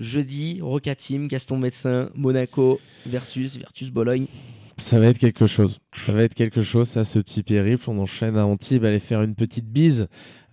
jeudi, 0.00 0.60
Roca 0.60 0.94
Team, 0.94 1.28
Gaston 1.28 1.58
Médecin, 1.58 2.10
Monaco 2.14 2.80
versus 3.06 3.56
Virtus 3.56 3.90
Bologne. 3.90 4.26
Ça 4.78 4.98
va 4.98 5.06
être 5.06 5.18
quelque 5.18 5.46
chose. 5.46 5.80
Ça 5.96 6.12
va 6.12 6.22
être 6.22 6.34
quelque 6.34 6.62
chose, 6.62 6.88
ça, 6.88 7.02
ce 7.02 7.18
petit 7.18 7.42
périple. 7.42 7.88
On 7.88 7.98
enchaîne 7.98 8.36
à 8.36 8.46
Antibes, 8.46 8.84
aller 8.84 9.00
faire 9.00 9.22
une 9.22 9.34
petite 9.34 9.66
bise 9.66 10.06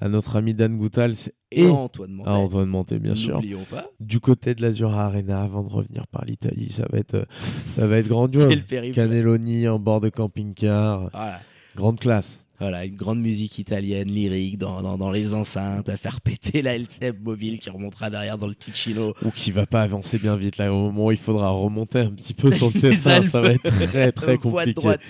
à 0.04 0.10
notre 0.10 0.36
ami 0.36 0.54
Dan 0.54 0.78
Goutal 0.78 1.14
Et 1.51 1.64
et 1.64 1.70
Antoine 1.70 2.12
Montet. 2.12 2.30
à 2.30 2.34
Antoine 2.34 2.68
Monté, 2.68 2.99
bien 2.99 3.16
sûr. 3.16 3.36
N'oublions 3.36 3.64
pas. 3.70 3.86
Du 4.01 4.20
côté 4.20 4.54
de 4.54 4.62
l'Azura 4.62 5.06
Arena, 5.06 5.41
avant 5.43 5.64
de 5.64 5.70
revenir 5.72 6.08
par 6.08 6.26
l'Italie, 6.26 6.72
ça 6.72 6.86
va 6.91 6.97
être, 6.99 7.14
euh, 7.16 7.26
ça 7.70 7.88
va 7.88 7.97
être 7.99 8.08
grandiose. 8.10 8.47
Quel 8.49 8.64
périple. 8.66 8.95
Cannelloni 8.95 9.68
en 9.70 9.80
bord 9.80 10.01
de 10.01 10.10
camping-car, 10.10 11.10
Voilà. 11.14 11.39
grande 11.76 11.99
classe. 12.01 12.43
Voilà, 12.60 12.86
une 12.86 12.95
grande 12.95 13.20
musique 13.20 13.58
italienne, 13.58 14.08
lyrique, 14.10 14.58
dans, 14.58 14.82
dans, 14.82 14.97
dans 14.97 15.12
les 15.12 15.34
enceintes, 15.34 15.89
à 15.89 15.97
faire 15.97 16.22
péter 16.22 16.62
la 16.62 16.76
LCM 16.78 17.18
mobile 17.22 17.60
qui 17.60 17.70
remontera 17.70 18.10
derrière 18.10 18.38
dans 18.38 18.47
le 18.47 18.56
Ticino. 18.56 19.14
Ou 19.24 19.32
qui 19.32 19.51
va 19.51 19.66
pas 19.66 19.82
avancer 19.82 20.20
bien 20.20 20.36
vite 20.36 20.58
là. 20.58 20.72
Au 20.72 20.84
moment 20.91 21.08
où 21.08 21.12
il 21.12 21.18
faudra 21.18 21.49
remonter 21.49 21.99
un 21.99 22.12
petit 22.12 22.34
peu 22.34 22.51
sur 22.51 22.72
le 22.74 22.80
Tessin, 22.80 23.28
ça 23.28 23.41
va 23.41 23.49
être 23.54 23.64
très 23.64 24.12
très 24.12 24.38
Voix 24.38 24.66
de 24.66 24.72
compliqué. 24.72 24.74
droite. 24.74 25.01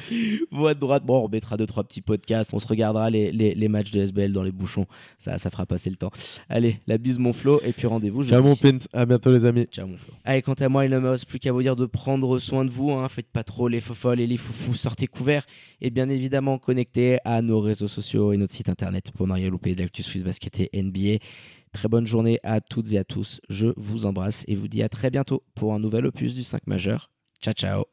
Voix 0.52 0.74
de 0.74 0.80
droite. 0.80 1.06
Bon, 1.06 1.18
on 1.20 1.24
remettra 1.24 1.58
deux, 1.58 1.68
trois 1.68 1.84
petits 1.84 2.02
podcasts. 2.02 2.54
On 2.54 2.60
se 2.60 2.68
regardera 2.68 3.10
les, 3.10 3.32
les, 3.32 3.54
les 3.54 3.68
matchs 3.68 3.92
de 3.92 4.02
SBL 4.02 4.32
dans 4.32 4.44
les 4.44 4.52
bouchons. 4.52 4.86
Ça, 5.20 5.38
ça 5.38 5.50
fera 5.52 5.66
passer 5.66 5.90
le 5.90 5.98
temps. 5.98 6.12
Allez, 6.50 6.80
la 6.88 6.98
bise, 6.98 7.20
mon 7.20 7.34
Flo. 7.34 7.60
Et 7.66 7.74
puis 7.74 7.88
rendez-vous. 7.88 8.24
Ciao 8.24 8.42
mon 8.42 8.56
Pint, 8.56 8.80
à 8.94 9.06
bientôt 9.06 9.32
les 9.34 9.46
amis. 9.46 9.66
Ciao 9.72 9.86
mon 9.86 9.98
Flo. 9.98 10.14
Allez, 10.24 10.42
quant 10.42 10.54
à 10.54 10.70
moi, 10.70 10.86
il 10.86 10.92
ne 10.92 11.00
me 11.00 11.10
reste 11.10 11.26
plus 11.28 11.40
qu'à 11.40 11.52
vous 11.52 11.62
dire 11.62 11.76
de 11.76 11.86
prendre 11.86 12.40
soin 12.40 12.64
de 12.64 12.70
vous. 12.72 12.92
Hein. 12.92 13.10
Faites 13.10 13.30
pas 13.30 13.44
trop 13.44 13.68
les 13.68 13.82
fofolles 13.82 14.22
et 14.22 14.28
les 14.28 14.38
foufous. 14.38 14.76
Sortez 14.76 15.08
couverts. 15.08 15.46
Et 15.82 15.90
bien 15.90 16.08
évidemment, 16.10 16.58
connectez 16.58 17.18
à 17.26 17.33
nos 17.42 17.60
réseaux 17.60 17.88
sociaux 17.88 18.32
et 18.34 18.38
notre 18.38 18.54
site 18.54 18.70
internet 18.70 19.12
pour 19.12 19.28
ne 19.28 19.34
rien 19.34 19.50
louper 19.50 19.76
d'actu 19.76 20.04
Swiss 20.04 20.24
Basket 20.24 20.60
et 20.60 20.82
NBA. 20.82 21.24
Très 21.72 21.88
bonne 21.88 22.06
journée 22.06 22.40
à 22.44 22.62
toutes 22.62 22.92
et 22.94 22.98
à 22.98 23.04
tous. 23.04 23.42
Je 23.50 23.68
vous 23.78 24.06
embrasse 24.06 24.44
et 24.48 24.56
vous 24.56 24.68
dis 24.68 24.84
à 24.84 24.90
très 24.90 25.10
bientôt 25.10 25.44
pour 25.56 25.74
un 25.74 25.80
nouvel 25.80 26.06
opus 26.06 26.36
du 26.36 26.44
5 26.44 26.68
majeur. 26.68 27.10
Ciao, 27.42 27.54
ciao. 27.54 27.82